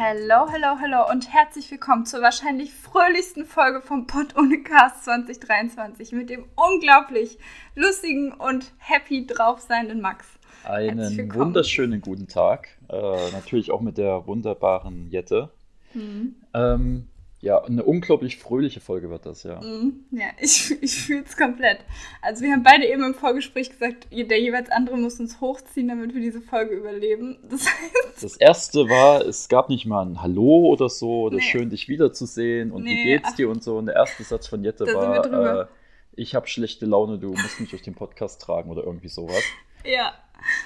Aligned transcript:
Hello, 0.00 0.46
hello, 0.48 0.78
hello 0.78 1.10
und 1.10 1.32
herzlich 1.32 1.68
willkommen 1.72 2.06
zur 2.06 2.22
wahrscheinlich 2.22 2.72
fröhlichsten 2.72 3.44
Folge 3.44 3.80
vom 3.80 4.06
Pod 4.06 4.36
ohne 4.36 4.62
Cast 4.62 5.06
2023 5.06 6.12
mit 6.12 6.30
dem 6.30 6.44
unglaublich 6.54 7.36
lustigen 7.74 8.32
und 8.32 8.70
happy 8.78 9.26
drauf 9.26 9.58
seienden 9.58 10.00
Max. 10.00 10.24
Einen 10.62 11.34
wunderschönen 11.34 12.00
guten 12.00 12.28
Tag. 12.28 12.68
Äh, 12.88 13.32
natürlich 13.32 13.72
auch 13.72 13.80
mit 13.80 13.98
der 13.98 14.24
wunderbaren 14.28 15.10
Jette. 15.10 15.50
Mhm. 15.94 16.36
Ähm, 16.54 17.08
ja, 17.40 17.62
eine 17.62 17.84
unglaublich 17.84 18.36
fröhliche 18.36 18.80
Folge 18.80 19.10
wird 19.10 19.24
das, 19.24 19.44
ja. 19.44 19.60
Mhm. 19.60 20.04
Ja, 20.10 20.26
ich, 20.40 20.76
ich 20.82 20.96
fühle 20.96 21.22
es 21.24 21.36
komplett. 21.36 21.78
Also 22.20 22.42
wir 22.42 22.52
haben 22.52 22.64
beide 22.64 22.86
eben 22.86 23.04
im 23.04 23.14
Vorgespräch 23.14 23.70
gesagt, 23.70 24.08
der 24.10 24.40
jeweils 24.40 24.70
andere 24.70 24.96
muss 24.96 25.20
uns 25.20 25.40
hochziehen, 25.40 25.88
damit 25.88 26.14
wir 26.14 26.20
diese 26.20 26.40
Folge 26.40 26.74
überleben. 26.74 27.38
Das, 27.48 27.66
heißt 27.66 28.22
das 28.22 28.36
erste 28.36 28.88
war, 28.88 29.24
es 29.24 29.48
gab 29.48 29.68
nicht 29.68 29.86
mal 29.86 30.04
ein 30.04 30.20
Hallo 30.22 30.66
oder 30.66 30.88
so, 30.88 31.22
oder 31.22 31.36
nee. 31.36 31.42
schön 31.42 31.70
dich 31.70 31.88
wiederzusehen 31.88 32.72
und 32.72 32.84
nee, 32.84 32.90
wie 32.90 33.02
geht's 33.04 33.30
ach, 33.32 33.36
dir 33.36 33.48
und 33.48 33.62
so. 33.62 33.78
Und 33.78 33.86
der 33.86 33.94
erste 33.94 34.22
Satz 34.24 34.48
von 34.48 34.62
Jette 34.62 34.86
war, 34.94 35.62
äh, 35.62 35.66
ich 36.14 36.34
habe 36.34 36.48
schlechte 36.48 36.86
Laune, 36.86 37.18
du 37.18 37.30
musst 37.30 37.60
mich 37.60 37.70
durch 37.70 37.82
den 37.82 37.94
Podcast 37.94 38.42
tragen 38.42 38.70
oder 38.70 38.82
irgendwie 38.82 39.08
sowas. 39.08 39.42
Ja. 39.84 40.12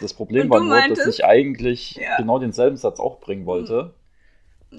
Das 0.00 0.14
Problem 0.14 0.50
war 0.50 0.60
nur, 0.60 0.70
meintest, 0.70 1.06
dass 1.06 1.14
ich 1.14 1.24
eigentlich 1.24 1.96
ja. 1.96 2.16
genau 2.16 2.38
denselben 2.38 2.76
Satz 2.76 2.98
auch 2.98 3.20
bringen 3.20 3.46
wollte. 3.46 3.84
Mhm 3.84 4.01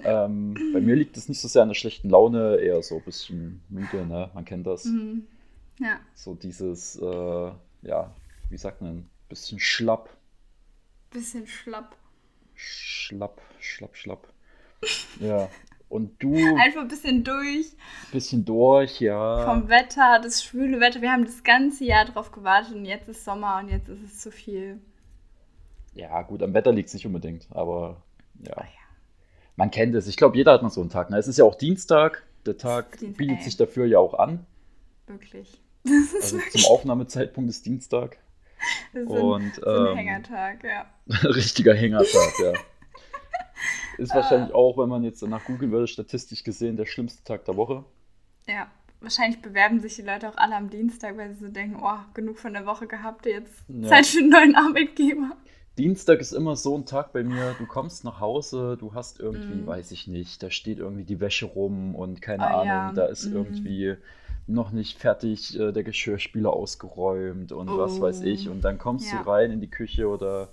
ähm, 0.04 0.56
bei 0.74 0.82
mir 0.82 0.96
liegt 0.96 1.18
es 1.18 1.30
nicht 1.30 1.40
so 1.40 1.48
sehr 1.48 1.62
an 1.62 1.70
der 1.70 1.76
schlechten 1.76 2.10
Laune, 2.10 2.58
eher 2.58 2.82
so 2.82 2.98
ein 2.98 3.04
bisschen 3.04 3.62
müde, 3.70 4.06
ne? 4.06 4.32
Man 4.34 4.46
kennt 4.46 4.66
das. 4.66 4.86
Mhm. 4.86 5.28
Ja. 5.80 6.00
So 6.16 6.36
dieses, 6.36 6.96
äh, 6.98 7.52
ja, 7.82 8.14
wie 8.50 8.58
sagt 8.58 8.82
man, 8.82 9.10
bisschen 9.30 9.60
schlapp. 9.60 10.10
Bisschen 11.12 11.48
schlapp. 11.48 11.96
Schlapp, 12.56 13.42
schlapp, 13.60 13.96
schlapp. 13.96 14.28
ja. 15.20 15.50
Und 15.90 16.22
du. 16.24 16.34
Einfach 16.58 16.82
ein 16.82 16.88
bisschen 16.88 17.24
durch. 17.24 17.68
Bisschen 18.12 18.46
durch, 18.46 19.00
ja. 19.00 19.46
Vom 19.46 19.70
Wetter, 19.70 20.20
das 20.24 20.44
schwüle 20.44 20.80
Wetter. 20.80 21.02
Wir 21.02 21.12
haben 21.12 21.26
das 21.26 21.44
ganze 21.44 21.86
Jahr 21.86 22.06
drauf 22.06 22.32
gewartet 22.32 22.74
und 22.76 22.86
jetzt 22.86 23.08
ist 23.08 23.24
Sommer 23.24 23.60
und 23.62 23.70
jetzt 23.70 23.90
ist 23.90 24.02
es 24.04 24.20
zu 24.20 24.32
viel. 24.32 24.80
Ja, 25.94 26.24
gut, 26.24 26.42
am 26.42 26.56
Wetter 26.56 26.72
liegt 26.72 26.88
es 26.88 26.96
nicht 26.96 27.06
unbedingt, 27.06 27.48
aber 27.52 28.02
ja. 28.40 28.54
Oh, 28.58 28.62
ja 28.62 28.83
man 29.56 29.72
kennt 29.72 29.96
es. 29.96 30.08
Ich 30.08 30.18
glaube, 30.18 30.38
jeder 30.38 30.54
hat 30.54 30.64
mal 30.64 30.70
so 30.70 30.82
einen 30.82 30.90
Tag. 30.90 31.10
Ne? 31.10 31.18
Es 31.18 31.28
ist 31.28 31.38
ja 31.38 31.46
auch 31.46 31.56
Dienstag. 31.56 32.24
Der 32.46 32.58
Tag 32.58 32.98
Dienstag, 32.98 33.18
bietet 33.18 33.38
ey. 33.38 33.44
sich 33.44 33.58
dafür 33.58 33.86
ja 33.86 34.00
auch 34.00 34.14
an. 34.16 34.46
Wirklich. 35.08 35.62
also 35.86 36.38
wirklich. 36.38 36.64
zum 36.64 36.72
Aufnahmezeitpunkt 36.74 37.50
ist 37.50 37.66
Dienstag. 37.66 38.18
Das 38.94 39.04
ist 39.04 39.10
Und, 39.10 39.64
ein, 39.66 39.78
ähm, 39.78 39.88
ein 39.88 39.98
Hängertag, 39.98 40.64
ja. 40.64 40.86
richtiger 41.30 41.74
Hängertag, 41.74 42.34
ja. 42.40 42.54
Ist 43.98 44.16
wahrscheinlich 44.16 44.54
auch, 44.56 44.78
wenn 44.78 44.90
man 44.90 45.04
jetzt 45.04 45.22
danach 45.22 45.46
googeln 45.46 45.72
würde, 45.72 45.88
statistisch 45.88 46.44
gesehen 46.44 46.78
der 46.78 46.86
schlimmste 46.86 47.24
Tag 47.24 47.46
der 47.46 47.56
Woche. 47.56 47.86
Ja, 48.48 48.68
wahrscheinlich 49.02 49.42
bewerben 49.42 49.80
sich 49.80 49.96
die 49.96 50.02
Leute 50.02 50.30
auch 50.30 50.38
alle 50.38 50.56
am 50.56 50.70
Dienstag, 50.70 51.18
weil 51.18 51.34
sie 51.34 51.46
so 51.46 51.52
denken, 51.52 51.80
oh, 51.82 52.00
genug 52.14 52.40
von 52.40 52.54
der 52.54 52.66
Woche 52.66 52.88
gehabt, 52.88 53.26
jetzt 53.28 53.54
ja. 53.68 53.90
Zeit 53.90 54.08
für 54.08 54.20
einen 54.20 54.30
neuen 54.30 54.56
Arbeitgeber. 54.56 55.38
Dienstag 55.78 56.20
ist 56.20 56.34
immer 56.34 56.56
so 56.56 56.78
ein 56.78 56.86
Tag 56.86 57.14
bei 57.14 57.24
mir, 57.24 57.56
du 57.58 57.66
kommst 57.66 58.04
nach 58.04 58.20
Hause, 58.20 58.78
du 58.80 58.94
hast 58.94 59.20
irgendwie, 59.20 59.62
mm. 59.62 59.66
weiß 59.66 59.92
ich 59.92 60.08
nicht, 60.08 60.44
da 60.44 60.52
steht 60.52 60.78
irgendwie 60.78 61.04
die 61.04 61.20
Wäsche 61.20 61.48
rum 61.48 61.96
und 61.96 62.22
keine 62.22 62.44
oh, 62.44 62.48
Ahnung, 62.48 62.68
ja. 62.68 62.92
da 62.94 63.06
ist 63.06 63.26
mm. 63.26 63.36
irgendwie 63.36 63.96
noch 64.46 64.72
nicht 64.72 65.00
fertig 65.00 65.60
äh, 65.60 65.72
der 65.72 65.84
Geschirrspüler 65.84 66.54
ausgeräumt 66.54 67.52
und 67.52 67.70
oh. 67.70 67.78
was 67.78 68.00
weiß 68.00 68.22
ich. 68.22 68.50
Und 68.50 68.62
dann 68.62 68.78
kommst 68.78 69.12
ja. 69.12 69.24
du 69.24 69.30
rein 69.30 69.52
in 69.52 69.62
die 69.62 69.70
Küche 69.70 70.08
oder 70.08 70.50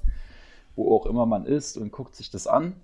wo 0.75 0.97
auch 0.97 1.05
immer 1.05 1.27
man 1.27 1.45
ist 1.45 1.77
und 1.77 1.93
guckt 1.93 2.17
sich 2.17 2.31
das 2.31 2.47
an. 2.47 2.75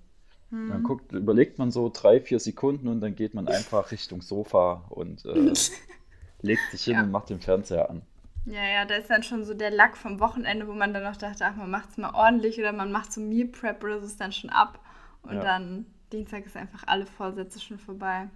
Mm. 0.51 0.69
Dann 0.69 0.83
guckt, 0.83 1.11
überlegt 1.13 1.57
man 1.57 1.71
so 1.71 1.89
drei, 1.91 2.21
vier 2.21 2.39
Sekunden 2.39 2.87
und 2.87 3.01
dann 3.01 3.15
geht 3.15 3.33
man 3.33 3.47
einfach 3.47 3.91
Richtung 3.91 4.21
Sofa 4.21 4.85
und 4.89 5.25
äh, 5.25 5.53
legt 6.41 6.71
sich 6.71 6.83
hin 6.83 6.93
ja. 6.93 7.03
und 7.03 7.09
macht 7.09 7.31
den 7.31 7.39
Fernseher 7.39 7.89
an. 7.89 8.03
Ja, 8.47 8.65
ja, 8.65 8.85
da 8.85 8.95
ist 8.95 9.09
dann 9.09 9.23
schon 9.23 9.43
so 9.43 9.53
der 9.53 9.71
Lack 9.71 9.97
vom 9.97 10.21
Wochenende, 10.21 10.67
wo 10.67 10.73
man 10.73 10.93
dann 10.93 11.03
noch 11.03 11.17
dachte, 11.17 11.45
ach, 11.45 11.55
man 11.57 11.69
macht 11.69 11.89
es 11.89 11.97
mal 11.97 12.13
ordentlich 12.13 12.57
oder 12.57 12.71
man 12.71 12.91
macht 12.91 13.11
so 13.11 13.19
Meal 13.19 13.47
Prep 13.47 13.83
oder 13.83 13.99
so 13.99 14.05
ist 14.05 14.21
dann 14.21 14.31
schon 14.31 14.49
ab. 14.49 14.79
Und 15.23 15.35
ja. 15.35 15.41
dann 15.41 15.85
Dienstag 16.13 16.45
ist 16.45 16.55
einfach 16.55 16.83
alle 16.87 17.05
Vorsätze 17.05 17.59
schon 17.59 17.77
vorbei. 17.77 18.29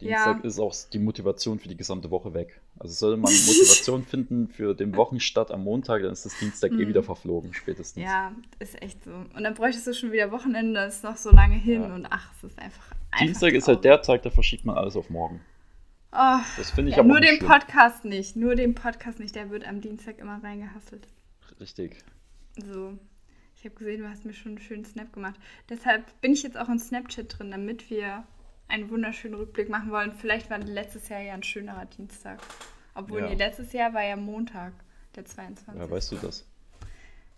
Dienstag 0.00 0.42
ja. 0.42 0.48
ist 0.48 0.58
auch 0.58 0.74
die 0.92 0.98
Motivation 0.98 1.60
für 1.60 1.68
die 1.68 1.76
gesamte 1.76 2.10
Woche 2.10 2.34
weg. 2.34 2.60
Also 2.80 2.94
sollte 2.94 3.16
man 3.16 3.32
Motivation 3.46 4.04
finden 4.04 4.48
für 4.48 4.74
den 4.74 4.96
Wochenstart 4.96 5.52
am 5.52 5.62
Montag, 5.62 6.02
dann 6.02 6.12
ist 6.12 6.26
das 6.26 6.36
Dienstag 6.40 6.72
eh 6.72 6.74
mhm. 6.74 6.88
wieder 6.88 7.04
verflogen, 7.04 7.54
spätestens. 7.54 8.02
Ja, 8.02 8.32
ist 8.58 8.82
echt 8.82 9.04
so. 9.04 9.12
Und 9.12 9.44
dann 9.44 9.54
bräuchtest 9.54 9.86
du 9.86 9.94
schon 9.94 10.10
wieder 10.10 10.32
Wochenende, 10.32 10.74
das 10.74 10.96
ist 10.96 11.04
noch 11.04 11.16
so 11.16 11.30
lange 11.30 11.54
hin 11.54 11.82
ja. 11.82 11.94
und 11.94 12.06
ach, 12.10 12.32
es 12.36 12.42
ist 12.42 12.58
einfach. 12.58 12.90
einfach 13.12 13.24
Dienstag 13.24 13.52
ist 13.52 13.68
halt 13.68 13.84
der 13.84 14.02
Tag, 14.02 14.22
da 14.22 14.30
verschiebt 14.30 14.64
man 14.64 14.76
alles 14.76 14.96
auf 14.96 15.08
morgen. 15.10 15.40
Oh, 16.12 16.40
das 16.58 16.70
finde 16.70 16.90
ich 16.90 16.96
ja, 16.96 17.02
aber 17.02 17.08
Nur 17.08 17.20
den 17.20 17.36
schlimm. 17.36 17.48
Podcast 17.48 18.04
nicht. 18.04 18.36
Nur 18.36 18.54
den 18.54 18.74
Podcast 18.74 19.18
nicht. 19.18 19.34
Der 19.34 19.48
wird 19.48 19.66
am 19.66 19.80
Dienstag 19.80 20.18
immer 20.18 20.42
reingehasselt. 20.42 21.08
Richtig. 21.58 22.04
So. 22.56 22.98
Ich 23.56 23.64
habe 23.64 23.74
gesehen, 23.76 24.02
du 24.02 24.10
hast 24.10 24.24
mir 24.26 24.34
schon 24.34 24.52
einen 24.52 24.60
schönen 24.60 24.84
Snap 24.84 25.12
gemacht. 25.12 25.40
Deshalb 25.70 26.20
bin 26.20 26.32
ich 26.32 26.42
jetzt 26.42 26.58
auch 26.58 26.68
in 26.68 26.78
Snapchat 26.78 27.38
drin, 27.38 27.50
damit 27.50 27.88
wir 27.88 28.26
einen 28.68 28.90
wunderschönen 28.90 29.36
Rückblick 29.36 29.70
machen 29.70 29.90
wollen. 29.90 30.12
Vielleicht 30.12 30.50
war 30.50 30.58
letztes 30.58 31.08
Jahr 31.08 31.20
ja 31.20 31.32
ein 31.32 31.42
schönerer 31.42 31.86
Dienstag. 31.86 32.42
Obwohl, 32.94 33.20
ja. 33.20 33.28
nee, 33.28 33.34
letztes 33.36 33.72
Jahr 33.72 33.94
war 33.94 34.04
ja 34.04 34.16
Montag, 34.16 34.74
der 35.14 35.24
22. 35.24 35.80
Ja, 35.80 35.90
weißt 35.90 36.12
du 36.12 36.16
das? 36.16 36.46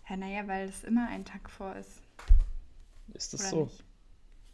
Ja, 0.09 0.17
naja, 0.17 0.47
weil 0.47 0.67
es 0.67 0.83
immer 0.83 1.07
ein 1.07 1.23
Tag 1.23 1.49
vor 1.49 1.75
ist. 1.75 2.01
Ist 3.13 3.33
das 3.33 3.41
Oder 3.41 3.49
so? 3.49 3.63
Nicht? 3.65 3.83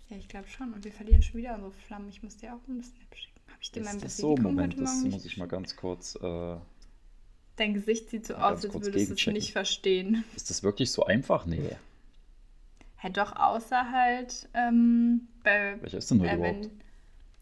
Ja, 0.09 0.17
ich 0.17 0.27
glaube 0.27 0.47
schon. 0.47 0.73
Und 0.73 0.83
wir 0.83 0.91
verlieren 0.91 1.23
schon 1.23 1.39
wieder 1.39 1.55
unsere 1.55 1.71
Flammen. 1.71 2.09
Ich 2.09 2.21
muss 2.21 2.37
dir 2.37 2.53
auch 2.53 2.67
einen 2.67 2.83
Snap 2.83 3.15
schicken 3.15 3.30
ich 3.61 3.72
dir 3.72 3.83
mal 3.83 3.91
ein 3.91 4.01
bisschen 4.01 4.22
so, 4.22 4.35
Moment, 4.35 4.79
das 4.79 5.03
muss 5.03 5.25
ich 5.25 5.38
mal 5.38 5.47
ganz 5.47 5.75
kurz. 5.75 6.16
Äh, 6.16 6.57
Dein 7.57 7.73
Gesicht 7.73 8.09
sieht 8.09 8.25
so 8.25 8.35
aus, 8.35 8.63
als 8.63 8.73
würdest 8.73 9.09
du 9.09 9.13
es 9.13 9.27
nicht 9.27 9.51
verstehen. 9.51 10.23
Ist 10.35 10.49
das 10.49 10.63
wirklich 10.63 10.91
so 10.91 11.05
einfach? 11.05 11.45
Nee. 11.45 11.75
Ja, 13.03 13.09
doch, 13.09 13.35
außer 13.35 13.91
halt 13.91 14.49
ähm, 14.53 15.27
bei. 15.44 15.77
Welcher 15.81 15.99
ist 15.99 16.09
denn 16.11 16.22
heute 16.22 16.31
äh, 16.31 16.35
überhaupt? 16.35 16.69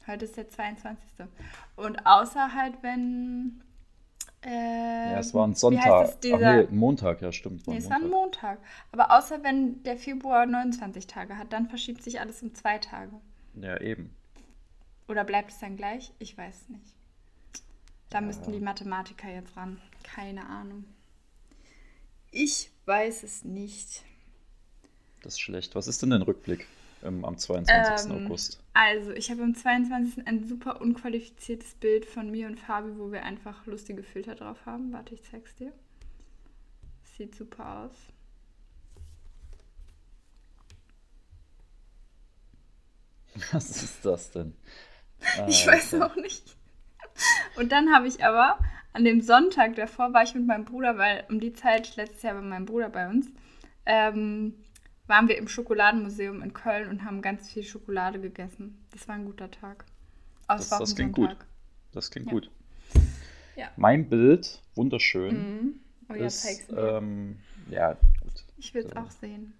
heute 0.07 0.25
ist 0.25 0.35
der 0.37 0.49
22. 0.49 1.27
Und 1.75 2.05
außer 2.05 2.53
halt, 2.53 2.75
wenn. 2.81 3.61
Äh, 4.41 5.11
ja, 5.11 5.19
es 5.19 5.33
war 5.33 5.45
ein 5.45 5.53
Sonntag. 5.53 6.13
Ach 6.23 6.39
nee, 6.39 6.67
Montag, 6.71 7.21
ja, 7.21 7.31
stimmt. 7.31 7.67
War 7.67 7.73
nee, 7.73 7.79
es 7.79 7.89
war 7.89 7.97
ein 7.97 8.09
Montag. 8.09 8.59
Aber 8.91 9.17
außer 9.17 9.43
wenn 9.43 9.83
der 9.83 9.97
Februar 9.97 10.45
29 10.45 11.07
Tage 11.07 11.37
hat, 11.37 11.51
dann 11.51 11.67
verschiebt 11.67 12.03
sich 12.03 12.21
alles 12.21 12.41
um 12.41 12.55
zwei 12.55 12.77
Tage. 12.77 13.11
Ja, 13.55 13.79
eben. 13.81 14.15
Oder 15.09 15.23
bleibt 15.23 15.51
es 15.51 15.57
dann 15.57 15.75
gleich? 15.75 16.13
Ich 16.19 16.37
weiß 16.37 16.69
nicht. 16.69 16.93
Da 18.11 18.19
ja. 18.19 18.25
müssten 18.25 18.51
die 18.51 18.59
Mathematiker 18.59 19.27
jetzt 19.27 19.57
ran. 19.57 19.81
Keine 20.03 20.45
Ahnung. 20.47 20.85
Ich 22.31 22.69
weiß 22.85 23.23
es 23.23 23.43
nicht. 23.43 24.03
Das 25.23 25.33
ist 25.33 25.39
schlecht. 25.39 25.73
Was 25.73 25.87
ist 25.87 26.03
denn 26.03 26.11
dein 26.11 26.21
Rückblick 26.21 26.67
ähm, 27.03 27.25
am 27.25 27.39
22. 27.39 28.11
Ähm, 28.11 28.25
August? 28.25 28.61
Also, 28.73 29.11
ich 29.11 29.31
habe 29.31 29.41
am 29.41 29.55
22. 29.55 30.27
ein 30.27 30.47
super 30.47 30.79
unqualifiziertes 30.79 31.73
Bild 31.73 32.05
von 32.05 32.29
mir 32.29 32.45
und 32.45 32.59
Fabi, 32.59 32.99
wo 32.99 33.11
wir 33.11 33.23
einfach 33.23 33.65
lustige 33.65 34.03
Filter 34.03 34.35
drauf 34.35 34.63
haben. 34.67 34.93
Warte, 34.93 35.15
ich 35.15 35.23
zeig's 35.23 35.55
dir. 35.55 35.73
Sieht 37.17 37.33
super 37.33 37.79
aus. 37.79 37.95
Was 43.51 43.83
ist 43.83 44.05
das 44.05 44.29
denn? 44.29 44.53
Ich 45.47 45.67
ah, 45.67 45.71
weiß 45.71 45.95
auch 45.95 46.15
nicht. 46.15 46.55
Und 47.55 47.71
dann 47.71 47.93
habe 47.93 48.07
ich 48.07 48.23
aber 48.23 48.59
an 48.93 49.03
dem 49.03 49.21
Sonntag 49.21 49.75
davor 49.75 50.13
war 50.13 50.23
ich 50.23 50.33
mit 50.33 50.45
meinem 50.45 50.65
Bruder, 50.65 50.97
weil 50.97 51.25
um 51.29 51.39
die 51.39 51.53
Zeit, 51.53 51.95
letztes 51.95 52.23
Jahr 52.23 52.35
war 52.35 52.41
mein 52.41 52.65
Bruder 52.65 52.89
bei 52.89 53.07
uns, 53.07 53.27
ähm, 53.85 54.53
waren 55.07 55.27
wir 55.27 55.37
im 55.37 55.47
Schokoladenmuseum 55.47 56.41
in 56.41 56.53
Köln 56.53 56.89
und 56.89 57.03
haben 57.03 57.21
ganz 57.21 57.49
viel 57.49 57.63
Schokolade 57.63 58.19
gegessen. 58.19 58.77
Das 58.91 59.07
war 59.07 59.15
ein 59.15 59.25
guter 59.25 59.49
Tag. 59.49 59.85
das, 60.47 60.69
das 60.69 60.95
klingt 60.95 61.15
gut. 61.15 61.35
Das 61.91 62.11
klingt 62.11 62.27
ja. 62.27 62.33
gut. 62.33 62.51
Ja. 63.55 63.67
Mein 63.75 64.07
Bild, 64.07 64.61
wunderschön. 64.75 65.35
Mhm. 65.35 65.79
Oh 66.09 66.15
ja, 66.15 66.25
ist, 66.25 66.67
ähm, 66.75 67.39
ja, 67.69 67.93
gut. 68.21 68.45
Ich 68.57 68.73
will 68.73 68.85
es 68.85 68.95
auch 68.95 69.11
sehen. 69.11 69.53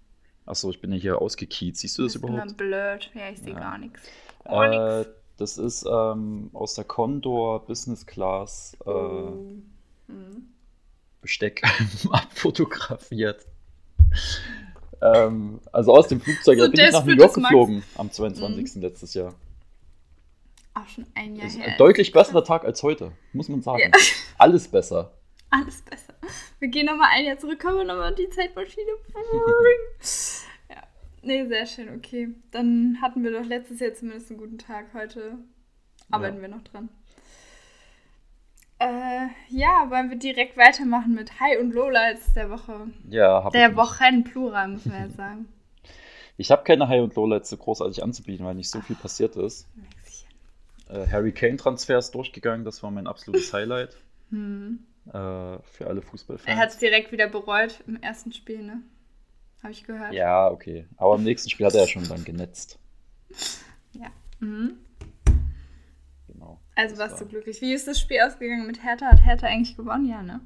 Achso, 0.46 0.70
ich 0.70 0.80
bin 0.80 0.92
ja 0.92 0.98
hier 0.98 1.20
ausgekiet. 1.20 1.76
Siehst 1.76 1.98
du 1.98 2.02
das, 2.02 2.14
das 2.14 2.22
überhaupt? 2.22 2.50
Ich 2.50 2.56
bin 2.56 2.68
blurred. 2.68 3.10
Ja, 3.14 3.30
ich 3.30 3.38
sehe 3.38 3.54
gar 3.54 3.78
nichts. 3.78 4.00
Äh, 4.44 5.04
das 5.40 5.56
ist 5.56 5.86
ähm, 5.90 6.50
aus 6.52 6.74
der 6.74 6.84
Condor 6.84 7.64
Business 7.64 8.04
Class 8.04 8.76
äh, 8.86 8.90
mhm. 8.90 10.52
Besteck 11.22 11.62
abfotografiert. 12.10 13.46
ähm, 15.00 15.60
also 15.72 15.94
aus 15.94 16.08
dem 16.08 16.20
Flugzeug. 16.20 16.58
So 16.58 16.64
da 16.66 16.70
bin 16.70 16.80
ich 16.80 16.92
nach 16.92 17.04
New 17.04 17.16
York 17.16 17.34
geflogen 17.34 17.82
am 17.96 18.10
22. 18.10 18.76
Mhm. 18.76 18.82
letztes 18.82 19.14
Jahr. 19.14 19.34
Auch 20.74 20.86
schon 20.86 21.06
ein 21.14 21.34
Jahr 21.36 21.48
her. 21.48 21.64
Ein 21.66 21.78
deutlich 21.78 22.12
besserer 22.12 22.44
Tag 22.44 22.64
als 22.64 22.82
heute, 22.82 23.12
muss 23.32 23.48
man 23.48 23.62
sagen. 23.62 23.80
Ja. 23.80 23.90
Alles 24.38 24.68
besser. 24.68 25.12
Alles 25.50 25.82
besser. 25.82 26.14
Wir 26.60 26.68
gehen 26.68 26.86
nochmal 26.86 27.08
ein 27.12 27.24
Jahr 27.24 27.38
zurück, 27.38 27.58
können 27.58 27.78
wir 27.78 27.84
nochmal 27.84 28.14
die 28.14 28.28
Zeitmaschine. 28.30 28.90
Nee, 31.22 31.46
sehr 31.46 31.66
schön, 31.66 31.94
okay. 31.94 32.30
Dann 32.50 32.98
hatten 33.02 33.22
wir 33.22 33.32
doch 33.32 33.44
letztes 33.44 33.80
Jahr 33.80 33.92
zumindest 33.92 34.30
einen 34.30 34.40
guten 34.40 34.58
Tag. 34.58 34.86
Heute 34.94 35.38
arbeiten 36.10 36.36
ja. 36.36 36.42
wir 36.42 36.48
noch 36.48 36.62
dran. 36.62 36.88
Äh, 38.78 39.26
ja, 39.50 39.90
wollen 39.90 40.08
wir 40.08 40.16
direkt 40.16 40.56
weitermachen 40.56 41.14
mit 41.14 41.38
High 41.38 41.60
und 41.60 41.72
Lowlights 41.72 42.32
der 42.32 42.48
Woche. 42.48 42.88
Ja, 43.10 43.44
hab 43.44 43.52
Der 43.52 43.76
Wochen 43.76 44.24
Plural, 44.24 44.68
muss 44.68 44.86
man 44.86 45.04
jetzt 45.04 45.16
sagen. 45.16 45.48
Ich 46.36 46.50
habe 46.50 46.64
keine 46.64 46.88
High 46.88 47.02
und 47.02 47.14
Lowlights 47.16 47.50
so 47.50 47.58
großartig 47.58 48.02
anzubieten, 48.02 48.46
weil 48.46 48.54
nicht 48.54 48.70
so 48.70 48.80
viel 48.80 48.96
passiert 48.96 49.36
ist. 49.36 49.68
Äh, 50.88 51.06
Harry 51.08 51.32
Kane 51.32 51.58
Transfer 51.58 51.98
ist 51.98 52.12
durchgegangen, 52.12 52.64
das 52.64 52.82
war 52.82 52.90
mein 52.90 53.06
absolutes 53.06 53.52
Highlight. 53.52 53.94
Hm. 54.30 54.78
Äh, 55.08 55.12
für 55.12 55.86
alle 55.86 56.00
Fußballfans. 56.00 56.48
Er 56.48 56.56
hat 56.56 56.70
es 56.70 56.78
direkt 56.78 57.12
wieder 57.12 57.28
bereut 57.28 57.80
im 57.86 58.00
ersten 58.00 58.32
Spiel, 58.32 58.62
ne? 58.62 58.80
Habe 59.62 59.72
ich 59.72 59.84
gehört. 59.84 60.12
Ja, 60.14 60.50
okay. 60.50 60.86
Aber 60.96 61.16
im 61.16 61.24
nächsten 61.24 61.50
Spiel 61.50 61.66
hat 61.66 61.74
er 61.74 61.82
ja 61.82 61.86
schon 61.86 62.08
dann 62.08 62.24
genetzt. 62.24 62.78
Ja. 63.92 64.08
Mhm. 64.38 64.78
Genau. 66.28 66.58
Also 66.74 66.96
warst 66.96 67.14
war... 67.14 67.20
du 67.20 67.26
glücklich. 67.26 67.60
Wie 67.60 67.72
ist 67.72 67.86
das 67.86 68.00
Spiel 68.00 68.20
ausgegangen 68.20 68.66
mit 68.66 68.82
Hertha? 68.82 69.06
Hat 69.06 69.24
Hertha 69.24 69.46
eigentlich 69.46 69.76
gewonnen? 69.76 70.06
Ja, 70.06 70.22
ne? 70.22 70.40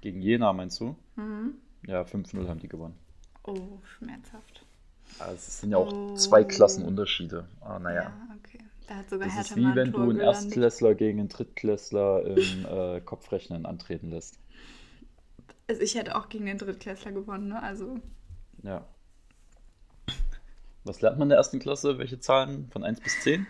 Gegen 0.00 0.20
Jena, 0.20 0.52
meinst 0.52 0.80
du? 0.80 0.96
Mhm. 1.16 1.54
Ja, 1.86 2.02
5-0 2.02 2.46
haben 2.48 2.60
die 2.60 2.68
gewonnen. 2.68 2.94
Oh, 3.44 3.78
schmerzhaft. 3.84 4.64
Also 5.18 5.34
es 5.34 5.60
sind 5.60 5.70
ja 5.70 5.78
auch 5.78 5.92
oh. 5.92 6.14
zwei 6.14 6.44
Klassenunterschiede. 6.44 7.46
Ah, 7.60 7.78
naja. 7.78 8.02
Ja, 8.02 8.12
okay. 8.38 8.58
Da 8.86 8.96
hat 8.96 9.10
sogar 9.10 9.28
das 9.28 9.36
Hertha 9.36 9.54
ist 9.54 9.56
wie 9.56 9.74
wenn 9.74 9.92
du 9.92 10.02
einen 10.02 10.18
gelandet. 10.18 10.44
Erstklässler 10.44 10.94
gegen 10.94 11.20
einen 11.20 11.28
Drittklässler 11.28 12.24
im 12.26 12.66
äh, 12.66 13.00
Kopfrechnen 13.00 13.66
antreten 13.66 14.10
lässt. 14.10 14.38
Also 15.70 15.82
ich 15.82 15.94
hätte 15.94 16.16
auch 16.16 16.28
gegen 16.28 16.46
den 16.46 16.58
Drittklässler 16.58 17.12
gewonnen, 17.12 17.46
ne? 17.46 17.62
Also. 17.62 18.00
Ja. 18.64 18.88
Was 20.82 21.00
lernt 21.00 21.16
man 21.16 21.26
in 21.26 21.28
der 21.28 21.38
ersten 21.38 21.60
Klasse? 21.60 21.96
Welche 21.96 22.18
Zahlen? 22.18 22.68
Von 22.72 22.82
1 22.82 23.00
bis 23.00 23.20
10? 23.20 23.46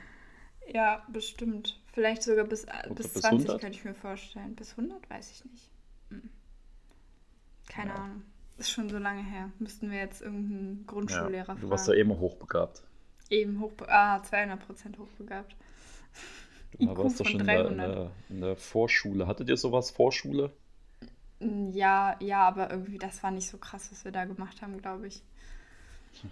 Ja, 0.69 1.03
bestimmt. 1.11 1.81
Vielleicht 1.95 2.23
sogar 2.23 2.45
bis, 2.45 2.67
bis, 2.89 3.11
bis 3.11 3.23
20 3.23 3.49
100? 3.49 3.61
könnte 3.63 3.79
ich 3.79 3.85
mir 3.87 3.95
vorstellen. 3.95 4.55
Bis 4.55 4.73
100 4.73 5.09
weiß 5.09 5.31
ich 5.31 5.45
nicht. 5.47 5.71
Hm. 6.11 6.29
Keine 7.71 7.91
ja. 7.91 7.97
Ahnung. 7.97 8.23
Ist 8.59 8.71
schon 8.71 8.91
so 8.91 8.99
lange 8.99 9.25
her. 9.25 9.51
Müssten 9.59 9.91
wir 9.91 9.97
jetzt 9.97 10.21
irgendeinen 10.21 10.85
Grundschullehrer 10.87 11.39
ja, 11.39 11.45
fragen. 11.45 11.61
Du 11.63 11.71
warst 11.71 11.89
ja 11.89 11.95
eben 11.95 12.11
hochbegabt. 12.19 12.83
Eben 13.31 13.61
hochbegabt. 13.61 13.91
Ah, 13.91 14.23
200 14.23 14.61
Prozent 14.61 14.99
hochbegabt. 14.99 15.57
Du 16.79 16.87
warst 16.99 17.19
doch 17.19 17.25
schon 17.25 17.41
in 17.41 17.47
der, 17.47 17.67
in, 17.67 17.79
der, 17.79 18.11
in 18.29 18.41
der 18.43 18.57
Vorschule. 18.57 19.27
Hattet 19.27 19.49
ihr 19.49 19.57
sowas, 19.57 19.91
Vorschule? 19.91 20.53
Ja, 21.41 22.17
ja, 22.21 22.47
aber 22.47 22.71
irgendwie, 22.71 22.99
das 22.99 23.23
war 23.23 23.31
nicht 23.31 23.49
so 23.49 23.57
krass, 23.57 23.89
was 23.91 24.05
wir 24.05 24.13
da 24.13 24.25
gemacht 24.25 24.61
haben, 24.63 24.81
glaube 24.81 25.07
ich. 25.09 25.23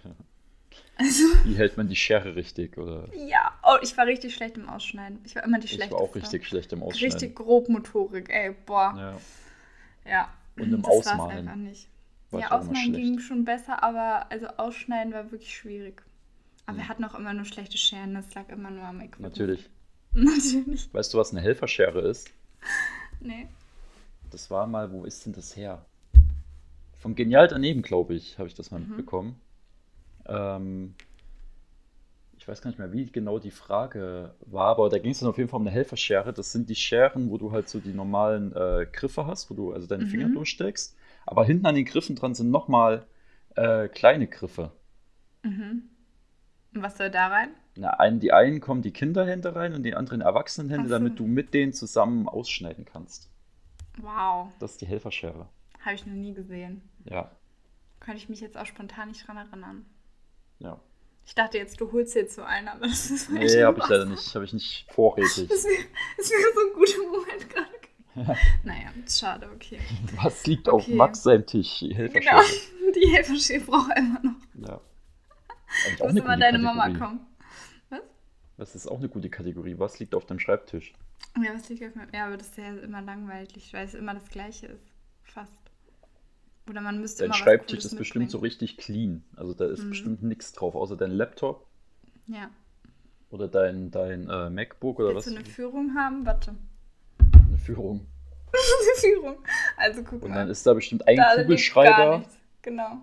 Also, 0.97 1.23
Wie 1.45 1.55
hält 1.55 1.77
man 1.77 1.87
die 1.87 1.95
Schere 1.95 2.35
richtig, 2.35 2.77
oder? 2.77 3.07
Ja, 3.15 3.57
oh, 3.63 3.77
ich 3.81 3.95
war 3.97 4.05
richtig 4.05 4.35
schlecht 4.35 4.57
im 4.57 4.69
Ausschneiden. 4.69 5.19
Ich 5.23 5.33
war 5.35 5.43
immer 5.43 5.57
die 5.57 5.67
schlechteste. 5.67 5.95
Ich 5.95 5.99
war 5.99 6.07
auch 6.09 6.13
richtig 6.13 6.45
schlecht 6.45 6.73
im 6.73 6.83
Ausschneiden. 6.83 7.13
Richtig 7.13 7.35
grob 7.35 7.69
Motorik, 7.69 8.29
ey, 8.29 8.53
boah. 8.65 8.93
Ja. 10.05 10.11
ja. 10.11 10.33
Und 10.57 10.73
im 10.73 10.81
das 10.81 10.91
Ausmalen. 11.07 11.47
einfach 11.47 11.55
nicht. 11.55 11.87
War 12.31 12.41
ja, 12.41 12.51
Ausmalen 12.51 12.93
ging 12.93 13.19
schon 13.19 13.45
besser, 13.45 13.81
aber 13.81 14.31
also 14.31 14.47
Ausschneiden 14.57 15.13
war 15.13 15.31
wirklich 15.31 15.55
schwierig. 15.55 16.03
Aber 16.65 16.77
hm. 16.77 16.83
wir 16.83 16.89
hatten 16.89 17.03
auch 17.05 17.15
immer 17.15 17.33
nur 17.33 17.45
schlechte 17.45 17.77
Scheren, 17.77 18.13
das 18.13 18.33
lag 18.35 18.49
immer 18.49 18.69
nur 18.69 18.83
am 18.83 18.99
Equipment. 18.99 19.33
Natürlich. 19.33 19.69
Natürlich. 20.11 20.93
Weißt 20.93 21.13
du, 21.13 21.17
was 21.17 21.31
eine 21.31 21.41
Helferschere 21.41 22.01
ist? 22.01 22.29
Nee. 23.21 23.47
Das 24.29 24.51
war 24.51 24.67
mal, 24.67 24.91
wo 24.91 25.05
ist 25.05 25.25
denn 25.25 25.33
das 25.33 25.55
her? 25.55 25.85
Vom 26.93 27.15
Genial 27.15 27.47
daneben, 27.47 27.81
glaube 27.81 28.13
ich, 28.13 28.37
habe 28.37 28.47
ich 28.47 28.55
das 28.55 28.71
mal 28.71 28.79
mhm. 28.79 28.89
mitbekommen. 28.89 29.41
Ähm, 30.25 30.95
ich 32.37 32.47
weiß 32.47 32.61
gar 32.61 32.69
nicht 32.69 32.79
mehr, 32.79 32.93
wie 32.93 33.05
genau 33.05 33.39
die 33.39 33.51
Frage 33.51 34.33
war, 34.41 34.67
aber 34.67 34.89
da 34.89 34.97
ging 34.97 35.11
es 35.11 35.19
dann 35.19 35.29
auf 35.29 35.37
jeden 35.37 35.49
Fall 35.49 35.59
um 35.59 35.67
eine 35.67 35.75
Helferschere. 35.75 36.33
Das 36.33 36.51
sind 36.51 36.69
die 36.69 36.75
Scheren, 36.75 37.29
wo 37.29 37.37
du 37.37 37.51
halt 37.51 37.67
so 37.69 37.79
die 37.79 37.93
normalen 37.93 38.53
äh, 38.53 38.85
Griffe 38.91 39.27
hast, 39.27 39.49
wo 39.49 39.55
du 39.55 39.73
also 39.73 39.87
deine 39.87 40.05
mhm. 40.05 40.09
Finger 40.09 40.29
durchsteckst. 40.29 40.95
Aber 41.25 41.45
hinten 41.45 41.65
an 41.65 41.75
den 41.75 41.85
Griffen 41.85 42.15
dran 42.15 42.35
sind 42.35 42.49
nochmal 42.49 43.05
äh, 43.55 43.87
kleine 43.87 44.27
Griffe. 44.27 44.71
Mhm. 45.43 45.83
Und 46.73 46.83
was 46.83 46.97
soll 46.97 47.09
da 47.09 47.27
rein? 47.27 47.49
Na, 47.75 47.91
ein, 47.91 48.19
die 48.19 48.31
einen 48.31 48.59
kommen 48.59 48.81
die 48.81 48.91
Kinderhände 48.91 49.55
rein 49.55 49.73
und 49.73 49.83
die 49.83 49.95
anderen 49.95 50.21
Erwachsenenhände, 50.21 50.87
so. 50.87 50.95
damit 50.95 51.19
du 51.19 51.25
mit 51.25 51.53
denen 51.53 51.73
zusammen 51.73 52.27
ausschneiden 52.27 52.85
kannst. 52.85 53.29
Wow. 54.01 54.51
Das 54.59 54.71
ist 54.71 54.81
die 54.81 54.87
Helferschere. 54.87 55.47
Habe 55.81 55.95
ich 55.95 56.05
noch 56.05 56.13
nie 56.13 56.33
gesehen. 56.33 56.81
Ja. 57.05 57.31
Könnte 57.99 58.17
ich 58.17 58.29
mich 58.29 58.41
jetzt 58.41 58.57
auch 58.57 58.65
spontan 58.65 59.09
nicht 59.09 59.27
dran 59.27 59.37
erinnern. 59.37 59.85
Ja. 60.59 60.79
Ich 61.25 61.35
dachte 61.35 61.57
jetzt, 61.57 61.79
du 61.79 61.91
holst 61.91 62.15
jetzt 62.15 62.35
so 62.35 62.41
einen, 62.43 62.67
aber 62.67 62.87
das 62.87 63.11
ist 63.11 63.27
falsch. 63.27 63.53
Nee, 63.53 63.63
habe 63.63 63.79
ich 63.79 63.87
leider 63.87 64.05
nicht. 64.05 64.33
Habe 64.33 64.45
ich 64.45 64.53
nicht 64.53 64.91
vorrätig. 64.91 65.47
Das 65.49 65.63
wäre 65.63 66.41
wär 66.41 66.53
so 66.53 66.61
ein 66.61 66.73
guter 66.73 67.11
Moment 67.11 67.49
gerade. 67.49 67.79
Ja. 68.15 68.35
Naja, 68.63 68.89
schade, 69.07 69.49
okay. 69.53 69.79
Was 70.21 70.45
liegt 70.45 70.67
okay. 70.67 70.75
auf 70.75 70.87
Max 70.87 71.23
seinem 71.23 71.45
Tisch? 71.45 71.79
Die 71.79 71.95
Helferschere. 71.95 72.41
Genau, 72.41 72.91
die 72.95 73.07
Helferschere 73.07 73.59
braucht 73.59 73.91
er 73.91 73.97
immer 73.97 74.19
noch. 74.21 74.67
Ja. 74.67 74.81
Muss 75.99 76.15
immer 76.15 76.37
deine 76.37 76.57
Kategorie. 76.57 76.63
Mama 76.63 76.97
kommen. 76.97 77.19
Was? 77.89 78.01
Das 78.57 78.75
ist 78.75 78.87
auch 78.87 78.97
eine 78.97 79.09
gute 79.09 79.29
Kategorie. 79.29 79.75
Was 79.77 79.99
liegt 79.99 80.15
auf 80.15 80.25
dem 80.25 80.39
Schreibtisch? 80.39 80.93
Ja, 81.37 81.53
was 81.53 81.69
liegt 81.69 81.83
auf 81.83 81.95
meinem. 81.95 82.09
Ja, 82.13 82.27
aber 82.27 82.37
das 82.37 82.47
ist 82.47 82.57
ja 82.57 82.75
immer 82.75 83.01
langweilig, 83.01 83.73
weil 83.73 83.85
es 83.85 83.93
immer 83.93 84.13
das 84.13 84.29
Gleiche 84.29 84.67
ist. 84.67 84.91
Fast. 85.23 85.51
Oder 86.69 86.81
man 86.81 86.99
müsste 86.99 87.19
dein 87.19 87.27
immer 87.27 87.35
Schreibtisch 87.35 87.85
ist 87.85 87.97
bestimmt 87.97 88.29
so 88.29 88.39
richtig 88.39 88.77
clean. 88.77 89.23
Also 89.35 89.53
da 89.53 89.65
ist 89.65 89.83
mhm. 89.83 89.89
bestimmt 89.89 90.23
nichts 90.23 90.53
drauf, 90.53 90.75
außer 90.75 90.95
dein 90.95 91.11
Laptop. 91.11 91.65
Ja. 92.27 92.49
Oder 93.31 93.47
dein, 93.47 93.91
dein 93.91 94.29
äh, 94.29 94.49
MacBook 94.49 94.99
oder 94.99 95.15
Willst 95.15 95.27
was? 95.27 95.33
Willst 95.33 95.37
du 95.37 95.45
eine 95.45 95.55
Führung 95.55 95.95
haben? 95.95 96.25
Warte. 96.25 96.55
Eine 97.19 97.57
Führung. 97.57 98.05
eine 98.51 99.01
Führung. 99.01 99.37
Also 99.77 100.03
guck 100.03 100.23
Und 100.23 100.29
mal. 100.29 100.35
dann 100.35 100.49
ist 100.49 100.65
da 100.65 100.73
bestimmt 100.73 101.07
ein 101.07 101.17
da 101.17 101.35
Kugelschreiber. 101.35 102.23
Genau. 102.61 102.97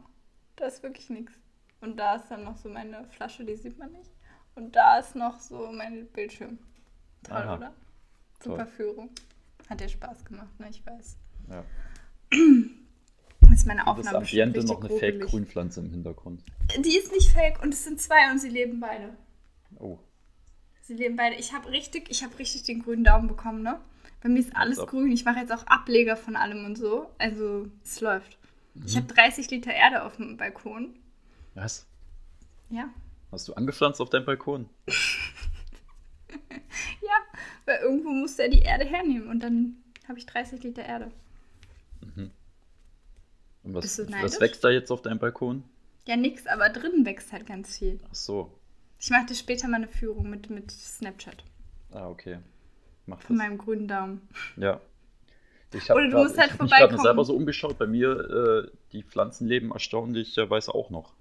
Da 0.56 0.66
ist 0.66 0.82
wirklich 0.82 1.10
nichts. 1.10 1.32
Und 1.80 1.96
da 1.98 2.16
ist 2.16 2.28
dann 2.28 2.44
noch 2.44 2.56
so 2.56 2.68
meine 2.68 3.04
Flasche, 3.10 3.44
die 3.44 3.56
sieht 3.56 3.78
man 3.78 3.92
nicht. 3.92 4.10
Und 4.54 4.74
da 4.74 4.98
ist 4.98 5.14
noch 5.14 5.38
so 5.38 5.70
mein 5.70 6.06
Bildschirm. 6.08 6.58
Toll, 7.22 7.36
Aha. 7.36 7.56
oder? 7.56 7.72
Super 8.42 8.64
Toll. 8.64 8.66
Führung. 8.66 9.10
Hat 9.68 9.80
dir 9.80 9.88
Spaß 9.88 10.24
gemacht, 10.24 10.60
ne? 10.60 10.68
Ich 10.70 10.84
weiß. 10.86 11.16
Ja. 11.50 11.64
Das 13.40 13.50
ist 13.60 13.66
meine 13.66 13.86
Aufnahme. 13.86 14.20
Das 14.20 14.28
Ambiente 14.28 14.64
noch 14.64 14.80
eine 14.82 14.98
Fake-Grünpflanze 14.98 15.80
im 15.80 15.90
Hintergrund. 15.90 16.42
Die 16.78 16.96
ist 16.96 17.12
nicht 17.12 17.30
fake 17.30 17.62
und 17.62 17.72
es 17.72 17.84
sind 17.84 18.00
zwei 18.00 18.30
und 18.30 18.38
sie 18.38 18.48
leben 18.48 18.80
beide. 18.80 19.16
Oh. 19.78 19.98
Sie 20.82 20.94
leben 20.94 21.16
beide. 21.16 21.36
Ich 21.36 21.52
habe 21.52 21.70
richtig, 21.70 22.10
ich 22.10 22.22
habe 22.22 22.38
richtig 22.38 22.62
den 22.64 22.82
grünen 22.82 23.04
Daumen 23.04 23.28
bekommen, 23.28 23.62
ne? 23.62 23.80
Bei 24.22 24.28
mir 24.28 24.40
ist 24.40 24.54
alles 24.56 24.78
grün. 24.78 25.12
Ich 25.12 25.24
mache 25.24 25.40
jetzt 25.40 25.52
auch 25.52 25.66
Ableger 25.66 26.16
von 26.16 26.36
allem 26.36 26.64
und 26.64 26.76
so. 26.76 27.10
Also 27.18 27.68
es 27.84 28.00
läuft. 28.00 28.38
Mhm. 28.74 28.86
Ich 28.86 28.96
habe 28.96 29.06
30 29.06 29.50
Liter 29.50 29.72
Erde 29.72 30.04
auf 30.04 30.16
dem 30.16 30.36
Balkon. 30.36 30.96
Was? 31.54 31.86
Ja. 32.70 32.88
Hast 33.32 33.48
du 33.48 33.54
angepflanzt 33.54 34.00
auf 34.00 34.10
deinem 34.10 34.24
Balkon? 34.26 34.68
weil 37.66 37.80
irgendwo 37.80 38.10
musste 38.10 38.44
er 38.44 38.48
die 38.48 38.60
Erde 38.60 38.84
hernehmen 38.84 39.28
und 39.28 39.40
dann 39.40 39.76
habe 40.08 40.18
ich 40.18 40.26
30 40.26 40.62
Liter 40.62 40.84
Erde. 40.84 41.10
Mhm. 42.00 42.30
Und 43.64 43.74
was, 43.74 43.98
was 43.98 44.40
wächst 44.40 44.62
da 44.62 44.70
jetzt 44.70 44.90
auf 44.90 45.02
deinem 45.02 45.18
Balkon? 45.18 45.64
Ja, 46.06 46.16
nix, 46.16 46.46
aber 46.46 46.68
drinnen 46.68 47.04
wächst 47.04 47.32
halt 47.32 47.46
ganz 47.46 47.78
viel. 47.78 47.98
Ach 48.08 48.14
so. 48.14 48.52
Ich 49.00 49.10
mache 49.10 49.26
dir 49.26 49.34
später 49.34 49.68
mal 49.68 49.76
eine 49.76 49.88
Führung 49.88 50.30
mit, 50.30 50.48
mit 50.50 50.70
Snapchat. 50.70 51.44
Ah, 51.92 52.08
okay. 52.08 52.38
Mach 53.06 53.20
Von 53.20 53.36
das. 53.36 53.46
meinem 53.46 53.58
grünen 53.58 53.88
Daumen. 53.88 54.28
Ja. 54.56 54.80
Ich 55.72 55.90
Oder 55.90 56.04
du 56.04 56.10
grad, 56.12 56.22
musst 56.22 56.38
halt 56.38 56.50
ich 56.52 56.56
vorbeikommen. 56.56 56.78
Ich 56.78 56.82
habe 56.82 56.96
mir 56.96 57.02
selber 57.02 57.24
so 57.24 57.34
umgeschaut. 57.34 57.76
Bei 57.76 57.86
mir, 57.86 58.68
äh, 58.68 58.70
die 58.92 59.02
Pflanzen 59.02 59.48
leben 59.48 59.72
erstaunlicherweise 59.72 60.74
auch 60.74 60.90
noch. 60.90 61.12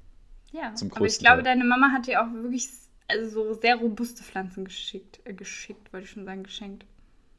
Ja, 0.51 0.73
Zum 0.75 0.91
aber 0.93 1.05
ich 1.05 1.19
glaube, 1.19 1.43
deine 1.43 1.65
Mama 1.65 1.91
hat 1.91 2.07
dir 2.07 2.21
auch 2.21 2.31
wirklich 2.31 2.69
also 3.07 3.29
so 3.29 3.53
sehr 3.53 3.75
robuste 3.77 4.23
Pflanzen 4.23 4.65
geschickt. 4.65 5.19
Äh, 5.23 5.33
geschickt, 5.33 5.91
wollte 5.93 6.05
ich 6.05 6.11
schon 6.11 6.25
sagen, 6.25 6.43
geschenkt. 6.43 6.85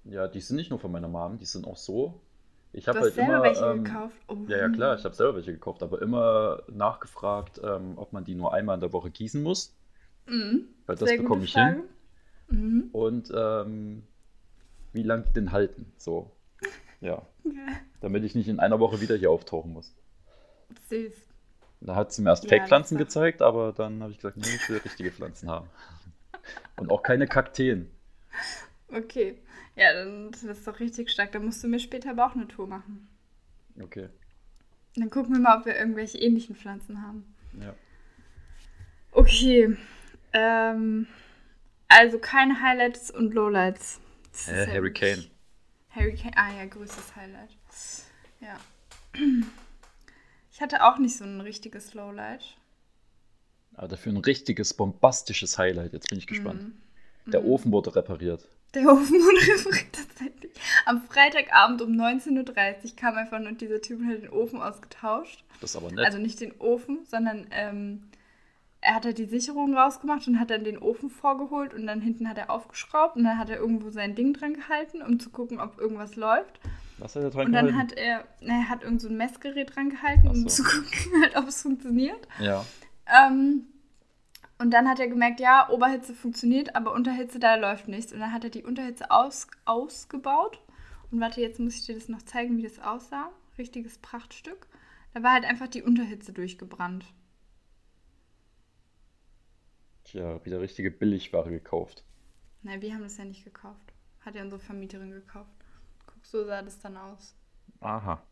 Ja, 0.04 0.28
die 0.28 0.40
sind 0.40 0.56
nicht 0.56 0.70
nur 0.70 0.78
von 0.78 0.92
meiner 0.92 1.08
Mom, 1.08 1.38
die 1.38 1.44
sind 1.44 1.66
auch 1.66 1.76
so. 1.76 2.20
Ich 2.73 2.88
habe 2.88 3.00
halt 3.00 3.14
selber 3.14 3.37
immer. 3.37 3.42
welche 3.42 3.64
ähm, 3.64 3.85
gekauft? 3.85 4.16
Oh. 4.28 4.37
Ja, 4.49 4.58
ja, 4.58 4.68
klar, 4.68 4.99
ich 4.99 5.04
habe 5.04 5.14
selber 5.14 5.37
welche 5.37 5.52
gekauft, 5.52 5.82
aber 5.82 6.02
immer 6.02 6.62
nachgefragt, 6.70 7.61
ähm, 7.64 7.94
ob 7.96 8.12
man 8.12 8.25
die 8.25 8.35
nur 8.35 8.52
einmal 8.52 8.75
in 8.75 8.80
der 8.80 8.92
Woche 8.92 9.11
gießen 9.11 9.42
muss. 9.42 9.75
Mhm. 10.26 10.68
Weil 10.85 10.96
das 10.96 11.08
bekomme 11.16 11.44
ich 11.44 11.52
Frage. 11.52 11.85
hin. 12.49 12.58
Mhm. 12.58 12.88
Und 12.92 13.32
ähm, 13.35 14.02
wie 14.92 15.02
lange 15.02 15.25
die 15.25 15.32
denn 15.32 15.52
halten. 15.52 15.92
So. 15.96 16.30
Ja. 17.00 17.26
ja. 17.44 17.52
Damit 18.00 18.25
ich 18.25 18.35
nicht 18.35 18.49
in 18.49 18.61
einer 18.61 18.78
Woche 18.78 19.00
wieder 19.00 19.16
hier 19.16 19.30
auftauchen 19.30 19.73
muss. 19.73 19.94
Süß. 20.88 21.14
Da 21.80 21.95
hat 21.95 22.12
sie 22.12 22.23
mir 22.23 22.30
erst 22.30 22.45
ja, 22.45 22.50
Fake-Pflanzen 22.50 22.99
gezeigt, 22.99 23.42
aber 23.42 23.73
dann 23.73 24.02
habe 24.02 24.12
ich 24.12 24.18
gesagt, 24.18 24.37
nee, 24.37 24.47
ich 24.47 24.68
will 24.68 24.78
richtige 24.78 25.12
Pflanzen 25.12 25.50
haben. 25.50 25.68
Und 26.76 26.90
auch 26.90 27.02
keine 27.02 27.26
Kakteen. 27.26 27.90
Okay. 28.88 29.38
Ja, 29.75 29.92
dann 29.92 30.30
das 30.30 30.42
ist 30.42 30.66
doch 30.66 30.80
richtig 30.80 31.11
stark. 31.11 31.33
Dann 31.33 31.45
musst 31.45 31.62
du 31.62 31.68
mir 31.68 31.78
später 31.78 32.11
aber 32.11 32.26
auch 32.26 32.35
eine 32.35 32.49
Tour 32.49 32.66
machen. 32.66 33.09
Okay. 33.80 34.09
Dann 34.97 35.11
gucken 35.11 35.35
wir 35.35 35.40
mal, 35.40 35.59
ob 35.59 35.66
wir 35.66 35.76
irgendwelche 35.76 36.18
ähnlichen 36.18 36.56
Pflanzen 36.56 37.02
haben. 37.02 37.35
Ja. 37.61 37.75
Okay. 39.12 39.76
Ähm, 40.33 41.06
also 41.88 42.18
keine 42.18 42.61
Highlights 42.61 43.11
und 43.11 43.35
Lowlights. 43.35 44.00
Äh, 44.49 44.66
Harry 44.66 44.92
Kane. 44.92 45.25
Harry 45.90 46.14
Kane, 46.14 46.37
ah 46.37 46.54
ja, 46.56 46.66
größtes 46.66 47.14
Highlight. 47.16 47.50
Ja. 48.40 48.59
Ich 50.56 50.62
hatte 50.62 50.86
auch 50.86 50.96
nicht 50.96 51.14
so 51.14 51.22
ein 51.22 51.42
richtiges 51.42 51.92
Lowlight. 51.92 52.56
Aber 53.75 53.88
dafür 53.88 54.10
ein 54.10 54.16
richtiges, 54.16 54.72
bombastisches 54.72 55.58
Highlight. 55.58 55.92
Jetzt 55.92 56.08
bin 56.08 56.16
ich 56.16 56.26
gespannt. 56.26 56.72
Mm. 57.26 57.30
Der 57.30 57.42
mm. 57.42 57.46
Ofen 57.46 57.72
wurde 57.72 57.94
repariert. 57.94 58.48
Der 58.72 58.90
Ofen 58.90 59.16
wurde 59.16 59.36
repariert 59.58 59.92
tatsächlich. 59.92 60.52
Am 60.86 61.02
Freitagabend 61.02 61.82
um 61.82 61.90
19.30 61.90 62.38
Uhr 62.38 62.96
kam 62.96 63.16
einfach 63.16 63.38
nur 63.38 63.52
dieser 63.52 63.82
Typ 63.82 64.00
und 64.00 64.08
hat 64.08 64.22
den 64.22 64.30
Ofen 64.30 64.62
ausgetauscht. 64.62 65.44
Das 65.60 65.72
ist 65.72 65.76
aber 65.76 65.92
nett. 65.92 66.06
Also 66.06 66.16
nicht 66.16 66.40
den 66.40 66.58
Ofen, 66.58 67.00
sondern 67.04 67.48
ähm, 67.50 68.04
er 68.80 68.94
hat 68.94 69.04
halt 69.04 69.18
die 69.18 69.26
Sicherung 69.26 69.76
rausgemacht 69.76 70.26
und 70.26 70.40
hat 70.40 70.48
dann 70.48 70.64
den 70.64 70.78
Ofen 70.78 71.10
vorgeholt 71.10 71.75
und 71.75 71.86
dann 71.86 72.00
hinten 72.00 72.30
hat 72.30 72.38
er 72.38 72.48
aufgeschraubt 72.48 73.16
und 73.16 73.25
dann 73.25 73.38
hat 73.38 73.50
er 73.50 73.58
irgendwo 73.58 73.90
sein 73.90 74.14
Ding 74.14 74.32
dran 74.32 74.54
gehalten, 74.54 75.02
um 75.02 75.20
zu 75.20 75.28
gucken, 75.28 75.60
ob 75.60 75.78
irgendwas 75.78 76.16
läuft. 76.16 76.60
Was 76.99 77.15
hat 77.17 77.23
er 77.23 77.31
dran 77.31 77.47
Und 77.47 77.53
dann 77.53 77.67
gehalten? 77.67 77.79
hat 77.79 77.93
er, 77.93 78.26
er 78.41 78.69
hat 78.69 78.83
irgend 78.83 79.00
so 79.00 79.09
ein 79.09 79.17
Messgerät 79.17 79.75
dran 79.75 79.91
gehalten, 79.91 80.29
um 80.29 80.49
so. 80.49 80.49
zu 80.49 80.62
gucken, 80.65 81.23
halt, 81.23 81.37
ob 81.37 81.49
es 81.49 81.62
funktioniert. 81.62 82.26
Ja. 82.38 82.73
Ähm, 83.07 83.67
und 84.59 84.71
dann 84.71 84.88
hat 84.88 84.99
er 85.00 85.09
gemerkt, 85.09 85.41
ja, 85.41 85.69
Oberhitze 85.69 86.15
funktioniert, 86.15 86.75
aber 86.75 86.95
Unterhitze, 86.95 87.38
da 87.38 87.57
läuft 87.57 87.88
nichts. 87.88 88.12
Und 88.12 88.21
dann 88.21 88.33
hat 88.33 88.45
er 88.45 88.50
die 88.50 88.65
Unterhitze 88.65 89.11
aus, 89.11 89.47
ausgebaut. 89.67 90.61
Und 91.11 91.21
warte, 91.21 91.41
jetzt 91.41 91.61
muss 91.61 91.75
ich 91.76 91.85
dir 91.85 91.95
das 91.95 92.09
noch 92.09 92.23
zeigen, 92.23 92.57
wie 92.57 92.62
das 92.62 92.79
aussah. 92.79 93.31
Richtiges 93.59 93.99
Prachtstück. 93.99 94.67
Da 95.15 95.23
war 95.23 95.33
halt 95.33 95.45
einfach 95.45 95.69
die 95.69 95.83
Unterhitze 95.83 96.33
durchgebrannt. 96.33 97.05
Tja, 100.05 100.43
wieder 100.45 100.61
richtige 100.61 100.91
Billigware 100.91 101.50
gekauft. 101.50 102.05
Nein, 102.62 102.81
wir 102.81 102.95
haben 102.95 103.03
das 103.03 103.17
ja 103.19 103.25
nicht 103.25 103.45
gekauft. 103.45 103.93
Hat 104.21 104.35
ja 104.35 104.43
unsere 104.43 104.61
Vermieterin 104.61 105.11
gekauft. 105.11 105.55
So 106.30 106.45
sah 106.45 106.62
das 106.62 106.78
dann 106.80 106.97
aus. 106.97 107.35
Aha. 107.80 108.23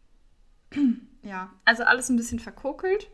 Ja, 1.22 1.52
also 1.64 1.84
alles 1.84 2.08
ein 2.08 2.16
bisschen 2.16 2.40
verkokelt. 2.40 3.08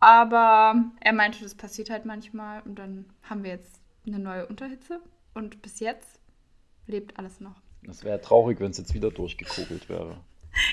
Aber 0.00 0.82
er 1.00 1.12
meinte, 1.12 1.42
das 1.42 1.54
passiert 1.54 1.90
halt 1.90 2.06
manchmal. 2.06 2.62
Und 2.62 2.76
dann 2.76 3.04
haben 3.22 3.44
wir 3.44 3.50
jetzt 3.50 3.80
eine 4.06 4.18
neue 4.18 4.46
Unterhitze. 4.46 5.00
Und 5.34 5.60
bis 5.62 5.80
jetzt 5.80 6.18
lebt 6.86 7.18
alles 7.18 7.40
noch. 7.40 7.60
Das 7.82 8.02
wäre 8.02 8.20
traurig, 8.20 8.58
wenn 8.60 8.70
es 8.70 8.78
jetzt 8.78 8.94
wieder 8.94 9.10
durchgekokelt 9.10 9.88
wäre. 9.88 10.16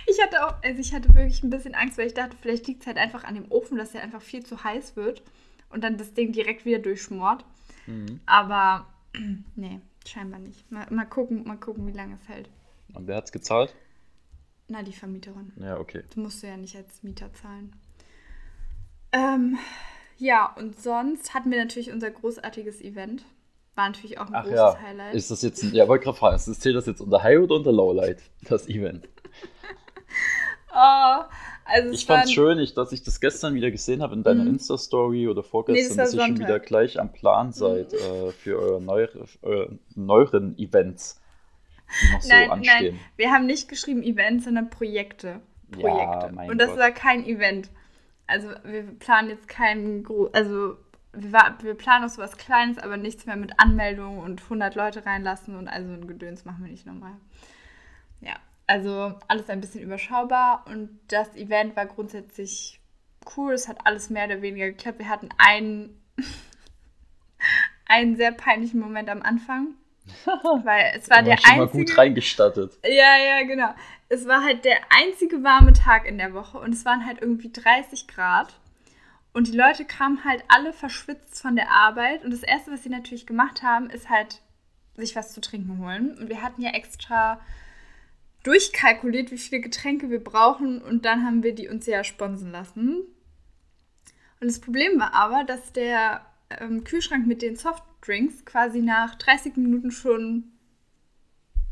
Ich 0.07 0.19
hatte 0.19 0.43
auch, 0.43 0.55
also 0.63 0.79
ich 0.79 0.91
hatte 0.91 1.13
wirklich 1.13 1.43
ein 1.43 1.51
bisschen 1.51 1.75
Angst, 1.75 2.00
weil 2.00 2.07
ich 2.07 2.15
dachte, 2.15 2.36
vielleicht 2.41 2.65
liegt 2.65 2.81
es 2.81 2.88
halt 2.88 2.98
einfach 2.98 3.24
an 3.24 3.36
dem 3.36 3.51
Ofen, 3.51 3.77
dass 3.77 3.93
er 3.93 4.01
einfach 4.01 4.24
viel 4.24 4.43
zu 4.43 4.63
heiß 4.63 4.96
wird 4.96 5.22
und 5.69 5.84
dann 5.84 5.98
das 5.98 6.15
Ding 6.15 6.31
direkt 6.31 6.65
wieder 6.65 6.79
durchschmort. 6.79 7.46
Mhm. 7.86 8.19
Aber 8.25 8.88
nee, 9.55 9.79
scheinbar 10.03 10.39
nicht. 10.39 10.72
Mal, 10.72 10.88
mal, 10.89 11.05
gucken, 11.05 11.43
mal 11.43 11.57
gucken, 11.57 11.86
wie 11.86 11.91
lange 11.91 12.15
es 12.15 12.27
hält. 12.27 12.50
Und 12.94 13.08
wer 13.08 13.17
hat 13.17 13.25
es 13.25 13.32
gezahlt? 13.32 13.74
Na, 14.67 14.84
die 14.84 14.94
Vermieterin. 14.94 15.53
Ja, 15.58 15.79
okay. 15.79 16.03
Du 16.13 16.20
musst 16.20 16.44
ja 16.44 16.58
nicht 16.58 16.75
als 16.75 17.03
Mieter 17.03 17.34
zahlen. 17.34 17.74
Ähm, 19.13 19.58
ja, 20.17 20.53
und 20.58 20.82
sonst 20.82 21.34
hatten 21.34 21.51
wir 21.51 21.58
natürlich 21.58 21.91
unser 21.91 22.12
großartiges 22.12 22.82
Event. 22.82 23.24
War 23.75 23.89
natürlich 23.89 24.20
auch 24.20 24.27
ein 24.27 24.36
Ach 24.36 24.44
großes 24.44 24.58
ja. 24.58 24.82
Highlight. 24.82 25.13
Ist 25.13 25.32
das 25.32 25.41
jetzt, 25.41 25.63
ein, 25.63 25.74
ja, 25.74 25.88
wollte 25.88 26.06
gerade 26.06 26.17
fragen, 26.17 26.39
zählt 26.39 26.75
das 26.75 26.88
jetzt 26.88 27.00
unter 27.00 27.22
High 27.22 27.39
oder 27.39 27.56
unter 27.56 27.72
Lowlight, 27.72 28.22
das 28.41 28.67
Event? 28.67 29.08
oh, 30.74 30.75
also 31.65 31.91
ich 31.91 32.06
fand 32.06 32.25
es 32.25 32.32
schön, 32.32 32.58
ich, 32.58 32.74
dass 32.74 32.91
ich 32.91 33.03
das 33.03 33.20
gestern 33.20 33.53
wieder 33.53 33.70
gesehen 33.70 34.01
habe 34.01 34.15
in 34.15 34.24
deiner 34.24 34.44
mhm. 34.44 34.51
Insta-Story 34.51 35.27
oder 35.27 35.44
vorgestern, 35.44 35.84
nee, 35.84 35.88
das 35.89 36.12
dass 36.12 36.13
ihr 36.15 36.25
schon 36.25 36.39
wieder 36.39 36.60
gleich 36.60 37.00
am 37.00 37.13
Plan 37.13 37.53
seid 37.53 37.94
mhm. 37.94 37.98
äh, 37.98 38.32
für 38.32 38.58
eure, 38.60 38.82
neu, 38.82 39.08
eure 39.44 39.77
neueren 39.96 40.58
Events, 40.58 41.22
so 42.22 42.29
nein, 42.29 42.51
anstehen. 42.51 42.96
Nein, 42.96 43.00
wir 43.15 43.32
haben 43.32 43.46
nicht 43.46 43.70
geschrieben 43.70 44.03
Events, 44.03 44.46
sondern 44.46 44.70
Projekte. 44.70 45.41
Projekte. 45.72 46.34
Ja, 46.36 46.50
Und 46.50 46.58
das 46.60 46.70
Gott. 46.70 46.79
war 46.79 46.91
kein 46.91 47.25
Event. 47.25 47.70
Also 48.25 48.50
wir 48.63 48.84
planen 48.84 49.29
jetzt 49.29 49.48
keinen, 49.48 50.06
also 50.34 50.77
wir, 51.13 51.56
wir 51.62 51.74
planen 51.75 52.06
auch 52.06 52.10
so 52.10 52.22
was 52.22 52.38
Kleines, 52.38 52.77
aber 52.77 52.98
nichts 52.98 53.25
mehr 53.25 53.38
mit 53.38 53.60
Anmeldung 53.60 54.20
und 54.20 54.44
100 54.44 54.75
Leute 54.75 55.06
reinlassen 55.06 55.56
und 55.56 55.67
also 55.67 55.91
ein 55.91 56.08
Gedöns 56.08 56.46
machen 56.46 56.63
wir 56.63 56.72
nicht 56.72 56.86
nochmal. 56.86 57.13
Ja, 58.22 58.36
also 58.67 59.17
alles 59.27 59.50
ein 59.50 59.62
bisschen 59.62 59.82
überschaubar 59.82 60.65
und 60.67 61.00
das 61.08 61.36
Event 61.36 61.75
war 61.75 61.86
grundsätzlich 61.86 62.82
cool. 63.36 63.53
Es 63.53 63.67
hat 63.67 63.86
alles 63.86 64.10
mehr 64.10 64.25
oder 64.25 64.41
weniger 64.41 64.67
geklappt. 64.67 65.00
Wir 65.00 65.10
hatten 65.10 65.29
einen, 65.38 66.01
einen 67.86 68.15
sehr 68.15 68.32
peinlichen 68.32 68.79
Moment 68.79 69.10
am 69.10 69.22
Anfang. 69.22 69.75
Weil 70.63 70.93
es 70.95 71.09
war 71.09 71.23
der 71.23 71.37
schon 71.37 71.59
einzige. 71.59 71.77
Mal 71.77 71.85
gut 71.85 71.97
reingestattet. 71.97 72.77
Ja, 72.83 73.17
ja, 73.17 73.43
genau. 73.45 73.73
Es 74.09 74.27
war 74.27 74.43
halt 74.43 74.65
der 74.65 74.77
einzige 74.89 75.43
warme 75.43 75.73
Tag 75.73 76.05
in 76.05 76.17
der 76.17 76.33
Woche 76.33 76.59
und 76.59 76.73
es 76.73 76.85
waren 76.85 77.05
halt 77.05 77.21
irgendwie 77.21 77.51
30 77.51 78.07
Grad. 78.07 78.55
Und 79.33 79.47
die 79.47 79.57
Leute 79.57 79.85
kamen 79.85 80.23
halt 80.23 80.43
alle 80.47 80.73
verschwitzt 80.73 81.41
von 81.41 81.55
der 81.55 81.69
Arbeit. 81.69 82.23
Und 82.23 82.31
das 82.31 82.43
Erste, 82.43 82.71
was 82.71 82.83
sie 82.83 82.89
natürlich 82.89 83.27
gemacht 83.27 83.61
haben, 83.61 83.89
ist 83.89 84.09
halt 84.09 84.41
sich 84.95 85.15
was 85.15 85.33
zu 85.33 85.41
trinken 85.41 85.77
holen. 85.77 86.17
Und 86.17 86.29
wir 86.29 86.41
hatten 86.41 86.61
ja 86.61 86.71
extra 86.71 87.39
durchkalkuliert, 88.47 89.31
wie 89.31 89.37
viele 89.37 89.61
Getränke 89.61 90.09
wir 90.09 90.23
brauchen 90.23 90.81
und 90.81 91.05
dann 91.05 91.25
haben 91.25 91.43
wir 91.43 91.53
die 91.53 91.67
uns 91.67 91.85
ja 91.85 92.03
sponsen 92.03 92.51
lassen. 92.51 93.03
Und 94.39 94.47
das 94.47 94.61
Problem 94.61 94.99
war 94.99 95.13
aber, 95.13 95.43
dass 95.43 95.73
der 95.73 96.25
ähm, 96.61 96.83
Kühlschrank 96.83 97.27
mit 97.27 97.41
den 97.41 97.57
Softdrinks 97.98 98.46
quasi 98.46 98.82
nach 98.82 99.16
30 99.16 99.58
Minuten 99.58 99.92
schon 99.92 100.46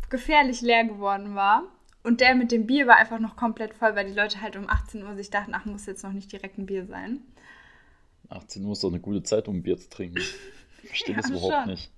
gefährlich 0.10 0.62
leer 0.62 0.86
geworden 0.86 1.36
war. 1.36 1.63
Und 2.03 2.22
der 2.22 2.36
mit 2.36 2.51
dem 2.51 2.67
Bier 2.67 2.86
war 2.86 2.98
einfach 2.98 3.20
noch 3.20 3.36
komplett 3.36 3.74
voll, 3.74 3.96
weil 3.96 4.08
die 4.08 4.13
Leute 4.13 4.41
halt 4.41 4.55
um 4.55 4.70
18 4.70 5.03
Uhr 5.03 5.15
sich 5.15 5.32
dachten, 5.32 5.53
ach, 5.55 5.65
muss 5.65 5.88
jetzt 5.88 6.03
noch 6.03 6.12
nicht 6.12 6.32
direkt 6.32 6.58
ein 6.60 6.67
Bier 6.67 6.86
sein. 6.86 7.22
18 8.29 8.63
Uhr 8.63 8.74
ist 8.74 8.84
doch 8.84 8.89
eine 8.89 9.00
gute 9.00 9.24
Zeit, 9.24 9.48
um 9.48 9.58
ein 9.58 9.63
Bier 9.63 9.77
zu 9.77 9.89
trinken. 9.89 10.20
Ich 10.84 10.88
verstehe 10.88 11.15
ja, 11.15 11.22
das 11.22 11.32
überhaupt 11.32 11.53
schon. 11.53 11.72
nicht. 11.72 11.91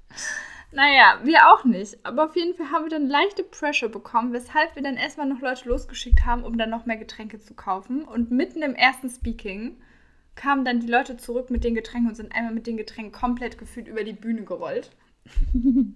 Naja, 0.71 1.19
wir 1.23 1.49
auch 1.49 1.65
nicht. 1.65 2.05
Aber 2.05 2.25
auf 2.25 2.35
jeden 2.35 2.55
Fall 2.55 2.71
haben 2.71 2.85
wir 2.85 2.89
dann 2.89 3.09
leichte 3.09 3.43
Pressure 3.43 3.89
bekommen, 3.89 4.31
weshalb 4.31 4.75
wir 4.75 4.83
dann 4.83 4.95
erstmal 4.95 5.27
noch 5.27 5.41
Leute 5.41 5.67
losgeschickt 5.67 6.25
haben, 6.25 6.43
um 6.43 6.57
dann 6.57 6.69
noch 6.69 6.85
mehr 6.85 6.97
Getränke 6.97 7.39
zu 7.39 7.53
kaufen. 7.53 8.03
Und 8.03 8.31
mitten 8.31 8.61
im 8.61 8.75
ersten 8.75 9.09
Speaking 9.09 9.77
kamen 10.37 10.63
dann 10.63 10.79
die 10.79 10.87
Leute 10.87 11.17
zurück 11.17 11.49
mit 11.49 11.65
den 11.65 11.75
Getränken 11.75 12.09
und 12.09 12.15
sind 12.15 12.33
einmal 12.33 12.53
mit 12.53 12.65
den 12.67 12.77
Getränken 12.77 13.11
komplett 13.11 13.57
gefühlt 13.57 13.87
über 13.87 14.03
die 14.03 14.13
Bühne 14.13 14.43
gerollt. 14.43 14.91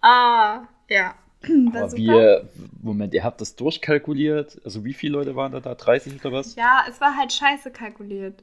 ah, 0.00 0.68
ja. 0.88 1.14
Aber 1.42 1.92
wir, 1.92 2.48
Moment, 2.82 3.14
ihr 3.14 3.24
habt 3.24 3.40
das 3.40 3.56
durchkalkuliert? 3.56 4.60
Also 4.64 4.84
wie 4.84 4.94
viele 4.94 5.14
Leute 5.14 5.36
waren 5.36 5.52
da 5.52 5.60
da? 5.60 5.74
30 5.74 6.24
oder 6.24 6.32
was? 6.32 6.54
Ja, 6.54 6.84
es 6.88 7.00
war 7.00 7.16
halt 7.16 7.32
scheiße 7.32 7.70
kalkuliert. 7.70 8.42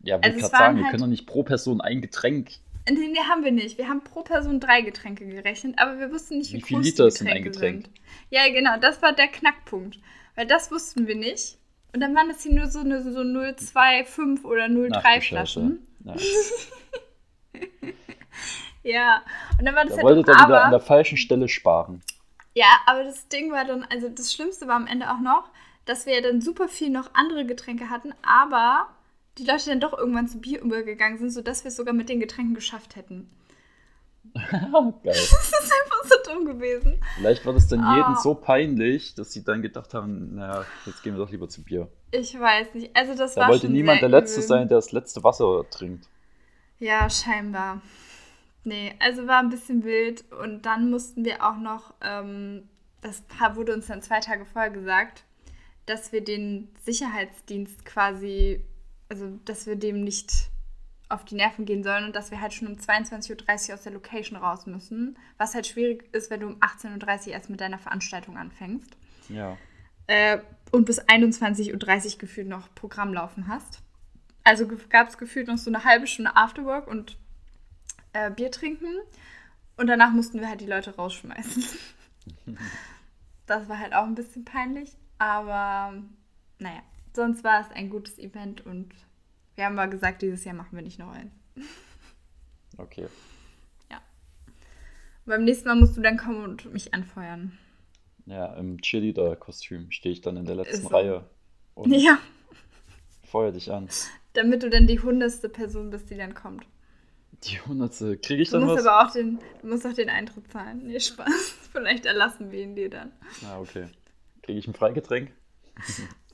Ja, 0.00 0.16
wollte 0.16 0.28
also 0.28 0.38
gerade 0.38 0.50
sagen, 0.50 0.76
halt 0.76 0.84
wir 0.84 0.90
können 0.90 1.02
doch 1.02 1.08
nicht 1.08 1.26
pro 1.26 1.42
Person 1.42 1.80
ein 1.80 2.00
Getränk 2.00 2.52
Nee, 2.90 3.08
nee, 3.08 3.18
haben 3.20 3.44
wir 3.44 3.52
nicht. 3.52 3.78
Wir 3.78 3.88
haben 3.88 4.02
pro 4.02 4.22
Person 4.22 4.58
drei 4.58 4.80
Getränke 4.82 5.24
gerechnet, 5.24 5.78
aber 5.78 6.00
wir 6.00 6.10
wussten 6.10 6.38
nicht, 6.38 6.52
wie, 6.52 6.56
wie 6.56 6.62
viel 6.62 6.80
Liter 6.80 7.06
ist 7.06 7.24
ein 7.24 7.42
Getränk? 7.42 7.84
Sind. 7.84 7.90
Ja, 8.30 8.48
genau, 8.48 8.76
das 8.80 9.00
war 9.02 9.12
der 9.12 9.28
Knackpunkt. 9.28 10.00
Weil 10.34 10.46
das 10.46 10.70
wussten 10.70 11.06
wir 11.06 11.14
nicht. 11.14 11.58
Und 11.94 12.00
dann 12.00 12.14
waren 12.14 12.28
das 12.28 12.42
hier 12.42 12.52
nur 12.52 12.68
so, 12.68 12.80
eine, 12.80 13.02
so 13.02 13.20
0,25 13.20 14.44
oder 14.44 14.64
0,3 14.64 15.20
Flaschen. 15.20 15.86
ja, 18.82 19.22
und 19.58 19.64
dann 19.64 19.74
war 19.74 19.84
das 19.84 19.96
da 19.96 19.96
halt 19.96 20.04
wolltet 20.04 20.28
ihr 20.28 20.34
wieder 20.34 20.64
an 20.64 20.70
der 20.70 20.80
falschen 20.80 21.18
Stelle 21.18 21.48
sparen. 21.48 22.02
Ja, 22.54 22.66
aber 22.86 23.04
das 23.04 23.28
Ding 23.28 23.52
war 23.52 23.64
dann, 23.64 23.84
also 23.84 24.08
das 24.08 24.32
Schlimmste 24.32 24.66
war 24.66 24.76
am 24.76 24.86
Ende 24.86 25.10
auch 25.10 25.20
noch, 25.20 25.44
dass 25.84 26.06
wir 26.06 26.20
dann 26.22 26.40
super 26.40 26.68
viel 26.68 26.90
noch 26.90 27.10
andere 27.14 27.44
Getränke 27.44 27.90
hatten, 27.90 28.14
aber 28.22 28.88
die 29.38 29.44
Leute 29.44 29.66
dann 29.66 29.80
doch 29.80 29.96
irgendwann 29.96 30.28
zu 30.28 30.40
Bier 30.40 30.60
übergegangen 30.60 31.18
sind, 31.18 31.30
sodass 31.30 31.64
wir 31.64 31.70
es 31.70 31.76
sogar 31.76 31.94
mit 31.94 32.08
den 32.08 32.20
Getränken 32.20 32.54
geschafft 32.54 32.96
hätten. 32.96 33.30
Geil. 34.34 34.92
Das 35.04 35.14
ist 35.14 35.54
einfach 35.54 36.04
so 36.04 36.32
dumm 36.32 36.44
gewesen. 36.46 37.00
Vielleicht 37.16 37.44
war 37.44 37.52
das 37.52 37.68
dann 37.68 37.84
oh. 37.84 37.96
jedem 37.96 38.14
so 38.16 38.34
peinlich, 38.34 39.14
dass 39.14 39.32
sie 39.32 39.44
dann 39.44 39.62
gedacht 39.62 39.94
haben, 39.94 40.36
naja, 40.36 40.64
jetzt 40.86 41.02
gehen 41.02 41.14
wir 41.14 41.24
doch 41.24 41.30
lieber 41.30 41.48
zu 41.48 41.62
Bier. 41.62 41.88
Ich 42.10 42.38
weiß 42.38 42.74
nicht. 42.74 42.96
Also 42.96 43.14
das 43.14 43.34
da 43.34 43.42
war 43.42 43.48
wollte 43.50 43.68
niemand 43.68 44.00
der 44.00 44.08
Letzte 44.08 44.40
übel. 44.40 44.48
sein, 44.48 44.68
der 44.68 44.78
das 44.78 44.92
letzte 44.92 45.22
Wasser 45.24 45.64
trinkt. 45.70 46.08
Ja, 46.78 47.08
scheinbar. 47.08 47.82
Nee, 48.64 48.94
also 49.00 49.26
war 49.26 49.40
ein 49.40 49.50
bisschen 49.50 49.84
wild. 49.84 50.24
Und 50.32 50.66
dann 50.66 50.90
mussten 50.90 51.24
wir 51.24 51.44
auch 51.44 51.56
noch, 51.56 51.94
ähm, 52.00 52.68
das 53.00 53.22
wurde 53.54 53.74
uns 53.74 53.86
dann 53.86 54.02
zwei 54.02 54.20
Tage 54.20 54.44
vorher 54.44 54.70
gesagt, 54.70 55.24
dass 55.86 56.12
wir 56.12 56.22
den 56.22 56.68
Sicherheitsdienst 56.84 57.84
quasi 57.84 58.64
also 59.12 59.38
dass 59.44 59.66
wir 59.66 59.76
dem 59.76 60.04
nicht 60.04 60.48
auf 61.12 61.24
die 61.24 61.34
Nerven 61.34 61.64
gehen 61.64 61.82
sollen 61.82 62.04
und 62.04 62.16
dass 62.16 62.30
wir 62.30 62.40
halt 62.40 62.52
schon 62.52 62.68
um 62.68 62.74
22.30 62.74 63.68
Uhr 63.68 63.74
aus 63.74 63.82
der 63.82 63.92
Location 63.92 64.38
raus 64.38 64.66
müssen. 64.66 65.18
Was 65.38 65.54
halt 65.54 65.66
schwierig 65.66 66.08
ist, 66.12 66.30
wenn 66.30 66.40
du 66.40 66.46
um 66.48 66.56
18.30 66.60 67.26
Uhr 67.26 67.32
erst 67.34 67.50
mit 67.50 67.60
deiner 67.60 67.78
Veranstaltung 67.78 68.36
anfängst. 68.36 68.96
Ja. 69.28 69.56
Äh, 70.06 70.38
und 70.70 70.84
bis 70.84 71.00
21.30 71.00 72.12
Uhr 72.14 72.18
gefühlt 72.18 72.48
noch 72.48 72.74
Programm 72.74 73.12
laufen 73.12 73.48
hast. 73.48 73.82
Also 74.44 74.66
gab 74.88 75.08
es 75.08 75.18
gefühlt 75.18 75.46
noch 75.46 75.58
so 75.58 75.70
eine 75.70 75.84
halbe 75.84 76.06
Stunde 76.06 76.36
Afterwork 76.36 76.88
und 76.88 77.16
äh, 78.12 78.30
Bier 78.30 78.50
trinken. 78.50 78.94
Und 79.76 79.86
danach 79.86 80.12
mussten 80.12 80.40
wir 80.40 80.48
halt 80.48 80.60
die 80.60 80.66
Leute 80.66 80.96
rausschmeißen. 80.96 81.64
das 83.46 83.68
war 83.68 83.78
halt 83.78 83.94
auch 83.94 84.04
ein 84.04 84.14
bisschen 84.14 84.44
peinlich. 84.44 84.96
Aber 85.18 85.94
naja, 86.58 86.82
sonst 87.14 87.44
war 87.44 87.60
es 87.60 87.70
ein 87.70 87.90
gutes 87.90 88.18
Event 88.18 88.64
und 88.66 88.92
wir 89.62 89.66
haben 89.66 89.76
mal 89.76 89.88
gesagt, 89.88 90.22
dieses 90.22 90.44
Jahr 90.44 90.56
machen 90.56 90.74
wir 90.74 90.82
nicht 90.82 90.98
noch 90.98 91.12
eins. 91.12 91.32
Okay. 92.78 93.06
Ja. 93.88 94.02
beim 95.24 95.44
nächsten 95.44 95.68
Mal 95.68 95.76
musst 95.76 95.96
du 95.96 96.00
dann 96.00 96.16
kommen 96.16 96.42
und 96.42 96.72
mich 96.72 96.92
anfeuern. 96.92 97.56
Ja, 98.26 98.54
im 98.54 98.80
Cheerleader-Kostüm 98.80 99.92
stehe 99.92 100.14
ich 100.14 100.20
dann 100.20 100.36
in 100.36 100.46
der 100.46 100.56
letzten 100.56 100.82
so. 100.82 100.88
Reihe. 100.88 101.30
Und 101.74 101.92
ja. 101.96 102.18
Feuer 103.22 103.52
dich 103.52 103.70
an. 103.70 103.88
Damit 104.32 104.64
du 104.64 104.68
dann 104.68 104.88
die 104.88 104.98
hundertste 104.98 105.48
Person 105.48 105.90
bist, 105.90 106.10
die 106.10 106.16
dann 106.16 106.34
kommt. 106.34 106.66
Die 107.44 107.60
hundertste. 107.60 108.16
Kriege 108.16 108.42
ich 108.42 108.50
dann 108.50 108.62
du 108.62 108.66
musst 108.66 108.84
was? 108.84 108.86
aber 108.86 109.06
auch 109.06 109.12
den, 109.12 109.38
du 109.60 109.68
musst 109.68 109.86
auch 109.86 109.92
den 109.92 110.10
Eintritt 110.10 110.48
zahlen. 110.48 110.88
Nee, 110.88 110.98
Spaß. 110.98 111.54
Vielleicht 111.70 112.04
erlassen 112.04 112.50
wir 112.50 112.64
ihn 112.64 112.74
dir 112.74 112.90
dann. 112.90 113.12
Ah, 113.46 113.60
okay. 113.60 113.86
Kriege 114.42 114.58
ich 114.58 114.66
ein 114.66 114.74
Freigetränk? 114.74 115.30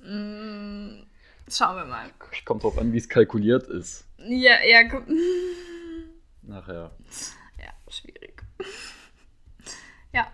mm, 0.02 1.02
schauen 1.50 1.76
wir 1.76 1.84
mal. 1.84 2.10
Kommt 2.44 2.62
drauf 2.62 2.78
an, 2.78 2.92
wie 2.92 2.98
es 2.98 3.08
kalkuliert 3.08 3.68
ist. 3.68 4.04
Ja, 4.18 4.62
ja. 4.64 4.82
Nachher. 6.42 6.90
Ja, 7.58 7.72
schwierig. 7.88 8.42
ja, 10.12 10.30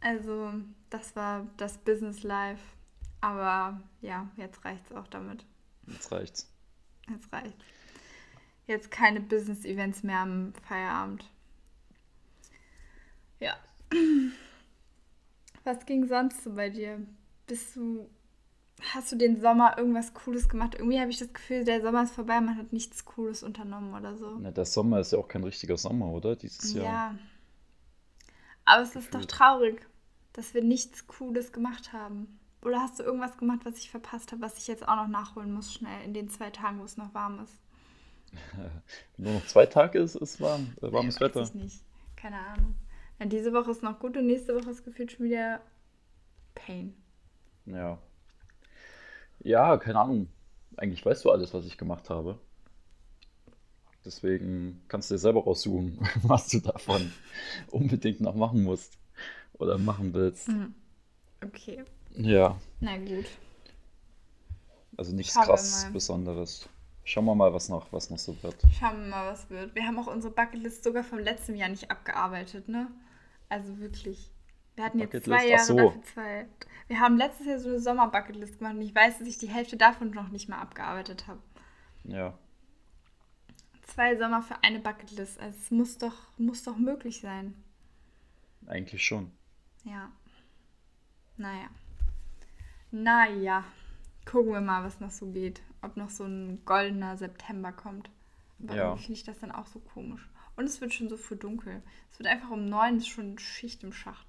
also 0.00 0.52
das 0.90 1.14
war 1.16 1.46
das 1.56 1.78
Business 1.78 2.22
Life. 2.22 2.62
Aber 3.20 3.80
ja, 4.02 4.30
jetzt 4.36 4.64
reicht's 4.64 4.92
auch 4.92 5.06
damit. 5.08 5.44
Jetzt 5.86 6.12
reicht's. 6.12 6.52
Jetzt 7.08 7.32
reicht's. 7.32 7.64
Jetzt 8.66 8.90
keine 8.90 9.20
Business-Events 9.20 10.02
mehr 10.02 10.20
am 10.20 10.52
Feierabend. 10.68 11.24
Ja. 13.38 13.56
Was 15.64 15.86
ging 15.86 16.06
sonst 16.08 16.42
so 16.42 16.54
bei 16.54 16.70
dir? 16.70 17.00
Bist 17.46 17.76
du. 17.76 18.08
Hast 18.80 19.10
du 19.10 19.16
den 19.16 19.40
Sommer 19.40 19.78
irgendwas 19.78 20.12
Cooles 20.12 20.48
gemacht? 20.48 20.74
Irgendwie 20.74 21.00
habe 21.00 21.10
ich 21.10 21.18
das 21.18 21.32
Gefühl, 21.32 21.64
der 21.64 21.80
Sommer 21.80 22.02
ist 22.02 22.12
vorbei, 22.12 22.40
man 22.40 22.58
hat 22.58 22.72
nichts 22.72 23.04
Cooles 23.04 23.42
unternommen 23.42 23.94
oder 23.94 24.16
so. 24.16 24.36
Na, 24.38 24.50
der 24.50 24.66
Sommer 24.66 25.00
ist 25.00 25.12
ja 25.12 25.18
auch 25.18 25.28
kein 25.28 25.44
richtiger 25.44 25.78
Sommer, 25.78 26.06
oder? 26.10 26.36
Dieses 26.36 26.74
Jahr. 26.74 26.84
Ja. 26.84 27.14
Aber 28.66 28.82
es 28.82 28.94
ist 28.94 29.14
doch 29.14 29.24
traurig, 29.24 29.86
dass 30.34 30.52
wir 30.52 30.62
nichts 30.62 31.06
Cooles 31.06 31.52
gemacht 31.52 31.92
haben. 31.92 32.38
Oder 32.62 32.80
hast 32.80 32.98
du 32.98 33.04
irgendwas 33.04 33.38
gemacht, 33.38 33.60
was 33.64 33.78
ich 33.78 33.90
verpasst 33.90 34.32
habe, 34.32 34.42
was 34.42 34.58
ich 34.58 34.66
jetzt 34.66 34.86
auch 34.86 34.96
noch 34.96 35.08
nachholen 35.08 35.52
muss, 35.52 35.72
schnell 35.72 36.04
in 36.04 36.12
den 36.12 36.28
zwei 36.28 36.50
Tagen, 36.50 36.80
wo 36.80 36.84
es 36.84 36.96
noch 36.96 37.14
warm 37.14 37.42
ist? 37.42 37.54
Nur 39.16 39.34
noch 39.34 39.46
zwei 39.46 39.66
Tage 39.66 40.00
ist 40.00 40.16
es 40.16 40.40
warm, 40.40 40.74
äh, 40.82 40.92
warmes 40.92 41.14
nee, 41.14 41.26
Wetter. 41.26 41.40
Weiß 41.40 41.50
ich 41.50 41.54
nicht. 41.54 41.84
Keine 42.16 42.38
Ahnung. 42.38 42.74
Ja, 43.18 43.26
diese 43.26 43.52
Woche 43.52 43.70
ist 43.70 43.82
noch 43.82 43.98
gut 43.98 44.16
und 44.16 44.26
nächste 44.26 44.54
Woche 44.54 44.70
ist 44.70 44.84
gefühlt 44.84 45.12
schon 45.12 45.26
wieder 45.26 45.60
Pain. 46.54 46.94
Ja. 47.66 47.98
Ja, 49.40 49.76
keine 49.76 50.00
Ahnung. 50.00 50.28
Eigentlich 50.76 51.04
weißt 51.04 51.24
du 51.24 51.30
alles, 51.30 51.54
was 51.54 51.64
ich 51.66 51.78
gemacht 51.78 52.10
habe. 52.10 52.38
Deswegen 54.04 54.82
kannst 54.88 55.10
du 55.10 55.14
dir 55.14 55.18
selber 55.18 55.42
raussuchen, 55.42 55.98
was 56.22 56.48
du 56.48 56.60
davon 56.60 57.12
unbedingt 57.70 58.20
noch 58.20 58.34
machen 58.34 58.62
musst 58.62 58.98
oder 59.54 59.78
machen 59.78 60.14
willst. 60.14 60.48
Mhm. 60.48 60.74
Okay. 61.44 61.84
Ja. 62.14 62.58
Na 62.80 62.96
gut. 62.98 63.26
Also 64.96 65.14
nichts 65.14 65.34
Schauen 65.34 65.44
krass 65.44 65.88
Besonderes. 65.92 66.68
Schauen 67.04 67.24
wir 67.26 67.34
mal, 67.34 67.52
was 67.52 67.68
noch, 67.68 67.92
was 67.92 68.10
noch 68.10 68.18
so 68.18 68.40
wird. 68.42 68.56
Schauen 68.78 69.02
wir 69.02 69.08
mal, 69.08 69.32
was 69.32 69.48
wird. 69.50 69.74
Wir 69.74 69.86
haben 69.86 69.98
auch 69.98 70.06
unsere 70.06 70.32
Bucketlist 70.32 70.82
sogar 70.82 71.04
vom 71.04 71.18
letzten 71.18 71.54
Jahr 71.54 71.68
nicht 71.68 71.90
abgearbeitet, 71.90 72.68
ne? 72.68 72.88
Also 73.48 73.78
wirklich. 73.78 74.30
Wir 74.76 74.84
hatten 74.84 74.98
jetzt 74.98 75.24
zwei 75.24 75.48
Jahre 75.48 75.64
so. 75.64 75.76
dafür 75.76 76.02
Zeit. 76.02 76.48
Wir 76.86 77.00
haben 77.00 77.16
letztes 77.16 77.46
Jahr 77.46 77.58
so 77.58 77.70
eine 77.70 77.80
Sommer-Bucketlist 77.80 78.58
gemacht 78.58 78.74
und 78.74 78.82
ich 78.82 78.94
weiß, 78.94 79.18
dass 79.18 79.26
ich 79.26 79.38
die 79.38 79.48
Hälfte 79.48 79.76
davon 79.76 80.10
noch 80.10 80.28
nicht 80.28 80.48
mal 80.48 80.60
abgearbeitet 80.60 81.26
habe. 81.26 81.40
Ja. 82.04 82.38
Zwei 83.82 84.16
Sommer 84.16 84.42
für 84.42 84.62
eine 84.62 84.78
Bucketlist. 84.78 85.40
Also 85.40 85.58
es 85.58 85.70
muss 85.70 85.98
doch, 85.98 86.14
muss 86.36 86.62
doch 86.62 86.76
möglich 86.76 87.20
sein. 87.20 87.54
Eigentlich 88.66 89.04
schon. 89.04 89.32
Ja. 89.84 90.12
Naja. 91.38 91.68
Naja. 92.90 93.64
Gucken 94.26 94.52
wir 94.52 94.60
mal, 94.60 94.84
was 94.84 95.00
noch 95.00 95.10
so 95.10 95.26
geht. 95.26 95.62
Ob 95.82 95.96
noch 95.96 96.10
so 96.10 96.24
ein 96.24 96.64
goldener 96.66 97.16
September 97.16 97.72
kommt. 97.72 98.10
Aber 98.62 98.74
ja. 98.74 98.84
irgendwie 98.84 99.04
finde 99.04 99.18
ich 99.18 99.24
das 99.24 99.38
dann 99.38 99.52
auch 99.52 99.66
so 99.66 99.78
komisch. 99.78 100.28
Und 100.56 100.64
es 100.64 100.80
wird 100.80 100.92
schon 100.92 101.08
so 101.08 101.16
früh 101.16 101.36
dunkel. 101.36 101.82
Es 102.12 102.18
wird 102.18 102.28
einfach 102.28 102.50
um 102.50 102.68
neun, 102.68 102.98
ist 102.98 103.08
schon 103.08 103.38
Schicht 103.38 103.82
im 103.82 103.92
Schacht. 103.92 104.25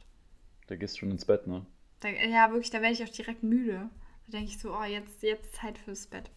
Da 0.68 0.76
gehst 0.76 0.96
du 0.96 1.00
schon 1.00 1.12
ins 1.12 1.26
Bett, 1.26 1.48
ne? 1.48 1.66
Da, 2.02 2.10
ja, 2.10 2.52
wirklich, 2.52 2.70
da 2.70 2.82
werde 2.82 2.94
ich 2.94 3.04
auch 3.04 3.10
direkt 3.10 3.42
müde. 3.42 3.90
Da 4.28 4.38
denke 4.38 4.52
ich 4.52 4.60
so, 4.60 4.76
oh, 4.76 4.84
jetzt, 4.84 5.24
jetzt 5.24 5.56
Zeit 5.56 5.78
fürs 5.78 6.08
Bett. 6.08 6.30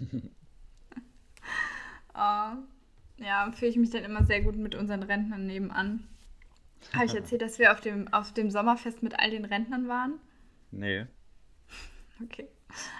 oh, 2.14 2.56
ja, 3.18 3.52
fühle 3.54 3.70
ich 3.70 3.76
mich 3.76 3.90
dann 3.90 4.04
immer 4.04 4.24
sehr 4.24 4.42
gut 4.42 4.56
mit 4.56 4.74
unseren 4.74 5.02
Rentnern 5.02 5.46
nebenan. 5.46 6.08
Habe 6.92 7.04
ich 7.04 7.14
erzählt, 7.16 7.42
dass 7.42 7.58
wir 7.58 7.72
auf 7.72 7.80
dem, 7.80 8.12
auf 8.12 8.32
dem 8.32 8.50
Sommerfest 8.50 9.02
mit 9.02 9.18
all 9.18 9.30
den 9.30 9.44
Rentnern 9.44 9.88
waren? 9.88 10.18
Nee. 10.70 11.06
Okay. 12.24 12.48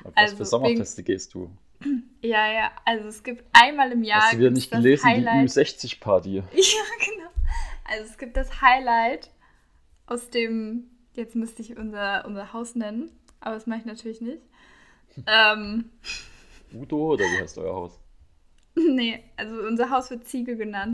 Auf 0.04 0.12
was 0.14 0.16
also, 0.16 0.36
für 0.36 0.44
Sommerfeste 0.44 0.98
wegen... 0.98 1.06
gehst 1.06 1.32
du? 1.32 1.50
Ja, 2.20 2.52
ja, 2.52 2.72
also 2.84 3.08
es 3.08 3.22
gibt 3.22 3.44
einmal 3.52 3.92
im 3.92 4.02
Jahr. 4.02 4.20
Hast 4.20 4.34
du 4.34 4.38
wieder 4.38 4.50
nicht 4.50 4.70
gelesen, 4.70 5.04
Highlight... 5.04 5.56
die 5.56 5.60
Ü60-Party? 5.60 6.34
Ja, 6.34 6.42
genau. 6.52 7.30
Also 7.84 8.04
es 8.10 8.18
gibt 8.18 8.36
das 8.36 8.60
Highlight 8.60 9.30
aus 10.06 10.30
dem, 10.30 10.84
jetzt 11.14 11.34
müsste 11.36 11.62
ich 11.62 11.76
unser, 11.76 12.24
unser 12.26 12.52
Haus 12.52 12.74
nennen, 12.74 13.10
aber 13.40 13.54
das 13.54 13.66
mache 13.66 13.80
ich 13.80 13.84
natürlich 13.86 14.20
nicht. 14.20 14.42
ähm, 15.26 15.90
Udo 16.72 17.12
oder 17.14 17.24
wie 17.24 17.40
heißt 17.40 17.58
euer 17.58 17.74
Haus? 17.74 17.98
Nee, 18.78 19.24
also 19.38 19.56
unser 19.62 19.88
Haus 19.88 20.10
wird 20.10 20.28
Ziege 20.28 20.54
genannt. 20.54 20.92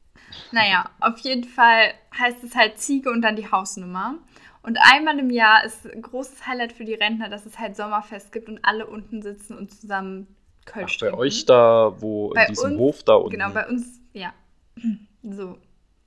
Naja, 0.53 0.89
auf 1.01 1.19
jeden 1.19 1.43
Fall 1.43 1.95
heißt 2.17 2.45
es 2.45 2.55
halt 2.55 2.79
Ziege 2.79 3.11
und 3.11 3.23
dann 3.23 3.35
die 3.35 3.51
Hausnummer. 3.51 4.19
Und 4.63 4.79
einmal 4.81 5.19
im 5.19 5.31
Jahr 5.31 5.65
ist 5.65 5.93
ein 5.93 6.01
großes 6.01 6.47
Highlight 6.47 6.73
für 6.73 6.85
die 6.85 6.95
Rentner, 6.95 7.29
dass 7.29 7.45
es 7.45 7.59
halt 7.59 7.75
Sommerfest 7.75 8.31
gibt 8.31 8.49
und 8.49 8.65
alle 8.65 8.87
unten 8.87 9.21
sitzen 9.21 9.59
und 9.59 9.73
zusammen 9.75 10.29
Kölsch 10.65 10.99
Ach, 11.03 11.11
Bei 11.11 11.15
euch 11.15 11.45
da, 11.45 11.97
wo 12.01 12.31
bei 12.31 12.45
in 12.45 12.49
diesem 12.51 12.71
uns, 12.73 12.79
Hof 12.79 13.03
da 13.03 13.15
unten. 13.15 13.31
Genau, 13.31 13.51
bei 13.51 13.67
uns, 13.67 14.01
ja. 14.13 14.33
So. 15.23 15.59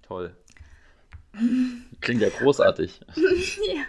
Toll. 0.01 0.35
Klingt 2.02 2.21
ja 2.21 2.30
großartig. 2.30 3.00
ja. 3.15 3.84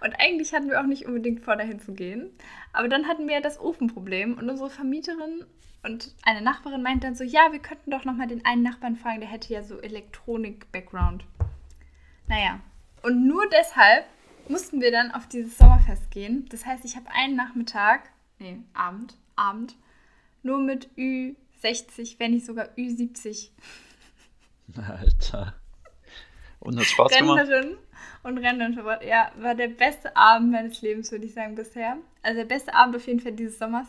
Und 0.00 0.14
eigentlich 0.18 0.54
hatten 0.54 0.70
wir 0.70 0.80
auch 0.80 0.86
nicht 0.86 1.06
unbedingt 1.06 1.44
vor, 1.44 1.56
dahin 1.56 1.80
zu 1.80 1.92
gehen. 1.92 2.30
Aber 2.72 2.88
dann 2.88 3.06
hatten 3.06 3.26
wir 3.26 3.34
ja 3.34 3.40
das 3.40 3.60
Ofenproblem 3.60 4.38
und 4.38 4.48
unsere 4.48 4.70
Vermieterin 4.70 5.44
und 5.82 6.14
eine 6.22 6.42
Nachbarin 6.42 6.82
meint 6.82 7.04
dann 7.04 7.14
so, 7.14 7.24
ja, 7.24 7.52
wir 7.52 7.60
könnten 7.60 7.90
doch 7.90 8.04
nochmal 8.04 8.26
den 8.26 8.44
einen 8.44 8.62
Nachbarn 8.62 8.96
fragen, 8.96 9.20
der 9.20 9.30
hätte 9.30 9.52
ja 9.52 9.62
so 9.62 9.80
Elektronik-Background. 9.80 11.24
Naja, 12.26 12.60
und 13.02 13.26
nur 13.26 13.48
deshalb 13.48 14.04
mussten 14.48 14.80
wir 14.80 14.90
dann 14.90 15.12
auf 15.12 15.28
dieses 15.28 15.56
Sommerfest 15.56 16.10
gehen. 16.10 16.46
Das 16.50 16.66
heißt, 16.66 16.84
ich 16.84 16.96
habe 16.96 17.10
einen 17.10 17.36
Nachmittag, 17.36 18.10
nee, 18.38 18.58
Abend, 18.74 19.16
Abend, 19.36 19.76
nur 20.42 20.58
mit 20.58 20.88
Ü60, 20.96 22.18
wenn 22.18 22.32
nicht 22.32 22.46
sogar 22.46 22.66
Ü70. 22.76 23.50
Alter. 24.76 25.54
Und 26.60 26.78
hat 26.78 26.84
Spaß 26.84 27.12
gemacht? 27.12 27.48
und 28.22 28.38
Rentnerin. 28.38 28.98
Ja, 29.06 29.30
war 29.40 29.54
der 29.54 29.68
beste 29.68 30.16
Abend 30.16 30.52
meines 30.52 30.80
Lebens, 30.82 31.10
würde 31.12 31.24
ich 31.24 31.34
sagen, 31.34 31.54
bisher. 31.54 31.96
Also 32.22 32.38
der 32.38 32.46
beste 32.46 32.74
Abend 32.74 32.96
auf 32.96 33.06
jeden 33.06 33.20
Fall 33.20 33.32
dieses 33.32 33.58
Sommers. 33.58 33.86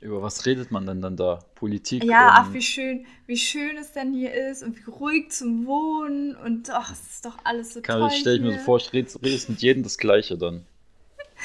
Über 0.00 0.20
was 0.20 0.46
redet 0.46 0.72
man 0.72 0.84
denn 0.84 1.00
dann 1.00 1.16
da? 1.16 1.38
Politik? 1.54 2.02
Ja, 2.02 2.30
ach, 2.32 2.52
wie 2.52 2.60
schön, 2.60 3.06
wie 3.26 3.36
schön 3.36 3.76
es 3.76 3.92
denn 3.92 4.12
hier 4.12 4.34
ist 4.34 4.64
und 4.64 4.76
wie 4.76 4.90
ruhig 4.90 5.30
zum 5.30 5.64
Wohnen 5.64 6.34
und 6.34 6.70
ach, 6.70 6.92
es 6.92 7.14
ist 7.14 7.24
doch 7.24 7.38
alles 7.44 7.74
so 7.74 7.82
Kann, 7.82 8.00
toll. 8.00 8.10
Stelle 8.10 8.36
ich 8.36 8.42
mir 8.42 8.52
so 8.54 8.58
vor, 8.64 8.78
ich 8.78 8.92
rede 8.92 9.08
red 9.22 9.48
mit 9.48 9.62
jedem 9.62 9.84
das 9.84 9.98
Gleiche 9.98 10.36
dann. 10.36 10.66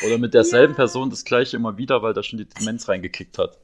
Oder 0.05 0.17
mit 0.17 0.33
derselben 0.33 0.73
ja. 0.73 0.77
Person 0.77 1.11
das 1.11 1.23
Gleiche 1.23 1.55
immer 1.55 1.77
wieder, 1.77 2.01
weil 2.01 2.13
da 2.13 2.23
schon 2.23 2.39
die 2.39 2.45
Demenz 2.45 2.87
reingekickt 2.89 3.37
hat. 3.37 3.59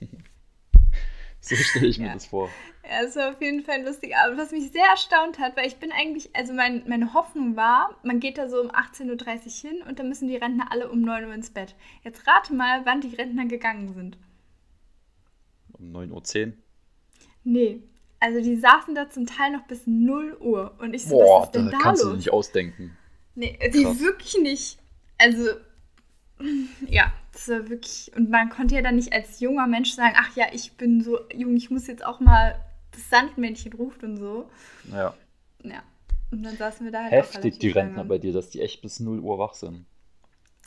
so 1.40 1.56
stelle 1.56 1.86
ich 1.86 1.98
mir 1.98 2.08
ja. 2.08 2.14
das 2.14 2.26
vor. 2.26 2.50
Ja, 2.90 3.04
es 3.04 3.14
war 3.14 3.30
auf 3.30 3.40
jeden 3.40 3.62
Fall 3.62 3.82
lustig. 3.84 4.16
Aber 4.16 4.36
was 4.36 4.50
mich 4.50 4.72
sehr 4.72 4.84
erstaunt 4.84 5.38
hat, 5.38 5.56
weil 5.56 5.68
ich 5.68 5.76
bin 5.76 5.92
eigentlich, 5.92 6.34
also 6.34 6.52
mein, 6.52 6.82
meine 6.88 7.14
Hoffnung 7.14 7.54
war, 7.54 7.94
man 8.02 8.18
geht 8.18 8.36
da 8.36 8.48
so 8.48 8.60
um 8.60 8.70
18.30 8.70 9.64
Uhr 9.64 9.70
hin 9.70 9.82
und 9.88 10.00
dann 10.00 10.08
müssen 10.08 10.26
die 10.26 10.36
Rentner 10.36 10.72
alle 10.72 10.90
um 10.90 11.00
9 11.00 11.26
Uhr 11.26 11.32
ins 11.32 11.50
Bett. 11.50 11.76
Jetzt 12.02 12.26
rate 12.26 12.52
mal, 12.52 12.84
wann 12.86 13.00
die 13.00 13.14
Rentner 13.14 13.46
gegangen 13.46 13.94
sind. 13.94 14.18
Um 15.72 15.92
9.10 15.94 16.46
Uhr? 16.48 16.52
Nee. 17.44 17.82
Also 18.18 18.42
die 18.42 18.56
saßen 18.56 18.94
da 18.96 19.08
zum 19.08 19.26
Teil 19.26 19.52
noch 19.52 19.62
bis 19.68 19.86
0 19.86 20.36
Uhr. 20.40 20.74
Und 20.80 20.92
ich 20.92 21.04
so, 21.04 21.16
Boah, 21.16 21.42
was 21.42 21.46
ist 21.46 21.54
denn 21.54 21.70
da 21.70 21.78
kannst 21.78 22.02
los? 22.02 22.10
du 22.10 22.16
nicht 22.16 22.32
ausdenken. 22.32 22.96
Nee, 23.36 23.56
die 23.72 23.84
wirklich 24.00 24.36
nicht. 24.42 24.78
Also, 25.16 25.48
ja, 26.88 27.12
das 27.32 27.48
war 27.48 27.68
wirklich, 27.68 28.10
und 28.16 28.30
man 28.30 28.48
konnte 28.50 28.74
ja 28.74 28.82
dann 28.82 28.96
nicht 28.96 29.12
als 29.12 29.38
junger 29.38 29.68
Mensch 29.68 29.92
sagen, 29.92 30.16
ach 30.18 30.34
ja, 30.34 30.46
ich 30.52 30.72
bin 30.72 31.00
so 31.02 31.20
jung, 31.32 31.54
ich 31.54 31.70
muss 31.70 31.86
jetzt 31.86 32.04
auch 32.04 32.18
mal 32.18 32.58
das 32.92 33.08
Sandmännchen 33.10 33.72
ruft 33.72 34.02
und 34.02 34.16
so. 34.16 34.50
Ja. 34.90 35.14
Ja. 35.62 35.82
Und 36.30 36.42
dann 36.44 36.56
saßen 36.56 36.86
wir 36.86 36.92
da 36.92 37.02
halt 37.02 37.12
Heftig 37.12 37.58
die 37.58 37.70
Rentner 37.70 37.98
lange. 37.98 38.08
bei 38.08 38.18
dir, 38.18 38.32
dass 38.32 38.50
die 38.50 38.60
echt 38.60 38.82
bis 38.82 39.00
0 39.00 39.18
Uhr 39.20 39.38
wach 39.38 39.54
sind. 39.54 39.84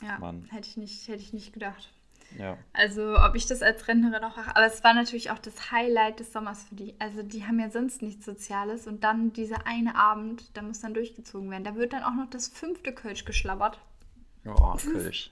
Ja, 0.02 0.20
Mann. 0.20 0.46
hätte 0.52 0.68
ich 0.68 0.78
nicht, 0.78 1.08
hätte 1.08 1.22
ich 1.22 1.34
nicht 1.34 1.54
gedacht. 1.54 1.90
Ja. 2.38 2.58
Also, 2.74 3.16
ob 3.20 3.36
ich 3.36 3.46
das 3.46 3.62
als 3.62 3.88
Rentnerin 3.88 4.24
auch. 4.24 4.38
Aber 4.38 4.66
es 4.66 4.84
war 4.84 4.94
natürlich 4.94 5.30
auch 5.32 5.40
das 5.40 5.72
Highlight 5.72 6.20
des 6.20 6.34
Sommers 6.34 6.64
für 6.64 6.76
die. 6.76 6.96
Also, 7.00 7.22
die 7.22 7.46
haben 7.46 7.60
ja 7.60 7.70
sonst 7.70 8.02
nichts 8.02 8.26
Soziales. 8.26 8.88
Und 8.88 9.04
dann 9.04 9.34
dieser 9.34 9.68
eine 9.68 9.96
Abend, 9.96 10.44
da 10.56 10.62
muss 10.64 10.82
dann 10.82 10.94
durchgezogen 10.94 11.52
werden. 11.52 11.64
Da 11.64 11.76
wird 11.76 11.94
dann 11.94 12.04
auch 12.04 12.16
noch 12.16 12.30
das 12.30 12.48
fünfte 12.48 12.92
Kölsch 12.92 13.26
geschlabbert. 13.26 13.80
Ja, 14.44 14.76
Kölsch. 14.78 15.32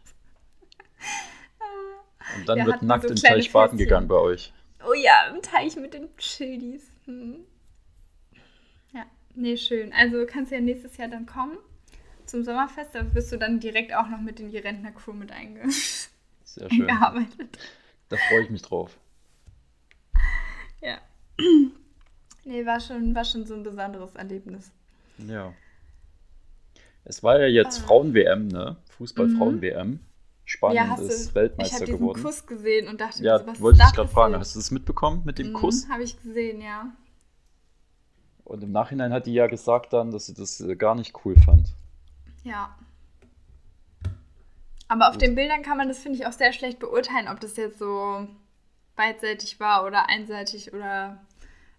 Und 2.38 2.48
dann 2.48 2.60
ja, 2.60 2.66
wird 2.68 2.84
nackt 2.84 3.04
so 3.04 3.10
im 3.10 3.16
Teich 3.16 3.52
baden 3.52 3.78
gegangen 3.78 4.08
bei 4.08 4.16
euch. 4.16 4.54
Oh 4.88 4.94
ja, 4.94 5.28
im 5.34 5.42
Teich 5.42 5.76
mit 5.76 5.94
den 5.94 6.16
Childis. 6.18 6.90
Hm. 7.06 7.46
Ja, 8.94 9.06
nee, 9.36 9.58
schön. 9.58 9.94
Also 9.94 10.26
kannst 10.26 10.52
du 10.52 10.56
ja 10.56 10.62
nächstes 10.62 10.98
Jahr 10.98 11.08
dann 11.08 11.26
kommen 11.26 11.58
zum 12.26 12.44
Sommerfest. 12.44 12.96
Da 12.96 13.14
wirst 13.14 13.32
du 13.32 13.38
dann 13.38 13.60
direkt 13.60 13.94
auch 13.94 14.08
noch 14.08 14.22
mit 14.22 14.40
in 14.40 14.50
die 14.50 14.58
Rentner-Crew 14.58 15.14
mit 15.14 15.32
einge 15.32 15.70
Sehr 16.44 16.70
schön. 16.70 16.90
eingearbeitet. 16.90 17.60
Da 18.10 18.18
freue 18.18 18.44
ich 18.44 18.50
mich 18.50 18.62
drauf. 18.62 18.98
Ja. 20.82 21.00
Nee, 22.44 22.66
war 22.66 22.80
schon, 22.80 23.14
war 23.14 23.24
schon 23.24 23.46
so 23.46 23.54
ein 23.54 23.64
besonderes 23.64 24.16
Erlebnis. 24.16 24.72
Ja. 25.20 25.54
Es 27.04 27.24
war 27.24 27.40
ja 27.40 27.46
jetzt 27.46 27.82
ah. 27.82 27.88
Frauen-WM, 27.88 28.48
ne? 28.48 28.78
Fußball-Frauen-WM. 28.98 29.88
Mhm. 29.88 30.00
Spanien 30.46 30.88
ja, 30.88 30.96
ist 30.96 31.30
du, 31.30 31.36
Weltmeister 31.36 31.84
ich 31.84 31.92
geworden. 31.92 32.02
Ich 32.02 32.02
habe 32.02 32.14
diesen 32.14 32.24
Kuss 32.24 32.46
gesehen 32.46 32.88
und 32.88 33.02
dachte, 33.02 33.24
ja, 33.24 33.46
was 33.46 33.62
wollte 33.62 33.82
ich 33.86 33.94
gerade 33.94 34.10
fragen. 34.10 34.36
Hast 34.36 34.56
du 34.56 34.60
das 34.60 34.72
mitbekommen 34.72 35.22
mit 35.26 35.40
dem 35.40 35.50
mhm, 35.50 35.54
Kuss? 35.54 35.88
Habe 35.90 36.04
ich 36.04 36.22
gesehen, 36.22 36.62
ja. 36.62 36.92
Und 38.44 38.64
im 38.64 38.72
Nachhinein 38.72 39.14
hat 39.14 39.28
die 39.28 39.34
ja 39.34 39.48
gesagt 39.48 39.94
dann, 39.94 40.12
dass 40.12 40.26
sie 40.26 40.34
das 40.34 40.60
äh, 40.60 40.76
gar 40.76 40.96
nicht 40.96 41.14
cool 41.24 41.36
fand. 41.38 41.74
Ja. 42.44 42.76
Aber 44.88 45.08
auf 45.08 45.14
Gut. 45.14 45.22
den 45.22 45.36
Bildern 45.36 45.62
kann 45.62 45.78
man 45.78 45.88
das, 45.88 46.00
finde 46.00 46.20
ich, 46.20 46.28
auch 46.28 46.34
sehr 46.34 46.52
schlecht 46.52 46.80
beurteilen, 46.80 47.30
ob 47.30 47.40
das 47.40 47.56
jetzt 47.56 47.80
so 47.80 48.28
beidseitig 48.98 49.60
war 49.60 49.86
oder 49.86 50.10
einseitig 50.10 50.74
oder 50.74 51.26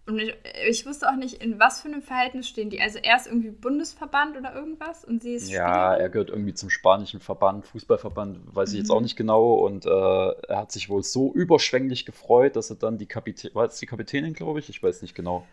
und 0.05 0.19
ich, 0.19 0.35
ich, 0.67 0.85
wusste 0.85 1.09
auch 1.09 1.15
nicht, 1.15 1.41
in 1.41 1.59
was 1.59 1.81
für 1.81 1.87
einem 1.87 2.01
Verhältnis 2.01 2.49
stehen 2.49 2.69
die. 2.69 2.81
Also 2.81 2.99
er 3.01 3.15
ist 3.15 3.25
irgendwie 3.25 3.51
Bundesverband 3.51 4.35
oder 4.35 4.53
irgendwas 4.53 5.05
und 5.05 5.23
sie 5.23 5.35
ist 5.35 5.49
Ja, 5.49 5.93
Spielerin? 5.93 6.01
er 6.01 6.09
gehört 6.09 6.29
irgendwie 6.29 6.53
zum 6.53 6.69
spanischen 6.69 7.21
Verband, 7.21 7.65
Fußballverband, 7.67 8.53
weiß 8.53 8.69
mhm. 8.69 8.73
ich 8.73 8.79
jetzt 8.81 8.91
auch 8.91 8.97
mhm. 8.97 9.03
nicht 9.03 9.15
genau. 9.15 9.53
Und 9.53 9.85
äh, 9.85 9.89
er 9.89 10.57
hat 10.57 10.73
sich 10.73 10.89
wohl 10.89 11.03
so 11.03 11.33
überschwänglich 11.33 12.05
gefreut, 12.05 12.57
dass 12.57 12.69
er 12.69 12.75
dann 12.75 12.97
die 12.97 13.05
Kapitänin, 13.05 13.55
war 13.55 13.65
es 13.65 13.79
die 13.79 13.85
Kapitänin, 13.85 14.33
glaube 14.33 14.59
ich? 14.59 14.67
Ich 14.67 14.83
weiß 14.83 15.01
nicht 15.03 15.15
genau. 15.15 15.47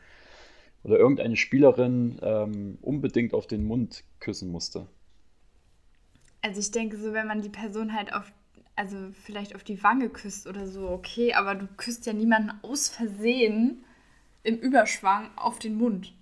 Oder 0.82 0.98
irgendeine 0.98 1.36
Spielerin 1.36 2.18
ähm, 2.20 2.78
unbedingt 2.82 3.34
auf 3.34 3.46
den 3.46 3.64
Mund 3.64 4.02
küssen 4.18 4.50
musste. 4.50 4.88
Also 6.42 6.58
ich 6.58 6.72
denke 6.72 6.96
so, 6.96 7.12
wenn 7.12 7.28
man 7.28 7.42
die 7.42 7.50
Person 7.50 7.94
halt 7.94 8.12
auf, 8.12 8.24
also 8.74 8.96
vielleicht 9.22 9.54
auf 9.54 9.62
die 9.62 9.80
Wange 9.84 10.08
küsst 10.08 10.48
oder 10.48 10.66
so, 10.66 10.88
okay, 10.88 11.34
aber 11.34 11.54
du 11.54 11.68
küsst 11.76 12.06
ja 12.06 12.14
niemanden 12.14 12.50
aus 12.62 12.88
Versehen 12.88 13.84
im 14.42 14.58
Überschwang 14.58 15.30
auf 15.36 15.58
den 15.58 15.76
Mund. 15.76 16.14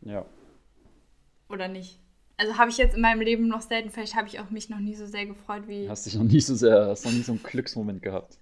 Ja. 0.00 0.24
Oder 1.48 1.68
nicht? 1.68 1.98
Also 2.36 2.56
habe 2.56 2.70
ich 2.70 2.78
jetzt 2.78 2.94
in 2.94 3.00
meinem 3.00 3.20
Leben 3.20 3.48
noch 3.48 3.62
selten, 3.62 3.90
vielleicht 3.90 4.14
habe 4.14 4.28
ich 4.28 4.38
auch 4.38 4.50
mich 4.50 4.68
noch 4.68 4.78
nie 4.78 4.94
so 4.94 5.06
sehr 5.06 5.26
gefreut 5.26 5.66
wie. 5.66 5.88
Hast 5.88 6.06
dich 6.06 6.14
noch 6.14 6.22
nie 6.24 6.40
so 6.40 6.54
sehr, 6.54 6.86
hast 6.86 7.04
noch 7.04 7.12
nie 7.12 7.22
so 7.22 7.32
einen 7.32 7.42
Glücksmoment 7.42 8.02
gehabt. 8.02 8.38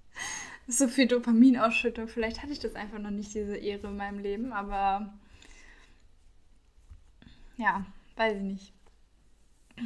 So 0.69 0.89
viel 0.89 1.07
Dopaminausschüttung. 1.07 2.09
Vielleicht 2.09 2.43
hatte 2.43 2.53
ich 2.53 2.59
das 2.59 2.75
einfach 2.75 2.99
noch 2.99 3.11
nicht, 3.11 3.35
diese 3.35 3.57
Ehre 3.57 3.87
in 3.87 3.97
meinem 3.97 4.19
Leben, 4.19 4.53
aber 4.53 5.15
ja, 7.57 7.87
weiß 8.17 8.37
ich 8.37 8.43
nicht. 8.43 8.73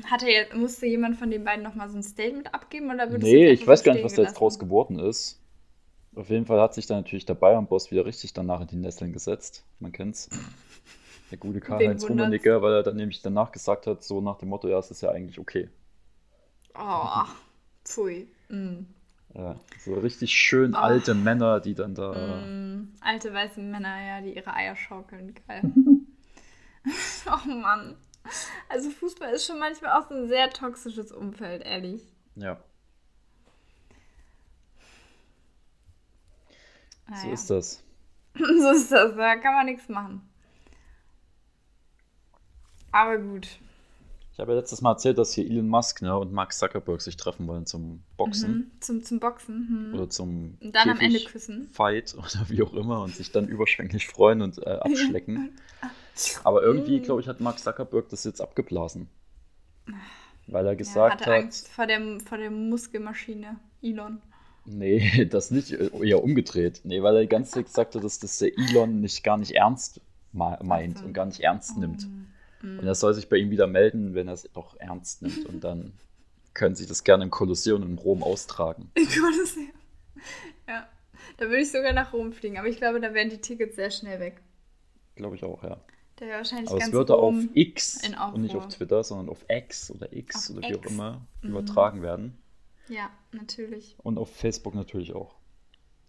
Hatte 0.04 0.28
jetzt, 0.28 0.54
musste 0.54 0.86
jemand 0.86 1.16
von 1.16 1.30
den 1.30 1.44
beiden 1.44 1.64
nochmal 1.64 1.90
so 1.90 1.96
ein 1.96 2.02
Statement 2.02 2.54
abgeben 2.54 2.90
oder 2.90 3.10
würde 3.10 3.24
Nee, 3.24 3.50
ich 3.50 3.66
weiß 3.66 3.82
gar 3.82 3.94
nicht, 3.94 4.04
was 4.04 4.14
da 4.14 4.22
jetzt 4.22 4.34
draus 4.34 4.58
geworden 4.58 4.98
ist. 4.98 5.39
Auf 6.16 6.28
jeden 6.28 6.46
Fall 6.46 6.60
hat 6.60 6.74
sich 6.74 6.86
dann 6.86 6.98
natürlich 6.98 7.24
der 7.24 7.34
Bayern-Boss 7.34 7.90
wieder 7.90 8.04
richtig 8.04 8.32
danach 8.32 8.60
in 8.60 8.66
die 8.66 8.76
Nesseln 8.76 9.12
gesetzt. 9.12 9.64
Man 9.78 9.92
kennt's. 9.92 10.28
Der 11.30 11.38
gute 11.38 11.60
Karl-Heinz 11.60 12.08
Rummenigge, 12.08 12.60
weil 12.60 12.72
er 12.72 12.82
dann 12.82 12.96
nämlich 12.96 13.22
danach 13.22 13.52
gesagt 13.52 13.86
hat, 13.86 14.02
so 14.02 14.20
nach 14.20 14.38
dem 14.38 14.48
Motto, 14.48 14.66
ja, 14.66 14.78
es 14.78 14.90
ist 14.90 15.00
ja 15.00 15.10
eigentlich 15.10 15.38
okay. 15.38 15.68
Oh, 16.76 17.24
pfui. 17.84 18.26
Mm. 18.48 18.86
Ja, 19.34 19.60
so 19.78 19.94
richtig 19.94 20.32
schön 20.32 20.74
oh. 20.74 20.78
alte 20.78 21.14
Männer, 21.14 21.60
die 21.60 21.74
dann 21.74 21.94
da. 21.94 22.12
Mm. 22.12 22.92
Alte 23.00 23.32
weiße 23.32 23.60
Männer, 23.60 24.02
ja, 24.04 24.20
die 24.20 24.34
ihre 24.34 24.52
Eier 24.52 24.74
schaukeln. 24.74 25.34
Geil. 25.46 25.62
oh 27.26 27.48
Mann. 27.48 27.96
Also 28.68 28.90
Fußball 28.90 29.32
ist 29.32 29.46
schon 29.46 29.60
manchmal 29.60 30.00
auch 30.00 30.08
so 30.08 30.14
ein 30.14 30.28
sehr 30.28 30.50
toxisches 30.50 31.12
Umfeld, 31.12 31.62
ehrlich. 31.62 32.02
Ja. 32.34 32.58
Naja. 37.10 37.22
So 37.22 37.30
ist 37.30 37.50
das. 37.50 37.82
so 38.34 38.70
ist 38.70 38.92
das, 38.92 39.16
da 39.16 39.36
kann 39.36 39.54
man 39.54 39.66
nichts 39.66 39.88
machen. 39.88 40.22
Aber 42.92 43.18
gut. 43.18 43.48
Ich 44.32 44.38
habe 44.38 44.52
ja 44.52 44.58
letztes 44.58 44.80
Mal 44.80 44.92
erzählt, 44.92 45.18
dass 45.18 45.34
hier 45.34 45.44
Elon 45.44 45.68
Musk 45.68 46.02
ne, 46.02 46.16
und 46.16 46.32
Mark 46.32 46.52
Zuckerberg 46.52 47.02
sich 47.02 47.16
treffen 47.16 47.46
wollen 47.48 47.66
zum 47.66 48.02
Boxen. 48.16 48.50
Mhm, 48.52 48.80
zum, 48.80 49.02
zum 49.02 49.20
Boxen. 49.20 49.90
Mhm. 49.90 49.94
Oder 49.94 50.08
zum 50.08 50.56
und 50.60 50.74
dann 50.74 50.88
am 50.88 51.00
Ende 51.00 51.20
küssen. 51.20 51.68
Fight 51.72 52.14
oder 52.18 52.48
wie 52.48 52.62
auch 52.62 52.72
immer 52.72 53.02
und 53.02 53.14
sich 53.14 53.32
dann 53.32 53.48
überschwänglich 53.48 54.06
freuen 54.06 54.40
und 54.40 54.58
äh, 54.64 54.70
abschlecken. 54.70 55.58
Aber 56.44 56.62
irgendwie, 56.62 57.00
glaube 57.00 57.20
ich, 57.20 57.28
hat 57.28 57.40
Mark 57.40 57.58
Zuckerberg 57.58 58.08
das 58.08 58.24
jetzt 58.24 58.40
abgeblasen. 58.40 59.08
Weil 60.46 60.66
er 60.66 60.76
gesagt 60.76 61.20
ja, 61.20 61.26
hatte 61.26 61.36
hat. 61.36 61.44
Angst 61.44 61.68
vor 61.68 61.86
der, 61.86 62.20
vor 62.20 62.38
der 62.38 62.50
Muskelmaschine, 62.50 63.58
Elon. 63.82 64.22
Nee, 64.64 65.24
das 65.30 65.50
nicht, 65.50 65.72
eher 65.72 66.22
umgedreht. 66.22 66.80
Nee, 66.84 67.02
weil 67.02 67.16
er 67.16 67.26
ganz 67.26 67.50
Zeit 67.50 67.66
gesagt 67.66 67.94
hat, 67.94 68.04
dass 68.04 68.18
das 68.18 68.38
der 68.38 68.56
Elon 68.56 69.00
nicht 69.00 69.24
gar 69.24 69.38
nicht 69.38 69.52
ernst 69.52 70.00
meint 70.32 71.02
und 71.02 71.12
gar 71.12 71.26
nicht 71.26 71.40
ernst 71.40 71.76
nimmt. 71.76 72.06
Oh. 72.62 72.66
Und 72.66 72.86
er 72.86 72.94
soll 72.94 73.14
sich 73.14 73.28
bei 73.28 73.36
ihm 73.36 73.50
wieder 73.50 73.66
melden, 73.66 74.14
wenn 74.14 74.28
er 74.28 74.34
es 74.34 74.48
doch 74.52 74.76
ernst 74.78 75.22
nimmt. 75.22 75.46
Und 75.46 75.64
dann 75.64 75.92
können 76.54 76.74
sie 76.74 76.86
das 76.86 77.04
gerne 77.04 77.24
im 77.24 77.30
Kolosseum 77.30 77.82
in 77.82 77.98
Rom 77.98 78.22
austragen. 78.22 78.90
Im 78.94 79.06
Kolosseum. 79.06 79.70
Ja. 80.68 80.88
Da 81.38 81.46
würde 81.46 81.62
ich 81.62 81.70
sogar 81.70 81.92
nach 81.92 82.12
Rom 82.12 82.32
fliegen, 82.32 82.58
aber 82.58 82.68
ich 82.68 82.76
glaube, 82.76 83.00
da 83.00 83.14
wären 83.14 83.30
die 83.30 83.40
Tickets 83.40 83.76
sehr 83.76 83.90
schnell 83.90 84.20
weg. 84.20 84.42
Glaube 85.14 85.36
ich 85.36 85.44
auch, 85.44 85.62
ja. 85.62 85.80
Der 86.18 86.28
wäre 86.28 86.38
wahrscheinlich 86.38 86.68
aber 86.68 86.78
ganz 86.78 86.88
es 86.88 86.94
würde 86.94 87.14
auf 87.14 87.34
X 87.54 88.02
und 88.34 88.42
nicht 88.42 88.54
auf 88.54 88.68
Twitter, 88.68 89.02
sondern 89.02 89.30
auf 89.30 89.44
X 89.48 89.90
oder 89.90 90.12
X 90.12 90.50
auf 90.50 90.56
oder 90.56 90.68
wie 90.68 90.72
X. 90.72 90.78
auch 90.78 90.90
immer 90.90 91.26
mhm. 91.40 91.50
übertragen 91.50 92.02
werden. 92.02 92.36
Ja, 92.90 93.10
natürlich. 93.32 93.94
Und 94.02 94.18
auf 94.18 94.34
Facebook 94.34 94.74
natürlich 94.74 95.14
auch. 95.14 95.36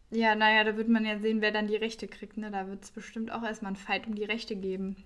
Ja, 0.09 0.35
naja, 0.35 0.63
da 0.65 0.75
wird 0.75 0.89
man 0.89 1.05
ja 1.05 1.19
sehen, 1.19 1.39
wer 1.39 1.51
dann 1.51 1.67
die 1.67 1.75
Rechte 1.77 2.07
kriegt. 2.07 2.37
Ne? 2.37 2.51
Da 2.51 2.67
wird 2.67 2.83
es 2.83 2.91
bestimmt 2.91 3.31
auch 3.31 3.43
erstmal 3.43 3.69
einen 3.69 3.77
Fight 3.77 4.07
um 4.07 4.15
die 4.15 4.25
Rechte 4.25 4.55
geben. 4.55 4.97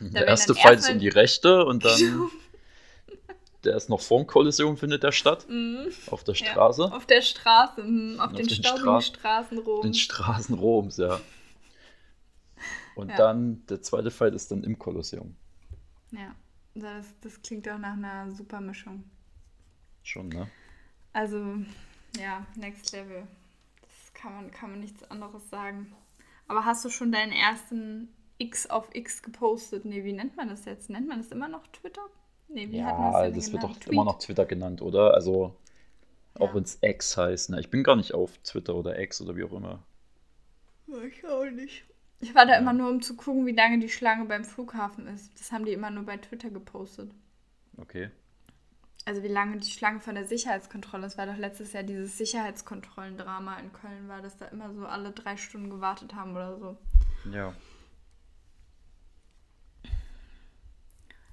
Da 0.00 0.08
der 0.08 0.26
erste 0.26 0.54
Fight 0.54 0.78
ist 0.78 0.90
um 0.90 0.98
die 0.98 1.08
Rechte 1.08 1.64
und 1.64 1.84
dann. 1.84 2.30
der 3.64 3.76
ist 3.76 3.88
noch 3.88 4.00
vor 4.00 4.18
dem 4.18 4.26
Kollision, 4.26 4.76
findet 4.76 5.02
der 5.02 5.12
statt. 5.12 5.46
Mhm. 5.48 5.88
Auf 6.06 6.24
der 6.24 6.34
Straße. 6.34 6.82
Ja, 6.82 6.96
auf 6.96 7.06
der 7.06 7.22
Straße, 7.22 7.82
mhm. 7.82 8.18
auf, 8.18 8.30
auf, 8.30 8.32
den, 8.32 8.46
den 8.46 8.54
staubigen 8.56 9.00
Stra 9.00 9.02
Straßen 9.02 9.58
Roms. 9.58 9.82
Den 9.82 9.94
Straßen 9.94 10.54
Roms, 10.54 10.96
ja. 10.96 11.20
Und 12.96 13.10
ja. 13.10 13.16
dann, 13.16 13.64
der 13.66 13.80
zweite 13.82 14.10
Fight 14.10 14.34
ist 14.34 14.50
dann 14.50 14.64
im 14.64 14.78
Kolosseum. 14.78 15.36
Ja, 16.10 16.34
das, 16.74 17.06
das 17.20 17.40
klingt 17.42 17.66
doch 17.66 17.78
nach 17.78 17.92
einer 17.92 18.32
super 18.32 18.60
Mischung. 18.60 19.04
Schon, 20.02 20.30
ne? 20.30 20.48
Also, 21.12 21.56
ja, 22.18 22.46
Next 22.56 22.92
Level. 22.92 23.26
Das 23.80 24.14
kann 24.14 24.34
man, 24.34 24.50
kann 24.50 24.70
man 24.70 24.80
nichts 24.80 25.02
anderes 25.10 25.48
sagen. 25.50 25.92
Aber 26.46 26.64
hast 26.64 26.84
du 26.84 26.90
schon 26.90 27.12
deinen 27.12 27.32
ersten 27.32 28.08
X 28.38 28.68
auf 28.68 28.94
X 28.94 29.22
gepostet? 29.22 29.84
Nee, 29.84 30.04
wie 30.04 30.12
nennt 30.12 30.36
man 30.36 30.48
das 30.48 30.64
jetzt? 30.64 30.90
Nennt 30.90 31.08
man 31.08 31.18
das 31.18 31.30
immer 31.30 31.48
noch 31.48 31.66
Twitter? 31.68 32.02
Nee, 32.48 32.70
wie 32.70 32.78
ja, 32.78 32.86
hat 32.86 32.98
man 32.98 33.12
das, 33.12 33.34
das 33.34 33.52
wird 33.52 33.62
doch 33.62 33.76
Tweet? 33.76 33.92
immer 33.92 34.04
noch 34.04 34.18
Twitter 34.18 34.46
genannt, 34.46 34.80
oder? 34.80 35.14
Also, 35.14 35.54
auch 36.34 36.48
ja. 36.48 36.54
wenn 36.54 36.62
es 36.62 36.78
X 36.80 37.16
heißt. 37.16 37.50
Ne? 37.50 37.60
Ich 37.60 37.70
bin 37.70 37.82
gar 37.82 37.96
nicht 37.96 38.14
auf 38.14 38.38
Twitter 38.38 38.74
oder 38.74 38.98
X 38.98 39.20
oder 39.20 39.36
wie 39.36 39.44
auch 39.44 39.52
immer. 39.52 39.82
Ich 41.06 41.26
auch 41.26 41.44
nicht. 41.44 41.84
Ich 42.20 42.34
war 42.34 42.46
da 42.46 42.52
ja. 42.52 42.58
immer 42.58 42.72
nur, 42.72 42.90
um 42.90 43.02
zu 43.02 43.14
gucken, 43.16 43.46
wie 43.46 43.52
lange 43.52 43.78
die 43.78 43.90
Schlange 43.90 44.24
beim 44.24 44.44
Flughafen 44.44 45.06
ist. 45.06 45.38
Das 45.38 45.52
haben 45.52 45.64
die 45.64 45.72
immer 45.72 45.90
nur 45.90 46.04
bei 46.04 46.16
Twitter 46.16 46.50
gepostet. 46.50 47.10
Okay 47.76 48.10
also 49.04 49.22
wie 49.22 49.28
lange 49.28 49.58
die 49.58 49.70
Schlange 49.70 50.00
von 50.00 50.14
der 50.14 50.26
Sicherheitskontrolle, 50.26 51.06
es 51.06 51.16
war 51.16 51.26
doch 51.26 51.36
letztes 51.36 51.72
Jahr 51.72 51.82
dieses 51.82 52.18
Sicherheitskontrollendrama 52.18 53.58
in 53.58 53.72
Köln 53.72 54.08
war, 54.08 54.20
dass 54.20 54.36
da 54.36 54.46
immer 54.46 54.72
so 54.74 54.86
alle 54.86 55.12
drei 55.12 55.36
Stunden 55.36 55.70
gewartet 55.70 56.14
haben 56.14 56.32
oder 56.32 56.58
so. 56.58 56.76
Ja. 57.32 57.54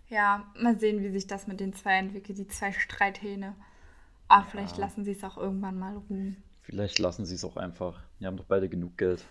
Ja, 0.08 0.46
mal 0.58 0.80
sehen, 0.80 1.04
wie 1.04 1.10
sich 1.10 1.28
das 1.28 1.48
mit 1.48 1.60
den 1.60 1.74
zwei 1.74 1.98
entwickelt, 1.98 2.38
die 2.38 2.48
zwei 2.48 2.72
Streithähne. 2.72 3.56
Ah, 4.28 4.44
vielleicht 4.44 4.78
ja. 4.78 4.86
lassen 4.86 5.04
sie 5.04 5.12
es 5.12 5.24
auch 5.24 5.38
irgendwann 5.38 5.78
mal 5.78 5.96
ruhen. 5.96 6.44
Vielleicht 6.62 7.00
lassen 7.00 7.26
sie 7.26 7.36
es 7.36 7.44
auch 7.44 7.58
einfach. 7.58 8.02
Die 8.20 8.26
haben 8.26 8.38
doch 8.38 8.46
beide 8.46 8.70
genug 8.70 8.98
Geld. 8.98 9.26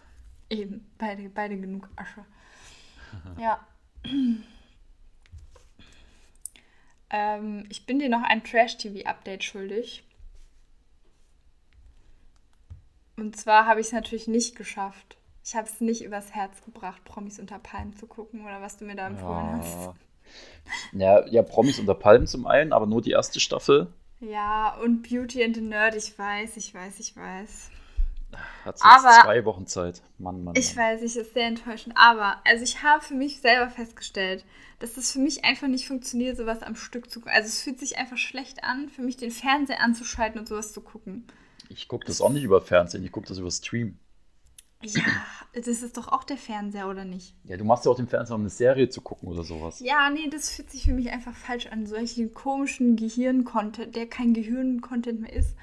Eben, 0.51 0.87
beide, 0.99 1.29
beide 1.31 1.59
genug 1.59 1.89
Asche. 1.97 2.25
ja. 3.39 3.67
Ähm, 7.15 7.65
ich 7.69 7.87
bin 7.87 8.01
dir 8.01 8.09
noch 8.09 8.23
ein 8.23 8.43
Trash-TV-Update 8.43 9.45
schuldig. 9.45 10.03
Und 13.17 13.37
zwar 13.37 13.67
habe 13.67 13.81
ich 13.81 13.87
es 13.87 13.93
natürlich 13.93 14.27
nicht 14.27 14.57
geschafft. 14.57 15.17
Ich 15.45 15.55
habe 15.55 15.69
es 15.69 15.81
nicht 15.81 16.03
übers 16.03 16.35
Herz 16.35 16.61
gebracht, 16.65 17.05
Promis 17.05 17.39
unter 17.39 17.61
Palmen 17.61 17.97
zu 17.97 18.07
gucken 18.07 18.45
oder 18.45 18.61
was 18.61 18.79
du 18.79 18.85
mir 18.85 18.97
da 18.97 19.07
empfohlen 19.07 19.47
ja. 19.47 19.59
hast. 19.59 19.91
Ja, 20.93 21.27
ja, 21.29 21.43
Promis 21.43 21.79
unter 21.79 21.95
Palmen 21.95 22.27
zum 22.27 22.49
einen, 22.49 22.73
aber 22.73 22.87
nur 22.87 23.01
die 23.01 23.13
erste 23.13 23.39
Staffel. 23.39 23.93
Ja, 24.19 24.75
und 24.83 25.09
Beauty 25.09 25.45
and 25.45 25.55
the 25.55 25.61
Nerd, 25.61 25.95
ich 25.95 26.19
weiß, 26.19 26.57
ich 26.57 26.75
weiß, 26.75 26.99
ich 26.99 27.17
weiß. 27.17 27.71
Hat 28.65 28.75
jetzt 28.75 28.85
aber, 28.85 29.23
zwei 29.23 29.45
Wochen 29.45 29.67
Zeit. 29.67 30.03
Mann, 30.19 30.37
Mann, 30.37 30.45
Mann. 30.45 30.55
Ich 30.57 30.77
weiß, 30.77 31.03
ich 31.03 31.17
ist 31.17 31.35
sehr 31.35 31.47
enttäuschend. 31.47 31.97
Aber, 31.97 32.41
also 32.45 32.65
ich 32.65 32.83
habe 32.83 33.03
für 33.03 33.15
mich 33.15 33.41
selber 33.41 33.71
festgestellt, 33.71 34.45
dass 34.79 34.97
es 34.97 35.13
für 35.13 35.19
mich 35.19 35.45
einfach 35.45 35.69
nicht 35.69 35.87
funktioniert, 35.87 36.37
sowas 36.37 36.63
am 36.63 36.77
Stück 36.77 37.11
zu 37.11 37.21
gucken. 37.21 37.35
Also 37.35 37.49
es 37.49 37.63
fühlt 37.63 37.79
sich 37.79 37.97
einfach 37.99 38.19
schlecht 38.19 38.65
an, 38.65 38.89
für 38.89 39.03
mich 39.03 39.17
den 39.17 39.31
Fernseher 39.31 39.81
anzuschalten 39.81 40.41
und 40.41 40.49
sowas 40.49 40.73
zu 40.73 40.81
gucken. 40.81 41.27
Ich 41.69 41.89
gucke 41.89 42.07
das 42.07 42.21
auch 42.21 42.31
nicht 42.31 42.45
über 42.45 42.61
Fernsehen, 42.61 43.05
ich 43.05 43.13
gucke 43.13 43.27
das 43.27 43.39
über 43.39 43.51
Stream. 43.51 43.99
Ja, 44.83 45.03
das 45.55 45.83
ist 45.83 45.97
doch 45.97 46.09
auch 46.09 46.25
der 46.25 46.37
Fernseher, 46.37 46.89
oder 46.89 47.05
nicht? 47.05 47.35
Ja, 47.45 47.57
du 47.57 47.65
machst 47.65 47.85
ja 47.87 47.91
auch 47.91 47.97
den 47.97 48.09
Fernseher, 48.09 48.35
um 48.35 48.43
eine 48.43 48.51
Serie 48.51 48.89
zu 48.89 49.01
gucken 49.01 49.29
oder 49.29 49.43
sowas. 49.43 49.81
Ja, 49.81 50.11
nee, 50.11 50.29
das 50.29 50.51
fühlt 50.51 50.71
sich 50.71 50.85
für 50.85 50.93
mich 50.93 51.11
einfach 51.11 51.35
falsch 51.35 51.69
an. 51.69 51.87
Solchen 51.87 52.35
komischen 52.35 52.97
Gehirn-Content, 52.97 53.97
der 53.97 54.07
kein 54.07 54.35
Gehirn-Content 54.35 55.21
mehr 55.21 55.33
ist, 55.33 55.57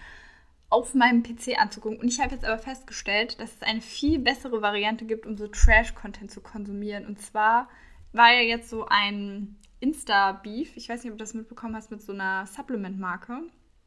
auf 0.71 0.95
meinem 0.95 1.21
PC 1.21 1.59
anzugucken. 1.59 1.99
Und 1.99 2.07
ich 2.07 2.19
habe 2.19 2.33
jetzt 2.33 2.45
aber 2.45 2.57
festgestellt, 2.57 3.39
dass 3.39 3.53
es 3.53 3.61
eine 3.61 3.81
viel 3.81 4.19
bessere 4.19 4.61
Variante 4.61 5.05
gibt, 5.05 5.25
um 5.25 5.37
so 5.37 5.47
Trash-Content 5.47 6.31
zu 6.31 6.41
konsumieren. 6.41 7.05
Und 7.05 7.21
zwar 7.21 7.69
war 8.13 8.31
ja 8.33 8.41
jetzt 8.41 8.69
so 8.69 8.85
ein 8.89 9.57
Insta-Beef, 9.81 10.75
ich 10.77 10.87
weiß 10.89 11.03
nicht, 11.03 11.11
ob 11.11 11.17
du 11.17 11.23
das 11.23 11.33
mitbekommen 11.33 11.75
hast, 11.75 11.91
mit 11.91 12.01
so 12.01 12.13
einer 12.13 12.47
Supplement-Marke. 12.47 13.41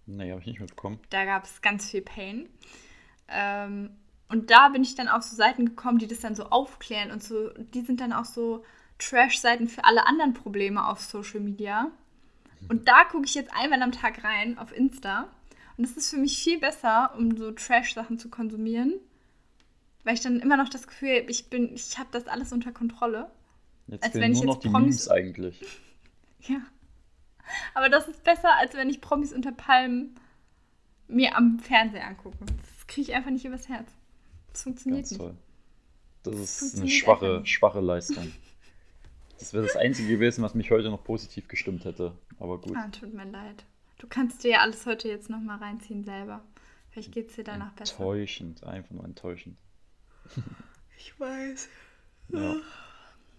Nee, 0.06 0.30
habe 0.30 0.40
ich 0.40 0.46
nicht 0.46 0.60
mitbekommen. 0.60 1.00
Da 1.08 1.24
gab 1.24 1.44
es 1.44 1.62
ganz 1.62 1.90
viel 1.90 2.02
Pain. 2.02 2.48
Ähm, 3.28 3.90
und 4.28 4.50
da 4.50 4.68
bin 4.68 4.82
ich 4.82 4.94
dann 4.94 5.08
auf 5.08 5.22
so 5.22 5.34
Seiten 5.34 5.64
gekommen, 5.64 5.98
die 5.98 6.06
das 6.06 6.20
dann 6.20 6.34
so 6.34 6.44
aufklären 6.44 7.10
und 7.10 7.22
so, 7.22 7.48
die 7.50 7.80
sind 7.80 8.00
dann 8.00 8.12
auch 8.12 8.26
so 8.26 8.62
Trash-Seiten 8.98 9.68
für 9.68 9.84
alle 9.84 10.06
anderen 10.06 10.34
Probleme 10.34 10.86
auf 10.86 11.00
Social 11.00 11.40
Media. 11.40 11.90
Und 12.68 12.88
da 12.88 13.04
gucke 13.04 13.24
ich 13.24 13.34
jetzt 13.34 13.52
einmal 13.54 13.82
am 13.82 13.92
Tag 13.92 14.22
rein 14.24 14.58
auf 14.58 14.76
Insta. 14.76 15.28
Und 15.76 15.88
das 15.88 15.96
ist 15.96 16.10
für 16.10 16.16
mich 16.16 16.42
viel 16.42 16.58
besser, 16.60 17.12
um 17.16 17.36
so 17.36 17.50
Trash-Sachen 17.50 18.18
zu 18.18 18.28
konsumieren. 18.28 18.94
Weil 20.04 20.14
ich 20.14 20.20
dann 20.20 20.40
immer 20.40 20.56
noch 20.56 20.68
das 20.68 20.86
Gefühl 20.86 21.20
habe, 21.20 21.30
ich 21.30 21.48
bin, 21.48 21.74
ich 21.74 21.98
habe 21.98 22.08
das 22.12 22.26
alles 22.26 22.52
unter 22.52 22.72
Kontrolle. 22.72 23.30
Jetzt 23.86 24.04
als 24.04 24.14
wenn 24.14 24.32
ich 24.32 24.42
nur 24.42 24.54
jetzt 24.54 24.64
noch 24.64 24.72
Promis... 24.72 25.04
die 25.04 25.08
Memes 25.08 25.08
eigentlich. 25.08 25.60
ja. 26.40 26.60
Aber 27.74 27.88
das 27.88 28.08
ist 28.08 28.22
besser, 28.22 28.54
als 28.58 28.74
wenn 28.74 28.88
ich 28.88 29.00
Promis 29.00 29.32
unter 29.32 29.52
Palmen 29.52 30.14
mir 31.08 31.36
am 31.36 31.58
Fernseher 31.58 32.06
angucke. 32.06 32.38
Das 32.44 32.86
kriege 32.86 33.10
ich 33.10 33.14
einfach 33.14 33.30
nicht 33.30 33.44
übers 33.44 33.68
Herz. 33.68 33.90
Das 34.52 34.62
funktioniert 34.62 35.02
Ganz 35.02 35.10
nicht. 35.10 35.20
Toll. 35.20 35.36
Das 36.22 36.62
ist 36.62 36.78
eine 36.78 36.88
schwache, 36.88 37.44
schwache 37.44 37.80
Leistung. 37.80 38.32
Das 39.38 39.52
wäre 39.52 39.64
das 39.64 39.76
Einzige 39.76 40.08
gewesen, 40.08 40.42
was 40.42 40.54
mich 40.54 40.70
heute 40.70 40.90
noch 40.90 41.04
positiv 41.04 41.48
gestimmt 41.48 41.84
hätte. 41.84 42.16
Aber 42.38 42.60
gut. 42.60 42.76
Ah, 42.76 42.88
tut 42.88 43.12
mir 43.12 43.26
leid. 43.26 43.64
Du 44.04 44.10
kannst 44.10 44.44
dir 44.44 44.50
ja 44.50 44.60
alles 44.60 44.84
heute 44.84 45.08
jetzt 45.08 45.30
nochmal 45.30 45.56
reinziehen 45.56 46.04
selber. 46.04 46.44
Vielleicht 46.90 47.10
geht 47.10 47.30
es 47.30 47.36
dir 47.36 47.44
danach 47.44 47.72
besser. 47.72 47.94
Enttäuschend, 47.94 48.62
einfach 48.62 48.90
nur 48.90 49.02
enttäuschend. 49.02 49.56
Ich 50.98 51.18
weiß. 51.18 51.68
Ja. 52.28 52.56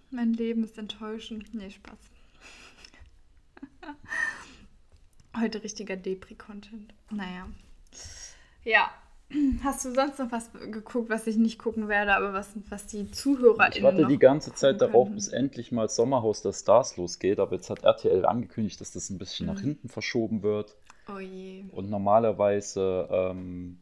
Mein 0.09 0.33
Leben 0.33 0.63
ist 0.63 0.77
enttäuschend. 0.79 1.53
Nee, 1.53 1.69
Spaß. 1.69 1.97
Heute 5.39 5.63
richtiger 5.63 5.95
Depri-Content. 5.97 6.93
Naja. 7.11 7.47
Ja. 8.63 8.91
Hast 9.63 9.85
du 9.85 9.93
sonst 9.93 10.19
noch 10.19 10.31
was 10.31 10.51
geguckt, 10.53 11.09
was 11.09 11.27
ich 11.27 11.37
nicht 11.37 11.57
gucken 11.57 11.87
werde, 11.87 12.15
aber 12.15 12.33
was, 12.33 12.53
was 12.69 12.85
die 12.87 13.09
Zuhörer 13.11 13.69
Ich 13.73 13.81
warte 13.81 14.05
die 14.05 14.19
ganze 14.19 14.53
Zeit 14.53 14.81
darauf, 14.81 15.09
bis 15.09 15.27
endlich 15.27 15.71
mal 15.71 15.89
Sommerhaus 15.89 16.41
der 16.41 16.53
Stars 16.53 16.97
losgeht, 16.97 17.39
aber 17.39 17.55
jetzt 17.55 17.69
hat 17.69 17.83
RTL 17.83 18.25
angekündigt, 18.25 18.79
dass 18.81 18.91
das 18.91 19.09
ein 19.09 19.17
bisschen 19.17 19.47
mhm. 19.47 19.53
nach 19.53 19.61
hinten 19.61 19.89
verschoben 19.89 20.43
wird. 20.43 20.75
Oh 21.07 21.19
je. 21.19 21.65
Und 21.71 21.89
normalerweise 21.89 23.07
ähm, 23.11 23.79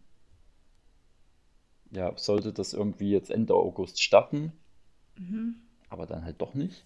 ja, 1.92 2.18
sollte 2.18 2.54
das 2.54 2.74
irgendwie 2.74 3.12
jetzt 3.12 3.30
Ende 3.30 3.54
August 3.54 4.02
starten. 4.02 4.52
Mhm. 5.18 5.56
Aber 5.90 6.06
dann 6.06 6.24
halt 6.24 6.42
doch 6.42 6.54
nicht. 6.54 6.86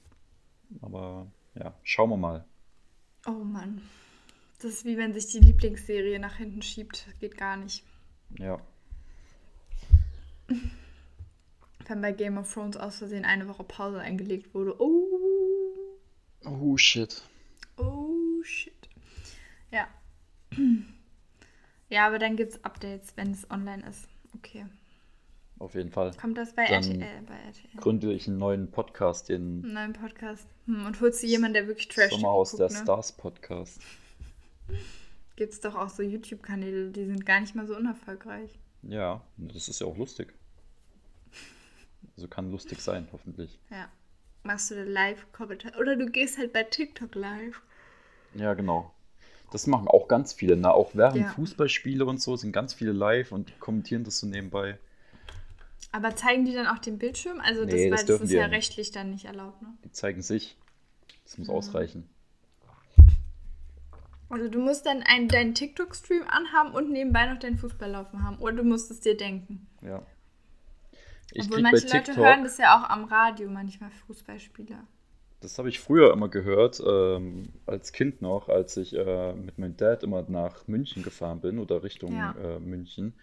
Aber 0.82 1.28
ja, 1.56 1.74
schauen 1.84 2.10
wir 2.10 2.18
mal. 2.18 2.46
Oh 3.26 3.32
Mann. 3.44 3.82
Das 4.62 4.72
ist 4.72 4.86
wie 4.86 4.98
wenn 4.98 5.14
sich 5.14 5.28
die 5.28 5.40
Lieblingsserie 5.40 6.20
nach 6.20 6.36
hinten 6.36 6.62
schiebt. 6.62 7.08
Geht 7.20 7.38
gar 7.38 7.58
nicht. 7.58 7.84
Ja. 8.38 8.60
Wenn 11.88 12.02
bei 12.02 12.12
Game 12.12 12.38
of 12.38 12.54
Thrones 12.54 12.78
aus 12.78 12.98
Versehen 12.98 13.26
eine 13.26 13.48
Woche 13.48 13.64
Pause 13.64 14.00
eingelegt 14.00 14.54
wurde. 14.54 14.80
Oh. 14.82 15.98
Oh 16.46 16.78
shit. 16.78 17.22
Oh 17.78 18.42
shit. 18.44 18.90
Ja. 19.72 19.88
Ja, 21.90 22.08
aber 22.08 22.20
dann 22.20 22.36
gibt 22.36 22.54
es 22.54 22.64
Updates, 22.64 23.14
wenn 23.16 23.32
es 23.32 23.50
online 23.50 23.88
ist. 23.88 24.08
Okay. 24.36 24.66
Auf 25.60 25.74
jeden 25.74 25.90
Fall. 25.90 26.12
Kommt 26.20 26.38
das 26.38 26.54
bei 26.54 26.66
dann 26.66 26.84
RTL? 26.84 27.22
Bei 27.26 27.36
RTL. 27.36 27.78
Gründe 27.78 28.14
ich 28.14 28.28
einen 28.28 28.38
neuen 28.38 28.70
Podcast, 28.70 29.30
den. 29.30 29.64
Einen 29.64 29.74
neuen 29.74 29.94
Podcast. 29.94 30.48
Hm, 30.66 30.86
und 30.86 31.02
holst 31.02 31.24
du 31.24 31.28
jemanden, 31.28 31.56
der 31.56 31.68
wirklich 31.68 31.88
Trash 31.88 32.12
Sommerhaus 32.12 32.52
guckt, 32.52 32.62
der 32.62 32.70
ne? 32.70 32.84
Stars 32.84 33.12
Podcast. 33.14 33.82
Gibt 35.38 35.54
es 35.54 35.62
doch 35.62 35.76
auch 35.76 35.90
so 35.90 36.02
YouTube-Kanäle, 36.02 36.90
die 36.90 37.06
sind 37.06 37.24
gar 37.24 37.40
nicht 37.40 37.54
mal 37.54 37.68
so 37.68 37.78
unerfolgreich. 37.78 38.60
Ja, 38.82 39.22
das 39.38 39.70
ist 39.70 39.80
ja 39.80 39.88
auch 39.88 39.96
lustig. 39.96 40.34
Also 42.16 42.28
kann 42.28 42.52
lustig 42.52 42.82
sein, 42.82 43.08
hoffentlich. 43.12 43.60
Ja. 43.70 43.88
Machst 44.42 44.72
du 44.72 44.76
da 44.76 44.82
Live-Kommentar? 44.82 45.80
Oder 45.80 45.96
du 45.96 46.08
gehst 46.08 46.40
halt 46.40 46.54
bei 46.54 46.64
TikTok 46.64 47.14
live. 47.14 47.62
Ja, 48.34 48.56
genau. 48.56 48.92
Das 49.52 49.68
machen 49.68 49.88
auch 49.88 50.08
ganz 50.08 50.34
viele. 50.34 50.58
Ne? 50.58 50.74
Auch 50.74 50.92
während 50.96 51.22
ja. 51.22 51.30
Fußballspiele 51.30 52.04
und 52.04 52.20
so 52.20 52.36
sind 52.36 52.52
ganz 52.52 52.74
viele 52.74 52.92
live 52.92 53.32
und 53.32 53.60
kommentieren 53.60 54.04
das 54.04 54.20
so 54.20 54.26
nebenbei. 54.26 54.80
Aber 55.92 56.16
zeigen 56.16 56.46
die 56.46 56.54
dann 56.54 56.66
auch 56.66 56.80
den 56.80 56.98
Bildschirm? 56.98 57.40
Also 57.42 57.64
das, 57.64 57.76
nee, 57.76 57.90
das, 57.92 58.06
das 58.06 58.22
ist 58.22 58.32
ja 58.32 58.48
rechtlich 58.48 58.92
dann 58.92 59.12
nicht 59.12 59.26
erlaubt, 59.26 59.62
ne? 59.62 59.70
Die 59.84 59.92
zeigen 59.92 60.24
sich. 60.24 60.58
Das 61.26 61.38
muss 61.38 61.48
mhm. 61.48 61.54
ausreichen. 61.54 62.10
Also 64.30 64.50
du 64.50 64.60
musst 64.60 64.86
dann 64.86 65.04
einen, 65.04 65.28
deinen 65.28 65.54
TikTok-Stream 65.54 66.24
anhaben 66.28 66.74
und 66.74 66.92
nebenbei 66.92 67.32
noch 67.32 67.40
deinen 67.40 67.58
Fußball 67.58 67.90
laufen 67.90 68.24
haben. 68.24 68.38
Oder 68.40 68.58
du 68.58 68.64
musst 68.64 68.92
es 68.92 69.00
dir 69.00 69.16
denken. 69.16 69.68
Ja. 69.82 70.02
Ich 71.32 71.46
Obwohl 71.46 71.62
manche 71.62 71.88
Leute 71.88 72.16
hören 72.16 72.44
das 72.44 72.58
ja 72.58 72.78
auch 72.78 72.90
am 72.90 73.06
Radio 73.06 73.50
manchmal, 73.50 73.92
Fußballspieler. 74.08 74.84
Das 75.40 75.60
habe 75.60 75.70
ich 75.70 75.80
früher 75.80 76.12
immer 76.12 76.30
gehört, 76.30 76.82
ähm, 76.86 77.50
als 77.66 77.92
Kind 77.92 78.22
noch, 78.22 78.50
als 78.50 78.76
ich 78.76 78.96
äh, 78.96 79.34
mit 79.34 79.60
meinem 79.60 79.78
Dad 79.78 80.04
immer 80.04 80.26
nach 80.28 80.68
München 80.68 81.04
gefahren 81.04 81.42
bin 81.42 81.60
oder 81.60 81.84
Richtung 81.84 82.14
ja. 82.14 82.34
äh, 82.42 82.60
München. 82.60 83.14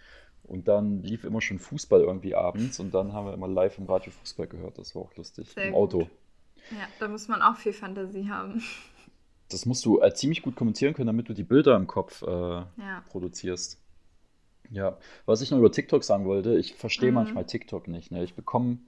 Und 0.44 0.68
dann 0.68 1.02
lief 1.02 1.24
immer 1.24 1.40
schon 1.40 1.58
Fußball 1.58 2.02
irgendwie 2.02 2.34
abends 2.34 2.78
und 2.78 2.94
dann 2.94 3.14
haben 3.14 3.26
wir 3.26 3.34
immer 3.34 3.48
live 3.48 3.78
im 3.78 3.86
Radio 3.86 4.12
Fußball 4.12 4.46
gehört. 4.46 4.78
Das 4.78 4.94
war 4.94 5.02
auch 5.02 5.16
lustig. 5.16 5.50
Sehr 5.50 5.64
Im 5.64 5.72
gut. 5.72 5.94
Auto. 5.94 6.10
Ja, 6.70 6.86
da 7.00 7.08
muss 7.08 7.28
man 7.28 7.42
auch 7.42 7.56
viel 7.56 7.72
Fantasie 7.72 8.28
haben. 8.28 8.62
Das 9.50 9.66
musst 9.66 9.84
du 9.84 10.00
äh, 10.00 10.14
ziemlich 10.14 10.42
gut 10.42 10.56
kommentieren 10.56 10.94
können, 10.94 11.06
damit 11.06 11.28
du 11.28 11.34
die 11.34 11.44
Bilder 11.44 11.76
im 11.76 11.86
Kopf 11.86 12.22
äh, 12.22 12.26
ja. 12.26 13.04
produzierst. 13.08 13.80
Ja, 14.70 14.96
was 15.26 15.42
ich 15.42 15.50
noch 15.50 15.58
über 15.58 15.70
TikTok 15.70 16.02
sagen 16.02 16.24
wollte, 16.24 16.56
ich 16.56 16.74
verstehe 16.74 17.10
mhm. 17.10 17.16
manchmal 17.16 17.44
TikTok 17.44 17.86
nicht. 17.86 18.10
Ne? 18.10 18.24
Ich 18.24 18.34
bekomme, 18.34 18.78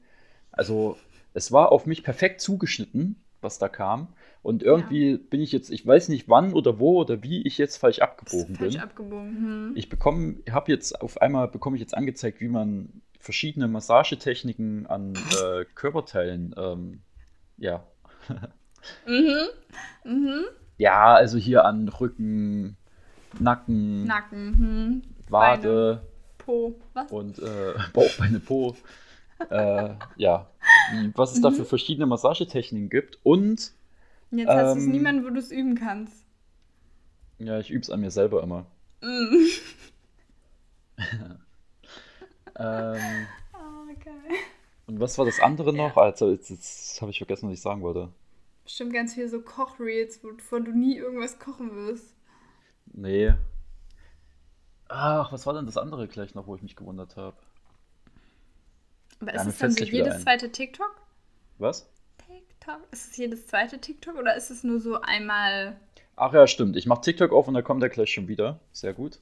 also 0.51 0.97
es 1.35 1.53
war 1.53 1.71
auf 1.71 1.87
mich 1.87 2.03
perfekt 2.03 2.41
zugeschnitten, 2.41 3.17
was 3.43 3.59
da 3.59 3.69
kam. 3.69 4.09
Und 4.43 4.63
irgendwie 4.63 5.13
ja. 5.13 5.19
bin 5.31 5.41
ich 5.41 5.53
jetzt, 5.53 5.71
ich 5.71 5.87
weiß 5.87 6.09
nicht 6.09 6.29
wann 6.29 6.55
oder 6.55 6.79
wo 6.79 7.01
oder 7.01 7.23
wie 7.23 7.43
ich 7.43 7.59
jetzt 7.59 7.77
falsch 7.77 7.99
abgebogen 7.99 8.57
falsch 8.57 8.75
bin. 8.75 8.83
abgebogen. 8.83 9.37
Hm. 9.37 9.73
Ich 9.75 9.89
bekomme, 9.89 10.37
habe 10.51 10.73
jetzt 10.73 11.01
auf 11.01 11.21
einmal 11.21 11.49
bekomme 11.49 11.77
ich 11.77 11.81
jetzt 11.81 11.97
angezeigt, 11.97 12.41
wie 12.41 12.49
man 12.49 13.03
verschiedene 13.19 13.69
Massagetechniken 13.69 14.87
an 14.87 15.15
äh, 15.43 15.65
Körperteilen, 15.75 16.55
ähm, 16.57 17.03
ja. 17.59 17.87
mhm. 19.07 19.49
Mhm. 20.05 20.45
Ja, 20.79 21.15
also 21.15 21.39
hier 21.39 21.65
an 21.65 21.89
Rücken, 21.89 22.77
Nacken, 23.39 24.05
Nacken, 24.05 24.59
hm. 24.59 25.03
Wade, 25.31 25.63
Beine, 25.63 26.01
Po, 26.39 26.75
was? 26.95 27.11
Und 27.11 27.39
äh, 27.39 27.75
Bauch, 27.93 28.11
Beine, 28.19 28.41
Po. 28.41 28.77
äh, 29.51 29.91
ja, 30.17 30.49
was 31.15 31.33
es 31.33 31.39
mhm. 31.39 31.43
da 31.43 31.51
für 31.51 31.65
verschiedene 31.65 32.07
Massagetechniken 32.07 32.89
gibt 32.89 33.19
und 33.23 33.73
Jetzt 34.31 34.49
hast 34.49 34.73
ähm, 34.73 34.79
du 34.79 34.81
es 34.81 34.87
niemanden, 34.87 35.25
wo 35.25 35.31
du 35.31 35.39
es 35.39 35.51
üben 35.51 35.77
kannst. 35.77 36.25
Ja, 37.39 37.59
ich 37.59 37.71
übe 37.71 37.81
es 37.81 37.91
an 37.91 38.01
mir 38.01 38.11
selber 38.11 38.43
immer. 38.43 38.67
Mm. 39.03 39.47
ähm, 42.59 43.27
oh, 43.55 43.87
geil. 44.05 44.39
Und 44.87 45.01
was 45.01 45.19
war 45.19 45.27
das 45.27 45.41
andere 45.41 45.73
noch? 45.73 45.97
Also, 45.97 46.31
jetzt, 46.31 46.51
jetzt 46.51 47.01
habe 47.01 47.11
ich 47.11 47.19
vergessen, 47.19 47.49
was 47.49 47.55
ich 47.55 47.63
sagen 47.63 47.83
wollte. 47.83 48.09
Bestimmt 48.67 48.93
ganz 48.93 49.15
viel 49.15 49.29
so 49.29 49.41
Kochreels, 49.43 50.25
wovon 50.25 50.65
du 50.65 50.73
nie 50.73 50.97
irgendwas 50.97 51.39
kochen 51.39 51.73
wirst. 51.77 52.17
Nee. 52.87 53.33
Ach, 54.89 55.31
was 55.31 55.47
war 55.47 55.55
denn 55.55 55.67
das 55.67 55.77
andere 55.77 56.09
gleich 56.09 56.35
noch, 56.35 56.49
wo 56.49 56.57
ich 56.57 56.63
mich 56.63 56.75
gewundert 56.75 57.15
habe? 57.15 57.37
Aber 59.21 59.35
ist 59.35 59.45
ja, 59.45 59.49
es 59.51 59.59
dann 59.59 59.71
so 59.71 59.85
jedes 59.85 60.21
zweite 60.25 60.51
TikTok? 60.51 61.01
Was? 61.59 61.89
TikTok? 62.27 62.81
Ist 62.91 63.13
es 63.13 63.17
jedes 63.17 63.47
zweite 63.47 63.79
TikTok 63.79 64.17
oder 64.17 64.35
ist 64.35 64.51
es 64.51 64.65
nur 64.65 64.81
so 64.81 65.01
einmal. 65.01 65.77
Ach 66.17 66.33
ja, 66.33 66.49
stimmt. 66.49 66.75
Ich 66.75 66.87
mache 66.87 67.03
TikTok 67.03 67.31
auf 67.31 67.47
und 67.47 67.55
da 67.55 67.63
kommt 67.63 67.85
er 67.85 67.89
gleich 67.89 68.13
schon 68.13 68.27
wieder. 68.27 68.59
Sehr 68.73 68.95
gut. 68.95 69.21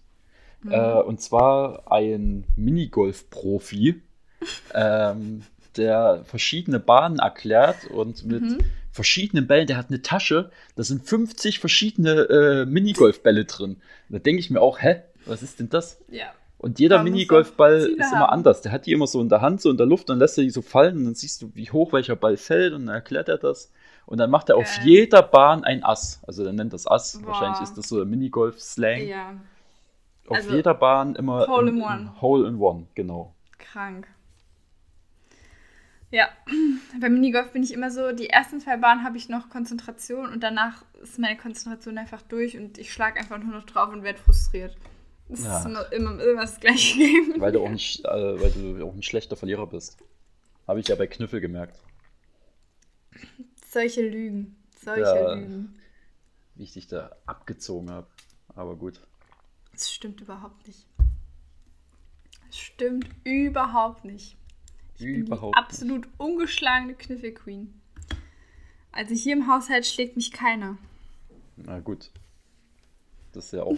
Mhm. 0.62 0.72
Äh, 0.72 1.02
und 1.02 1.20
zwar 1.20 1.92
ein 1.92 2.46
Minigolf-Profi, 2.56 4.00
ähm, 4.74 5.42
der 5.76 6.24
verschiedene 6.24 6.80
Bahnen 6.80 7.18
erklärt 7.18 7.84
und 7.90 8.24
mit 8.24 8.40
mhm. 8.40 8.58
Verschiedenen 8.94 9.48
Bällen, 9.48 9.66
der 9.66 9.76
hat 9.76 9.88
eine 9.88 10.02
Tasche, 10.02 10.50
da 10.76 10.84
sind 10.84 11.04
50 11.04 11.58
verschiedene 11.58 12.12
äh, 12.28 12.64
Minigolfbälle 12.64 13.44
drin. 13.44 13.78
Da 14.08 14.20
denke 14.20 14.38
ich 14.38 14.50
mir 14.50 14.60
auch, 14.60 14.80
hä, 14.80 15.02
was 15.26 15.42
ist 15.42 15.58
denn 15.58 15.68
das? 15.68 16.00
Ja. 16.08 16.26
Und 16.58 16.78
jeder 16.78 17.02
Minigolfball 17.02 17.78
ist 17.78 17.96
immer 17.96 18.20
haben. 18.20 18.30
anders. 18.30 18.62
Der 18.62 18.70
hat 18.70 18.86
die 18.86 18.92
immer 18.92 19.08
so 19.08 19.20
in 19.20 19.28
der 19.28 19.40
Hand, 19.40 19.60
so 19.60 19.70
in 19.70 19.76
der 19.76 19.86
Luft, 19.86 20.08
dann 20.08 20.20
lässt 20.20 20.38
er 20.38 20.44
die 20.44 20.50
so 20.50 20.62
fallen 20.62 20.96
und 20.98 21.04
dann 21.06 21.14
siehst 21.14 21.42
du, 21.42 21.50
wie 21.54 21.70
hoch 21.70 21.92
welcher 21.92 22.14
Ball 22.14 22.36
fällt 22.36 22.72
und 22.72 22.86
dann 22.86 22.94
erklärt 22.94 23.28
er 23.28 23.36
das. 23.36 23.72
Und 24.06 24.18
dann 24.18 24.30
macht 24.30 24.48
er 24.48 24.56
auf 24.56 24.78
jeder 24.84 25.22
Bahn 25.22 25.64
ein 25.64 25.82
Ass. 25.82 26.20
Also 26.26 26.44
er 26.44 26.52
nennt 26.52 26.72
das 26.72 26.86
Ass. 26.86 27.18
Boah. 27.20 27.28
Wahrscheinlich 27.32 27.62
ist 27.62 27.76
das 27.76 27.88
so 27.88 27.96
der 27.96 28.06
Minigolf-Slang. 28.06 29.08
Ja. 29.08 29.34
Auf 30.28 30.36
also, 30.36 30.54
jeder 30.54 30.74
Bahn 30.74 31.16
immer 31.16 31.48
Hole 31.48 31.70
in, 31.70 31.78
in 31.78 31.82
One. 31.82 32.20
Hole 32.20 32.48
in 32.48 32.56
One, 32.56 32.86
genau. 32.94 33.34
Krank. 33.58 34.06
Ja, 36.14 36.28
beim 37.00 37.14
Minigolf 37.14 37.50
bin 37.50 37.64
ich 37.64 37.72
immer 37.72 37.90
so, 37.90 38.12
die 38.12 38.30
ersten 38.30 38.60
zwei 38.60 38.76
Bahnen 38.76 39.02
habe 39.02 39.16
ich 39.16 39.28
noch 39.28 39.48
Konzentration 39.48 40.28
und 40.30 40.44
danach 40.44 40.84
ist 41.02 41.18
meine 41.18 41.36
Konzentration 41.36 41.98
einfach 41.98 42.22
durch 42.22 42.56
und 42.56 42.78
ich 42.78 42.92
schlage 42.92 43.18
einfach 43.18 43.36
nur 43.38 43.52
noch 43.52 43.66
drauf 43.66 43.92
und 43.92 44.04
werde 44.04 44.20
frustriert. 44.20 44.76
Das 45.28 45.42
ja. 45.42 45.58
ist 45.58 45.66
immer, 45.66 45.92
immer, 45.92 46.22
immer 46.22 46.42
das 46.42 46.60
gleiche 46.60 46.98
Game. 46.98 47.34
Weil 47.40 47.50
du, 47.50 47.64
auch 47.64 47.68
nicht, 47.68 48.04
äh, 48.04 48.40
weil 48.40 48.52
du 48.52 48.86
auch 48.86 48.94
ein 48.94 49.02
schlechter 49.02 49.34
Verlierer 49.34 49.66
bist. 49.66 49.98
Habe 50.68 50.78
ich 50.78 50.86
ja 50.86 50.94
bei 50.94 51.08
Knüffel 51.08 51.40
gemerkt. 51.40 51.80
Solche 53.68 54.08
Lügen. 54.08 54.54
Solche 54.84 55.00
ja, 55.00 55.34
Lügen. 55.34 55.80
Wie 56.54 56.62
ich 56.62 56.74
dich 56.74 56.86
da 56.86 57.10
abgezogen 57.26 57.90
habe. 57.90 58.06
Aber 58.54 58.76
gut. 58.76 59.00
Das 59.72 59.92
stimmt 59.92 60.20
überhaupt 60.20 60.64
nicht. 60.68 60.86
Das 62.46 62.56
stimmt 62.56 63.08
überhaupt 63.24 64.04
nicht. 64.04 64.36
Überhaupt. 65.00 65.56
absolut 65.56 66.06
nicht. 66.06 66.20
ungeschlagene 66.20 66.94
Kniffelqueen. 66.94 67.80
Also 68.92 69.14
hier 69.14 69.32
im 69.32 69.48
Haushalt 69.48 69.86
schlägt 69.86 70.16
mich 70.16 70.30
keiner. 70.30 70.78
Na 71.56 71.80
gut. 71.80 72.10
Das 73.32 73.46
ist 73.46 73.52
ja 73.52 73.64
auch, 73.64 73.76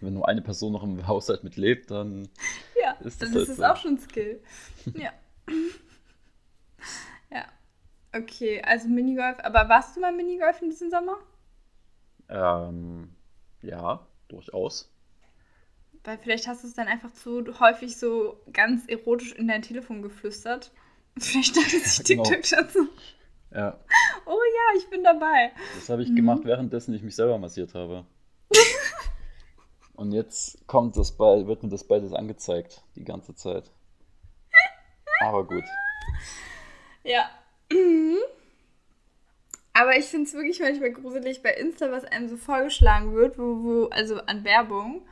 wenn 0.00 0.12
nur 0.14 0.28
eine 0.28 0.42
Person 0.42 0.72
noch 0.72 0.82
im 0.82 1.06
Haushalt 1.06 1.42
mit 1.42 1.56
lebt, 1.56 1.90
dann 1.90 2.28
ja, 2.82 2.92
ist 3.00 3.22
das, 3.22 3.30
dann 3.30 3.38
halt 3.38 3.48
ist 3.48 3.56
so. 3.56 3.64
auch 3.64 3.76
schon 3.76 3.98
Skill. 3.98 4.42
ja. 4.94 5.12
ja. 7.30 7.46
Okay, 8.14 8.62
also 8.62 8.88
Minigolf. 8.88 9.38
Aber 9.42 9.68
warst 9.68 9.96
du 9.96 10.00
mal 10.00 10.12
Minigolf 10.12 10.60
in 10.60 10.68
diesem 10.68 10.90
Sommer? 10.90 11.16
Ähm, 12.28 13.10
ja, 13.62 14.06
durchaus. 14.28 14.90
Weil 16.04 16.18
vielleicht 16.18 16.46
hast 16.46 16.62
du 16.62 16.68
es 16.68 16.74
dann 16.74 16.88
einfach 16.88 17.12
zu 17.12 17.44
häufig 17.60 17.96
so 17.96 18.40
ganz 18.52 18.86
erotisch 18.86 19.32
in 19.32 19.48
dein 19.48 19.62
Telefon 19.62 20.02
geflüstert. 20.02 20.70
Vielleicht 21.18 21.56
dachte 21.56 21.78
sich 21.80 22.04
genau. 22.04 22.22
TikTok 22.22 22.46
schon 22.46 22.68
so. 22.68 22.88
Ja. 23.54 23.78
Oh 24.26 24.38
ja, 24.38 24.78
ich 24.78 24.88
bin 24.90 25.02
dabei. 25.02 25.52
Das 25.74 25.88
habe 25.88 26.02
ich 26.02 26.10
mhm. 26.10 26.16
gemacht, 26.16 26.40
währenddessen 26.44 26.92
ich 26.92 27.02
mich 27.02 27.16
selber 27.16 27.38
massiert 27.38 27.74
habe. 27.74 28.04
Und 29.94 30.12
jetzt 30.12 30.66
kommt 30.66 30.96
das 30.96 31.16
bei, 31.16 31.46
wird 31.46 31.62
mir 31.62 31.70
das 31.70 31.82
beides 31.84 32.12
angezeigt, 32.12 32.82
die 32.94 33.04
ganze 33.04 33.34
Zeit. 33.34 33.70
Aber 35.20 35.46
gut. 35.46 35.64
Ja. 37.04 37.30
Mhm. 37.72 38.18
Aber 39.72 39.96
ich 39.96 40.06
finde 40.06 40.26
es 40.26 40.34
wirklich 40.34 40.60
manchmal 40.60 40.92
gruselig 40.92 41.42
bei 41.42 41.50
Insta, 41.54 41.90
was 41.90 42.04
einem 42.04 42.28
so 42.28 42.36
vorgeschlagen 42.36 43.14
wird, 43.14 43.38
wo, 43.38 43.62
wo, 43.62 43.84
also 43.86 44.20
an 44.22 44.44
Werbung 44.44 45.02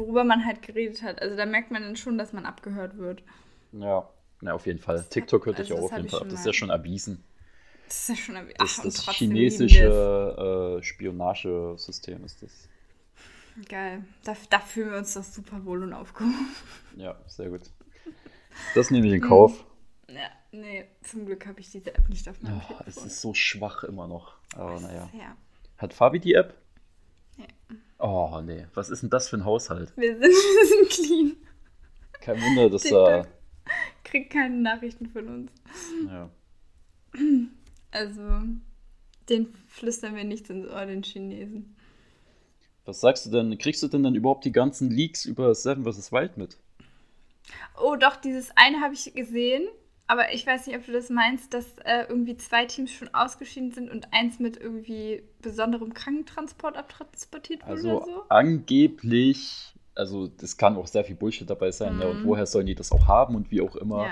worüber 0.00 0.24
man 0.24 0.44
halt 0.44 0.62
geredet 0.62 1.02
hat. 1.02 1.20
Also 1.20 1.36
da 1.36 1.46
merkt 1.46 1.70
man 1.70 1.82
dann 1.82 1.96
schon, 1.96 2.18
dass 2.18 2.32
man 2.32 2.46
abgehört 2.46 2.96
wird. 2.98 3.22
Ja, 3.72 4.08
ja 4.40 4.52
auf 4.52 4.66
jeden 4.66 4.80
Fall. 4.80 5.04
TikTok 5.08 5.46
hörte 5.46 5.62
also 5.62 5.74
ich 5.74 5.80
auch 5.80 5.84
auf 5.84 5.96
jeden 5.96 6.08
Fall. 6.08 6.24
Das 6.24 6.40
ist 6.40 6.46
ja 6.46 6.52
schon 6.52 6.70
erwiesen. 6.70 7.22
Das 7.86 8.00
ist 8.00 8.08
ja 8.08 8.16
schon 8.16 8.36
erwiesen. 8.36 8.56
Das, 8.58 8.76
das 8.82 9.10
chinesische 9.10 10.78
äh, 10.78 10.82
Spionagesystem 10.82 12.24
ist 12.24 12.42
das. 12.42 12.68
Geil. 13.68 14.04
Da, 14.24 14.36
da 14.48 14.60
fühlen 14.60 14.90
wir 14.90 14.98
uns 14.98 15.14
doch 15.14 15.24
super 15.24 15.64
wohl 15.64 15.82
und 15.82 15.92
aufgehoben. 15.92 16.48
Ja, 16.96 17.16
sehr 17.26 17.50
gut. 17.50 17.62
Das 18.74 18.90
nehme 18.90 19.06
ich 19.06 19.12
in 19.12 19.20
Kauf. 19.20 19.64
Hm. 20.08 20.16
Ja, 20.16 20.30
nee, 20.52 20.84
zum 21.02 21.26
Glück 21.26 21.46
habe 21.46 21.60
ich 21.60 21.70
diese 21.70 21.94
App 21.94 22.08
nicht 22.08 22.28
auf 22.28 22.40
meinem 22.42 22.60
oh, 22.68 22.74
Es 22.86 22.96
ist 22.96 23.20
so 23.20 23.34
schwach 23.34 23.84
immer 23.84 24.08
noch. 24.08 24.34
Aber 24.56 24.80
naja. 24.80 25.08
Ja. 25.12 25.36
Hat 25.78 25.94
Fabi 25.94 26.18
die 26.18 26.34
App? 26.34 26.54
Oh, 28.00 28.40
nee. 28.42 28.66
Was 28.74 28.88
ist 28.88 29.02
denn 29.02 29.10
das 29.10 29.28
für 29.28 29.36
ein 29.36 29.44
Haushalt? 29.44 29.92
Wir 29.96 30.14
sind, 30.14 30.22
wir 30.22 30.66
sind 30.66 30.90
clean. 30.90 31.36
Kein 32.20 32.40
Wunder, 32.40 32.70
dass 32.70 32.84
er. 32.86 33.26
Kriegt 34.04 34.32
keine 34.32 34.56
Nachrichten 34.56 35.06
von 35.06 35.28
uns. 35.28 35.52
Ja. 36.06 36.30
Also, 37.90 38.22
den 39.28 39.54
flüstern 39.68 40.16
wir 40.16 40.24
nichts 40.24 40.50
ins 40.50 40.68
Ohr, 40.68 40.86
den 40.86 41.02
Chinesen. 41.02 41.76
Was 42.84 43.00
sagst 43.00 43.26
du 43.26 43.30
denn? 43.30 43.56
Kriegst 43.58 43.82
du 43.82 43.88
denn 43.88 44.02
dann 44.02 44.14
überhaupt 44.14 44.44
die 44.44 44.52
ganzen 44.52 44.90
Leaks 44.90 45.24
über 45.24 45.54
Seven 45.54 45.84
vs. 45.84 46.10
Wild 46.10 46.36
mit? 46.36 46.56
Oh, 47.80 47.96
doch, 47.96 48.16
dieses 48.16 48.50
eine 48.56 48.80
habe 48.80 48.94
ich 48.94 49.12
gesehen. 49.14 49.68
Aber 50.10 50.32
ich 50.32 50.44
weiß 50.44 50.66
nicht, 50.66 50.76
ob 50.76 50.84
du 50.84 50.90
das 50.90 51.08
meinst, 51.08 51.54
dass 51.54 51.66
äh, 51.84 52.04
irgendwie 52.08 52.36
zwei 52.36 52.64
Teams 52.64 52.90
schon 52.90 53.14
ausgeschieden 53.14 53.70
sind 53.70 53.88
und 53.88 54.12
eins 54.12 54.40
mit 54.40 54.56
irgendwie 54.56 55.22
besonderem 55.40 55.94
Krankentransport 55.94 56.76
abtransportiert 56.76 57.62
wurde 57.62 57.70
also 57.70 57.96
oder 57.98 58.04
so? 58.06 58.22
Angeblich, 58.28 59.72
also 59.94 60.26
das 60.26 60.56
kann 60.56 60.76
auch 60.76 60.88
sehr 60.88 61.04
viel 61.04 61.14
Bullshit 61.14 61.48
dabei 61.48 61.70
sein. 61.70 61.92
Mhm. 61.92 61.98
Ne? 62.00 62.08
Und 62.08 62.24
woher 62.24 62.46
sollen 62.46 62.66
die 62.66 62.74
das 62.74 62.90
auch 62.90 63.06
haben 63.06 63.36
und 63.36 63.52
wie 63.52 63.60
auch 63.60 63.76
immer? 63.76 64.10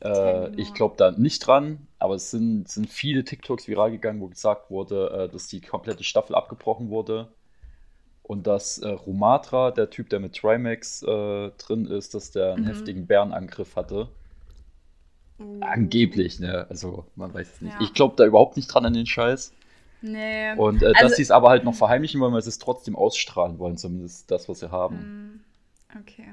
Ja. 0.00 0.46
Äh, 0.46 0.54
ich 0.60 0.74
glaube 0.74 0.94
da 0.96 1.10
nicht 1.10 1.44
dran, 1.44 1.88
aber 1.98 2.14
es 2.14 2.30
sind, 2.30 2.68
sind 2.68 2.88
viele 2.88 3.24
TikToks 3.24 3.66
viral 3.66 3.90
gegangen, 3.90 4.20
wo 4.20 4.28
gesagt 4.28 4.70
wurde, 4.70 5.10
äh, 5.10 5.28
dass 5.28 5.48
die 5.48 5.60
komplette 5.60 6.04
Staffel 6.04 6.36
abgebrochen 6.36 6.88
wurde. 6.88 7.26
Und 8.22 8.46
dass 8.46 8.78
äh, 8.78 8.90
Rumatra, 8.90 9.72
der 9.72 9.90
Typ, 9.90 10.08
der 10.08 10.20
mit 10.20 10.36
Trimax 10.36 11.02
äh, 11.02 11.50
drin 11.58 11.86
ist, 11.86 12.14
dass 12.14 12.30
der 12.30 12.52
einen 12.52 12.62
mhm. 12.62 12.68
heftigen 12.68 13.06
Bärenangriff 13.08 13.74
hatte 13.74 14.06
Angeblich, 15.60 16.38
ne? 16.38 16.66
Also, 16.68 17.06
man 17.16 17.32
weiß 17.34 17.54
es 17.54 17.60
nicht. 17.60 17.74
Ja. 17.74 17.80
Ich 17.80 17.94
glaube 17.94 18.14
da 18.16 18.24
überhaupt 18.24 18.56
nicht 18.56 18.68
dran 18.68 18.86
an 18.86 18.94
den 18.94 19.06
Scheiß. 19.06 19.52
Nee. 20.02 20.52
Und 20.54 20.82
äh, 20.82 20.86
also, 20.86 21.00
dass 21.00 21.16
sie 21.16 21.22
es 21.22 21.30
aber 21.30 21.48
halt 21.48 21.64
noch 21.64 21.74
verheimlichen 21.74 22.20
wollen, 22.20 22.32
weil 22.32 22.42
sie 22.42 22.48
es 22.48 22.58
trotzdem 22.58 22.96
ausstrahlen 22.96 23.58
wollen, 23.58 23.76
zumindest 23.76 24.30
das, 24.30 24.48
was 24.48 24.60
sie 24.60 24.70
haben. 24.70 24.98
Hm, 24.98 25.40
okay. 26.00 26.28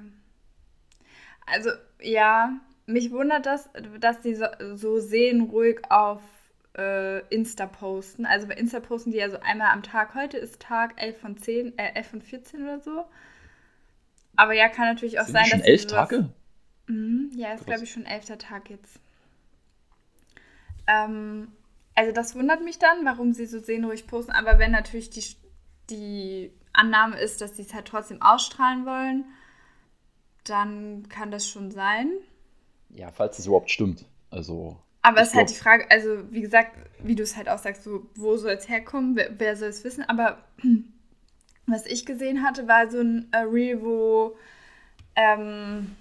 Also, 1.45 1.69
ja, 2.01 2.59
mich 2.85 3.11
wundert 3.11 3.45
das, 3.45 3.69
dass 3.99 4.21
die 4.21 4.35
so, 4.35 4.45
so 4.75 4.99
sehen 4.99 5.41
ruhig 5.41 5.79
auf 5.89 6.21
äh, 6.77 7.19
Insta 7.27 7.67
posten. 7.67 8.25
Also 8.25 8.47
bei 8.47 8.55
Insta 8.55 8.79
posten 8.79 9.11
die 9.11 9.17
ja 9.17 9.29
so 9.29 9.39
einmal 9.39 9.71
am 9.71 9.83
Tag. 9.83 10.15
Heute 10.15 10.37
ist 10.37 10.59
Tag 10.59 10.93
11 10.97 11.19
von 11.19 11.37
10, 11.37 11.77
äh, 11.77 11.93
11 11.95 12.07
von 12.07 12.21
14 12.21 12.63
oder 12.63 12.79
so. 12.79 13.05
Aber 14.35 14.53
ja, 14.53 14.69
kann 14.69 14.85
natürlich 14.85 15.19
auch 15.19 15.25
Sind 15.25 15.33
sein, 15.33 15.45
schon 15.45 15.59
dass. 15.59 15.67
Elf 15.67 15.87
Tage? 15.87 16.29
Mhm, 16.89 17.29
ja, 17.35 17.53
ist 17.53 17.65
glaube 17.65 17.83
ich 17.83 17.91
schon 17.91 18.05
elfter 18.05 18.37
Tag 18.37 18.69
jetzt. 18.69 18.99
Ähm, 20.87 21.51
also 21.93 22.11
das 22.11 22.35
wundert 22.35 22.63
mich 22.63 22.79
dann, 22.79 23.05
warum 23.05 23.33
sie 23.33 23.45
so 23.45 23.59
sehnruhig 23.59 24.07
posten. 24.07 24.31
Aber 24.31 24.57
wenn 24.57 24.71
natürlich 24.71 25.11
die, 25.11 25.23
die 25.89 26.51
Annahme 26.73 27.19
ist, 27.19 27.41
dass 27.41 27.55
sie 27.55 27.61
es 27.61 27.73
halt 27.73 27.85
trotzdem 27.85 28.21
ausstrahlen 28.21 28.85
wollen, 28.85 29.25
dann 30.45 31.07
kann 31.09 31.29
das 31.29 31.47
schon 31.47 31.69
sein. 31.69 32.11
Ja, 32.89 33.11
falls 33.11 33.37
es 33.37 33.45
überhaupt 33.45 33.69
stimmt. 33.69 34.05
Also. 34.31 34.77
Aber 35.03 35.21
es 35.21 35.29
ist 35.29 35.35
halt 35.35 35.49
die 35.51 35.55
Frage, 35.55 35.89
also 35.91 36.31
wie 36.31 36.41
gesagt, 36.41 36.75
wie 37.03 37.15
du 37.15 37.21
es 37.21 37.37
halt 37.37 37.49
auch 37.49 37.59
sagst, 37.59 37.83
so, 37.83 38.09
wo 38.15 38.35
soll 38.35 38.51
es 38.53 38.67
herkommen, 38.67 39.15
wer, 39.15 39.39
wer 39.39 39.55
soll 39.55 39.69
es 39.69 39.83
wissen? 39.83 40.03
Aber 40.09 40.39
was 41.67 41.85
ich 41.85 42.05
gesehen 42.05 42.43
hatte, 42.43 42.67
war 42.67 42.89
so 42.89 42.99
ein 42.99 43.27
äh, 43.31 43.37
Reel, 43.39 43.81
wo 43.83 44.35
ähm, 45.15 45.95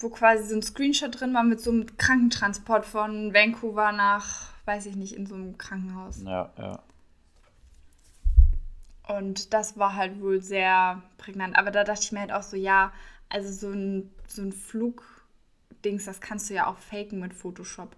wo 0.00 0.08
quasi 0.08 0.48
so 0.48 0.56
ein 0.56 0.62
Screenshot 0.62 1.20
drin 1.20 1.34
war 1.34 1.44
mit 1.44 1.60
so 1.60 1.70
einem 1.70 1.96
Krankentransport 1.98 2.86
von 2.86 3.34
Vancouver 3.34 3.92
nach, 3.92 4.48
weiß 4.64 4.86
ich 4.86 4.96
nicht, 4.96 5.14
in 5.14 5.26
so 5.26 5.34
einem 5.34 5.58
Krankenhaus. 5.58 6.22
Ja, 6.22 6.50
ja. 6.58 6.80
Und 9.08 9.52
das 9.52 9.76
war 9.76 9.94
halt 9.94 10.20
wohl 10.20 10.40
sehr 10.40 11.02
prägnant. 11.18 11.56
Aber 11.56 11.70
da 11.70 11.84
dachte 11.84 12.02
ich 12.02 12.12
mir 12.12 12.20
halt 12.20 12.32
auch 12.32 12.42
so, 12.42 12.56
ja, 12.56 12.92
also 13.28 13.52
so 13.52 13.72
ein, 13.74 14.10
so 14.26 14.40
ein 14.40 14.52
Flugdings, 14.52 16.04
das 16.06 16.20
kannst 16.20 16.48
du 16.48 16.54
ja 16.54 16.66
auch 16.66 16.78
faken 16.78 17.20
mit 17.20 17.34
Photoshop. 17.34 17.94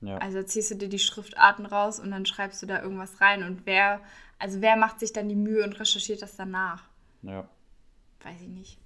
Ja. 0.00 0.18
Also 0.18 0.42
ziehst 0.42 0.70
du 0.70 0.74
dir 0.74 0.88
die 0.88 0.98
Schriftarten 0.98 1.66
raus 1.66 2.00
und 2.00 2.10
dann 2.10 2.26
schreibst 2.26 2.60
du 2.62 2.66
da 2.66 2.82
irgendwas 2.82 3.20
rein. 3.20 3.44
Und 3.44 3.66
wer, 3.66 4.00
also 4.38 4.60
wer 4.60 4.76
macht 4.76 4.98
sich 4.98 5.12
dann 5.12 5.28
die 5.28 5.36
Mühe 5.36 5.62
und 5.62 5.78
recherchiert 5.78 6.22
das 6.22 6.36
danach? 6.36 6.82
Ja. 7.22 7.46
Weiß 8.22 8.40
ich 8.40 8.48
nicht. 8.48 8.78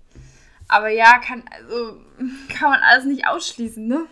Aber 0.69 0.89
ja, 0.89 1.19
kann, 1.19 1.45
also, 1.51 2.01
kann 2.49 2.71
man 2.71 2.81
alles 2.81 3.05
nicht 3.05 3.27
ausschließen, 3.27 3.87
ne? 3.87 4.07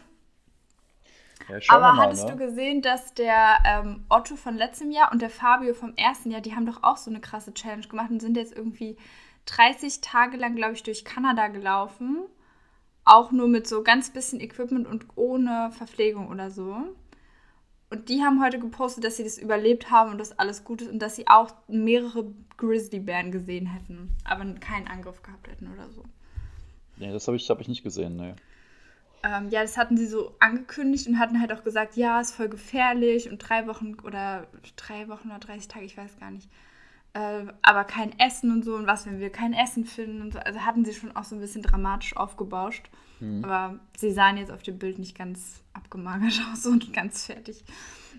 Ja, 1.48 1.58
Aber 1.68 1.92
mal, 1.92 2.02
hattest 2.02 2.24
ne? 2.24 2.32
du 2.32 2.38
gesehen, 2.38 2.82
dass 2.82 3.14
der 3.14 3.58
ähm, 3.64 4.04
Otto 4.08 4.34
von 4.34 4.56
letztem 4.56 4.90
Jahr 4.90 5.12
und 5.12 5.22
der 5.22 5.30
Fabio 5.30 5.74
vom 5.74 5.94
ersten 5.94 6.30
Jahr, 6.30 6.40
die 6.40 6.56
haben 6.56 6.66
doch 6.66 6.82
auch 6.82 6.96
so 6.96 7.08
eine 7.08 7.20
krasse 7.20 7.54
Challenge 7.54 7.86
gemacht 7.86 8.10
und 8.10 8.20
sind 8.20 8.36
jetzt 8.36 8.56
irgendwie 8.56 8.96
30 9.44 10.00
Tage 10.00 10.36
lang, 10.36 10.56
glaube 10.56 10.72
ich, 10.72 10.82
durch 10.82 11.04
Kanada 11.04 11.46
gelaufen 11.46 12.26
auch 13.06 13.30
nur 13.30 13.48
mit 13.48 13.66
so 13.66 13.82
ganz 13.82 14.10
bisschen 14.10 14.40
Equipment 14.40 14.86
und 14.86 15.06
ohne 15.14 15.70
Verpflegung 15.72 16.28
oder 16.28 16.50
so. 16.50 16.76
Und 17.88 18.08
die 18.08 18.22
haben 18.22 18.42
heute 18.42 18.58
gepostet, 18.58 19.04
dass 19.04 19.16
sie 19.16 19.22
das 19.22 19.38
überlebt 19.38 19.92
haben 19.92 20.10
und 20.10 20.18
dass 20.18 20.36
alles 20.38 20.64
gut 20.64 20.82
ist 20.82 20.90
und 20.90 20.98
dass 20.98 21.14
sie 21.14 21.28
auch 21.28 21.54
mehrere 21.68 22.34
Grizzlybären 22.56 23.30
gesehen 23.30 23.66
hätten, 23.66 24.16
aber 24.24 24.44
keinen 24.54 24.88
Angriff 24.88 25.22
gehabt 25.22 25.46
hätten 25.46 25.72
oder 25.72 25.88
so. 25.88 26.02
Nee, 26.96 27.12
das 27.12 27.26
habe 27.26 27.36
ich, 27.36 27.48
hab 27.50 27.60
ich 27.60 27.68
nicht 27.68 27.82
gesehen, 27.82 28.16
nee. 28.16 28.34
Ähm, 29.22 29.48
ja, 29.50 29.62
das 29.62 29.76
hatten 29.76 29.96
sie 29.96 30.06
so 30.06 30.34
angekündigt 30.38 31.06
und 31.08 31.18
hatten 31.18 31.40
halt 31.40 31.52
auch 31.52 31.64
gesagt, 31.64 31.96
ja, 31.96 32.20
ist 32.20 32.32
voll 32.32 32.48
gefährlich 32.48 33.30
und 33.30 33.38
drei 33.38 33.66
Wochen 33.66 33.96
oder 34.04 34.46
drei 34.76 35.08
Wochen 35.08 35.28
oder 35.28 35.38
30 35.38 35.68
Tage, 35.68 35.84
ich 35.84 35.96
weiß 35.96 36.18
gar 36.20 36.30
nicht. 36.30 36.48
Äh, 37.14 37.46
aber 37.62 37.84
kein 37.84 38.18
Essen 38.18 38.52
und 38.52 38.64
so 38.64 38.74
und 38.74 38.86
was, 38.86 39.06
wenn 39.06 39.20
wir 39.20 39.30
kein 39.30 39.52
Essen 39.52 39.84
finden 39.84 40.20
und 40.20 40.34
so. 40.34 40.38
Also 40.38 40.60
hatten 40.60 40.84
sie 40.84 40.92
schon 40.92 41.16
auch 41.16 41.24
so 41.24 41.34
ein 41.34 41.40
bisschen 41.40 41.62
dramatisch 41.62 42.16
aufgebauscht. 42.16 42.90
Mhm. 43.20 43.44
Aber 43.44 43.80
sie 43.96 44.12
sahen 44.12 44.36
jetzt 44.36 44.52
auf 44.52 44.62
dem 44.62 44.78
Bild 44.78 44.98
nicht 44.98 45.16
ganz 45.16 45.62
abgemagert 45.72 46.40
aus 46.52 46.66
und 46.66 46.92
ganz 46.92 47.26
fertig. 47.26 47.64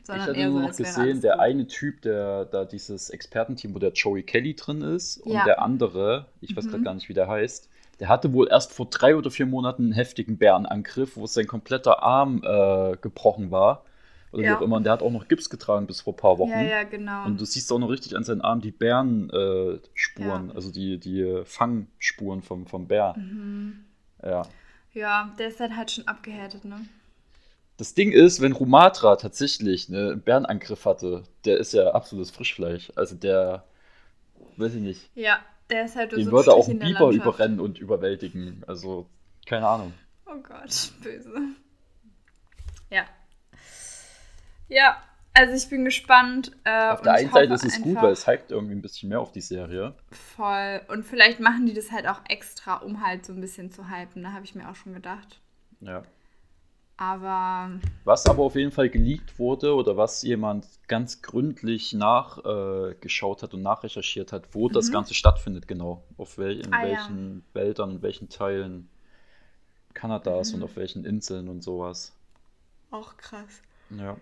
Sondern 0.04 0.24
ich 0.24 0.30
hatte 0.30 0.40
eher 0.40 0.50
nur 0.50 0.62
so, 0.62 0.68
noch 0.68 0.78
gesehen, 0.78 1.22
der 1.22 1.34
gut. 1.34 1.42
eine 1.42 1.68
Typ, 1.68 2.02
der 2.02 2.46
da 2.46 2.66
dieses 2.66 3.10
Expertenteam, 3.10 3.76
wo 3.76 3.80
der 3.80 3.92
Joey 3.92 4.24
Kelly 4.24 4.56
drin 4.56 4.82
ist, 4.82 5.18
und 5.18 5.34
ja. 5.34 5.44
der 5.44 5.62
andere, 5.62 6.28
ich 6.42 6.56
weiß 6.56 6.66
mhm. 6.66 6.70
gerade 6.70 6.84
gar 6.84 6.94
nicht, 6.96 7.08
wie 7.08 7.14
der 7.14 7.28
heißt, 7.28 7.70
der 8.00 8.10
hatte 8.10 8.34
wohl 8.34 8.48
erst 8.50 8.74
vor 8.74 8.88
drei 8.90 9.16
oder 9.16 9.32
vier 9.32 9.46
Monaten 9.46 9.86
einen 9.86 9.92
heftigen 9.94 10.38
Bärenangriff, 10.38 11.18
wo 11.18 11.26
sein 11.26 11.48
kompletter 11.48 12.04
Arm 12.04 12.44
äh, 12.44 12.98
gebrochen 12.98 13.52
war 13.52 13.84
oder 14.32 14.44
ja. 14.44 14.52
wie 14.52 14.56
auch 14.56 14.62
immer. 14.62 14.78
Und 14.78 14.84
der 14.84 14.94
hat 14.94 15.02
auch 15.02 15.12
noch 15.12 15.28
Gips 15.28 15.50
getragen 15.50 15.88
bis 15.88 16.02
vor 16.02 16.14
ein 16.14 16.18
paar 16.18 16.38
Wochen. 16.38 16.52
Ja, 16.52 16.62
ja, 16.62 16.84
genau. 16.84 17.26
Und 17.26 17.40
du 17.40 17.46
siehst 17.46 17.72
auch 17.72 17.80
noch 17.80 17.90
richtig 17.90 18.16
an 18.16 18.24
seinen 18.24 18.42
Armen 18.42 18.62
die 18.62 18.72
Bärenspuren, 18.72 20.46
äh, 20.46 20.50
ja. 20.50 20.56
also 20.56 20.72
die, 20.72 21.00
die 21.00 21.42
Fangspuren 21.46 22.42
vom, 22.42 22.68
vom 22.68 22.88
Bär. 22.88 23.16
Mhm. 23.18 23.86
Ja. 24.24 24.44
Ja, 24.94 25.34
der 25.38 25.50
ist 25.50 25.60
halt, 25.60 25.76
halt 25.76 25.92
schon 25.92 26.08
abgehärtet, 26.08 26.66
ne? 26.66 26.80
Das 27.78 27.94
Ding 27.94 28.12
ist, 28.12 28.42
wenn 28.42 28.54
Rumatra 28.54 29.18
tatsächlich 29.18 29.88
ne, 29.90 30.10
einen 30.12 30.22
Bärenangriff 30.22 30.86
hatte, 30.86 31.24
der 31.46 31.58
ist 31.58 31.74
ja 31.74 31.92
absolutes 31.92 32.32
Frischfleisch. 32.32 32.92
Also 32.96 33.16
der, 33.16 33.66
weiß 34.58 34.74
ich 34.74 34.82
nicht. 34.82 35.12
Ja, 35.14 35.40
der 35.70 35.86
ist 35.86 35.96
halt 35.96 36.12
Den 36.12 36.26
so 36.26 36.32
würde 36.32 36.54
auch 36.54 36.68
ein 36.68 36.80
Biber 36.80 37.12
überrennen 37.12 37.60
und 37.60 37.80
überwältigen. 37.80 38.64
Also, 38.68 39.08
keine 39.46 39.68
Ahnung. 39.68 39.94
Oh 40.26 40.42
Gott, 40.42 40.92
böse. 41.02 41.34
Ja, 42.90 43.06
ja, 44.68 44.98
also 45.34 45.54
ich 45.54 45.70
bin 45.70 45.86
gespannt. 45.86 46.52
Äh, 46.64 46.90
auf 46.90 47.02
der 47.02 47.14
einen 47.14 47.32
Seite 47.32 47.54
ist 47.54 47.66
es 47.66 47.82
gut, 47.82 47.96
weil 47.98 48.12
es 48.12 48.28
hypt 48.28 48.52
irgendwie 48.52 48.76
ein 48.76 48.82
bisschen 48.82 49.10
mehr 49.10 49.22
auf 49.22 49.32
die 49.32 49.42
Serie. 49.42 49.94
Voll. 50.36 50.82
Und 50.90 51.06
vielleicht 51.06 51.40
machen 51.40 51.66
die 51.66 51.74
das 51.74 51.92
halt 51.92 52.08
auch 52.08 52.22
extra, 52.28 52.78
um 52.78 53.06
halt 53.06 53.26
so 53.26 53.34
ein 53.34 53.42
bisschen 53.42 53.72
zu 53.72 53.90
hypen. 53.90 54.24
Da 54.24 54.34
habe 54.34 54.46
ich 54.46 54.56
mir 54.56 54.70
auch 54.70 54.76
schon 54.76 54.94
gedacht. 54.94 55.40
Ja. 55.80 56.04
Aber. 56.98 57.80
Was 58.06 58.26
aber 58.26 58.44
auf 58.44 58.56
jeden 58.56 58.72
Fall 58.72 58.90
geleakt 58.90 59.38
wurde 59.38 59.76
oder 59.76 59.98
was 59.98 60.24
jemand 60.24 60.66
ganz 60.88 61.22
gründlich 61.22 61.94
nachgeschaut 61.94 63.40
äh, 63.40 63.42
hat 63.44 63.54
und 63.54 63.62
nachrecherchiert 63.62 64.32
hat, 64.32 64.54
wo 64.54 64.68
mhm. 64.68 64.74
das 64.74 64.92
Ganze 64.92 65.14
stattfindet, 65.14 65.68
genau. 65.68 66.04
Auf 66.18 66.38
wel 66.38 66.60
in 66.60 66.74
ah, 66.74 66.84
welchen 66.84 67.44
ja. 67.54 67.62
Wäldern, 67.62 67.92
in 67.92 68.02
welchen 68.02 68.30
Teilen 68.30 68.90
Kanadas 69.94 70.50
mhm. 70.50 70.56
und 70.56 70.64
auf 70.64 70.76
welchen 70.76 71.06
Inseln 71.06 71.50
und 71.50 71.64
sowas. 71.64 72.16
Auch 72.90 73.16
krass. 73.18 73.62
Ja 73.90 74.18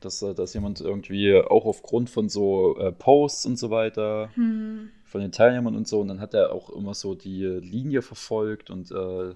dass, 0.00 0.22
äh, 0.22 0.34
dass 0.34 0.54
jemand 0.54 0.80
irgendwie 0.80 1.34
auch 1.36 1.64
aufgrund 1.64 2.10
von 2.10 2.28
so 2.28 2.76
äh, 2.78 2.92
Posts 2.92 3.46
und 3.46 3.56
so 3.58 3.70
weiter 3.70 4.30
hm. 4.34 4.90
von 5.04 5.20
den 5.20 5.32
Teilnehmern 5.32 5.76
und 5.76 5.86
so, 5.86 6.00
und 6.00 6.08
dann 6.08 6.20
hat 6.20 6.34
er 6.34 6.52
auch 6.52 6.70
immer 6.70 6.94
so 6.94 7.14
die 7.14 7.44
Linie 7.44 8.02
verfolgt 8.02 8.70
und 8.70 8.90
äh, 8.90 9.34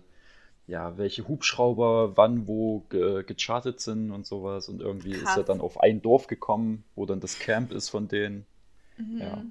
ja, 0.71 0.97
welche 0.97 1.27
Hubschrauber 1.27 2.17
wann 2.17 2.47
wo 2.47 2.85
ge 2.91 3.25
gechartet 3.25 3.81
sind 3.81 4.13
und 4.13 4.25
sowas. 4.25 4.69
Und 4.69 4.81
irgendwie 4.81 5.11
Krass. 5.11 5.33
ist 5.33 5.37
er 5.39 5.43
dann 5.43 5.61
auf 5.61 5.81
ein 5.81 6.01
Dorf 6.01 6.29
gekommen, 6.29 6.85
wo 6.95 7.07
dann 7.07 7.19
das 7.19 7.39
Camp 7.41 7.73
ist 7.73 7.89
von 7.89 8.07
denen. 8.07 8.47
Mhm. 8.97 9.19
Ja. 9.19 9.45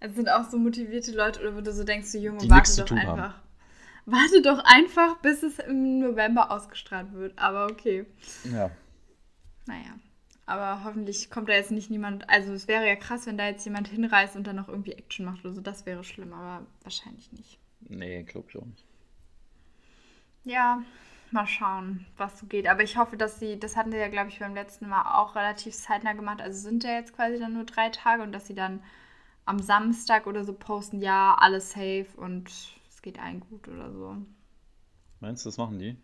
Es 0.00 0.14
sind 0.14 0.30
auch 0.30 0.48
so 0.48 0.58
motivierte 0.58 1.12
Leute, 1.12 1.40
oder 1.40 1.54
wo 1.54 1.60
du 1.60 1.72
so 1.72 1.84
denkst, 1.84 2.12
du 2.12 2.18
Junge, 2.18 2.38
Die 2.38 2.50
warte 2.50 2.84
doch 2.84 2.96
einfach. 2.96 3.16
Haben. 3.16 3.34
Warte 4.06 4.42
doch 4.42 4.62
einfach, 4.64 5.18
bis 5.20 5.42
es 5.42 5.58
im 5.58 5.98
November 5.98 6.50
ausgestrahlt 6.50 7.12
wird. 7.12 7.38
Aber 7.38 7.66
okay. 7.66 8.06
Ja. 8.44 8.70
Naja. 9.66 9.98
Aber 10.46 10.84
hoffentlich 10.84 11.28
kommt 11.28 11.48
da 11.48 11.54
jetzt 11.54 11.72
nicht 11.72 11.90
niemand. 11.90 12.30
Also 12.30 12.52
es 12.52 12.68
wäre 12.68 12.86
ja 12.86 12.94
krass, 12.94 13.26
wenn 13.26 13.36
da 13.36 13.48
jetzt 13.48 13.64
jemand 13.64 13.88
hinreist 13.88 14.36
und 14.36 14.46
dann 14.46 14.56
noch 14.56 14.68
irgendwie 14.68 14.92
Action 14.92 15.26
macht 15.26 15.44
oder 15.44 15.54
so. 15.54 15.60
Das 15.60 15.84
wäre 15.84 16.04
schlimm, 16.04 16.32
aber 16.32 16.64
wahrscheinlich 16.82 17.32
nicht. 17.32 17.58
Nee, 17.80 18.22
glaub 18.22 18.48
ich 18.48 18.56
auch 18.56 18.64
nicht. 18.64 18.84
Ja, 20.46 20.80
mal 21.32 21.46
schauen, 21.46 22.06
was 22.16 22.38
so 22.38 22.46
geht. 22.46 22.68
Aber 22.68 22.82
ich 22.82 22.96
hoffe, 22.96 23.16
dass 23.16 23.40
sie, 23.40 23.58
das 23.58 23.76
hatten 23.76 23.90
sie 23.90 23.98
ja, 23.98 24.08
glaube 24.08 24.28
ich, 24.30 24.38
beim 24.38 24.54
letzten 24.54 24.88
Mal 24.88 25.18
auch 25.18 25.34
relativ 25.34 25.74
zeitnah 25.74 26.12
gemacht. 26.12 26.40
Also 26.40 26.60
sind 26.60 26.84
ja 26.84 26.92
jetzt 26.92 27.14
quasi 27.14 27.38
dann 27.38 27.52
nur 27.52 27.64
drei 27.64 27.90
Tage 27.90 28.22
und 28.22 28.30
dass 28.30 28.46
sie 28.46 28.54
dann 28.54 28.80
am 29.44 29.58
Samstag 29.58 30.26
oder 30.28 30.44
so 30.44 30.52
posten, 30.52 31.00
ja, 31.00 31.34
alles 31.38 31.72
safe 31.72 32.06
und 32.16 32.48
es 32.48 33.02
geht 33.02 33.18
allen 33.18 33.40
gut 33.40 33.66
oder 33.66 33.92
so. 33.92 34.16
Meinst 35.18 35.44
du, 35.44 35.48
das 35.48 35.58
machen 35.58 35.80
die? 35.80 35.96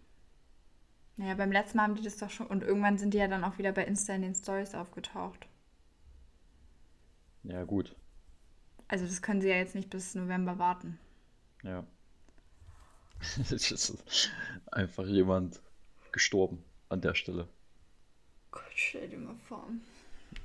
Naja, 1.16 1.34
beim 1.34 1.52
letzten 1.52 1.76
Mal 1.76 1.84
haben 1.84 1.94
die 1.94 2.02
das 2.02 2.16
doch 2.16 2.30
schon. 2.30 2.48
Und 2.48 2.64
irgendwann 2.64 2.98
sind 2.98 3.14
die 3.14 3.18
ja 3.18 3.28
dann 3.28 3.44
auch 3.44 3.58
wieder 3.58 3.70
bei 3.70 3.84
Insta 3.84 4.12
in 4.12 4.22
den 4.22 4.34
Stories 4.34 4.74
aufgetaucht. 4.74 5.46
Ja, 7.44 7.62
gut. 7.62 7.94
Also, 8.88 9.06
das 9.06 9.22
können 9.22 9.40
sie 9.40 9.48
ja 9.48 9.56
jetzt 9.56 9.76
nicht 9.76 9.90
bis 9.90 10.16
November 10.16 10.58
warten. 10.58 10.98
Ja. 11.62 11.84
es 13.50 13.70
ist 13.70 14.30
einfach 14.70 15.06
jemand 15.06 15.60
gestorben 16.12 16.64
an 16.88 17.00
der 17.00 17.14
Stelle. 17.14 17.48
Gott, 18.50 18.62
stell 18.74 19.08
dir 19.08 19.18
mal 19.18 19.36
vor. 19.48 19.66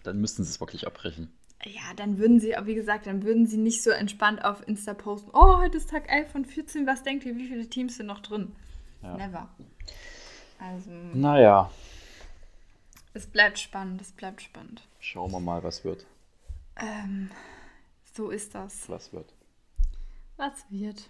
Dann 0.03 0.19
müssten 0.19 0.43
sie 0.43 0.49
es 0.49 0.59
wirklich 0.59 0.87
abbrechen. 0.87 1.31
Ja, 1.65 1.93
dann 1.95 2.17
würden 2.19 2.39
sie, 2.39 2.55
wie 2.63 2.75
gesagt, 2.75 3.07
dann 3.07 3.23
würden 3.23 3.47
sie 3.47 3.57
nicht 3.57 3.83
so 3.83 3.89
entspannt 3.89 4.45
auf 4.45 4.65
Insta 4.67 4.93
posten. 4.93 5.31
Oh, 5.33 5.57
heute 5.57 5.77
ist 5.77 5.89
Tag 5.89 6.09
11 6.09 6.31
von 6.31 6.45
14. 6.45 6.85
Was 6.85 7.03
denkt 7.03 7.25
ihr, 7.25 7.35
wie 7.35 7.47
viele 7.47 7.67
Teams 7.67 7.97
sind 7.97 8.05
noch 8.05 8.19
drin? 8.19 8.55
Ja. 9.01 9.17
Never. 9.17 9.49
Also. 10.59 10.91
Naja. 11.13 11.71
Es 13.13 13.25
bleibt 13.25 13.57
spannend, 13.57 14.01
es 14.01 14.11
bleibt 14.11 14.41
spannend. 14.41 14.83
Schauen 14.99 15.31
wir 15.31 15.39
mal, 15.39 15.63
was 15.63 15.83
wird. 15.83 16.05
Ähm, 16.75 17.31
so 18.13 18.29
ist 18.29 18.53
das. 18.53 18.87
Was 18.89 19.11
wird? 19.11 19.33
Was 20.37 20.65
wird? 20.69 21.09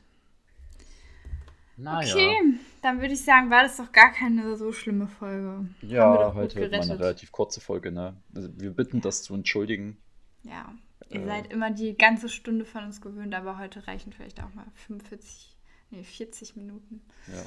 Naja. 1.77 2.13
Okay, 2.13 2.35
dann 2.81 3.01
würde 3.01 3.13
ich 3.13 3.23
sagen, 3.23 3.49
war 3.49 3.63
das 3.63 3.77
doch 3.77 3.91
gar 3.91 4.11
keine 4.11 4.57
so 4.57 4.71
schlimme 4.71 5.07
Folge. 5.07 5.67
Ja, 5.81 6.33
heute 6.33 6.59
wird 6.59 6.71
mal 6.71 6.81
eine 6.81 6.99
relativ 6.99 7.31
kurze 7.31 7.61
Folge, 7.61 7.91
ne? 7.91 8.15
Also 8.35 8.49
wir 8.59 8.71
bitten 8.71 8.99
das 8.99 9.23
zu 9.23 9.35
entschuldigen. 9.35 9.97
Ja, 10.43 10.73
ihr 11.09 11.21
äh, 11.21 11.25
seid 11.25 11.53
immer 11.53 11.71
die 11.71 11.95
ganze 11.95 12.29
Stunde 12.29 12.65
von 12.65 12.83
uns 12.83 12.99
gewöhnt, 12.99 13.35
aber 13.35 13.59
heute 13.59 13.87
reichen 13.87 14.11
vielleicht 14.11 14.41
auch 14.41 14.53
mal 14.55 14.65
45, 14.87 15.55
nee, 15.91 16.03
40 16.03 16.55
Minuten. 16.55 17.01
Ja. 17.27 17.45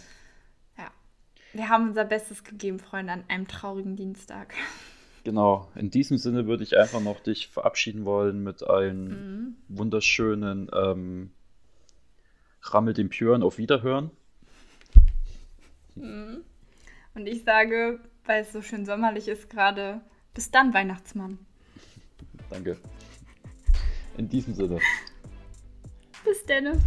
Wir 1.53 1.68
haben 1.68 1.89
unser 1.89 2.05
Bestes 2.05 2.45
gegeben, 2.45 2.78
Freunde, 2.78 3.12
an 3.12 3.24
einem 3.28 3.49
traurigen 3.49 3.97
Dienstag. 3.97 4.55
Genau, 5.24 5.68
in 5.74 5.91
diesem 5.91 6.16
Sinne 6.16 6.47
würde 6.47 6.62
ich 6.62 6.78
einfach 6.78 7.01
noch 7.01 7.20
dich 7.20 7.49
verabschieden 7.49 8.05
wollen 8.05 8.43
mit 8.43 8.62
einem 8.62 9.07
mhm. 9.09 9.57
wunderschönen 9.68 10.70
ähm, 10.72 11.33
Rammel 12.62 12.95
dem 12.95 13.11
Püren 13.11 13.43
auf 13.43 13.59
Wiederhören. 13.59 14.11
Mhm. 16.01 16.44
Und 17.14 17.26
ich 17.26 17.44
sage, 17.44 18.01
weil 18.24 18.42
es 18.42 18.53
so 18.53 18.62
schön 18.62 18.86
sommerlich 18.86 19.28
ist 19.28 19.51
gerade, 19.51 20.01
bis 20.34 20.51
dann, 20.51 20.72
Weihnachtsmann. 20.72 21.38
Danke. 22.48 22.76
In 24.16 24.28
diesem 24.28 24.55
Sinne. 24.55 24.78
Bis 26.24 26.44
dann. 26.46 26.80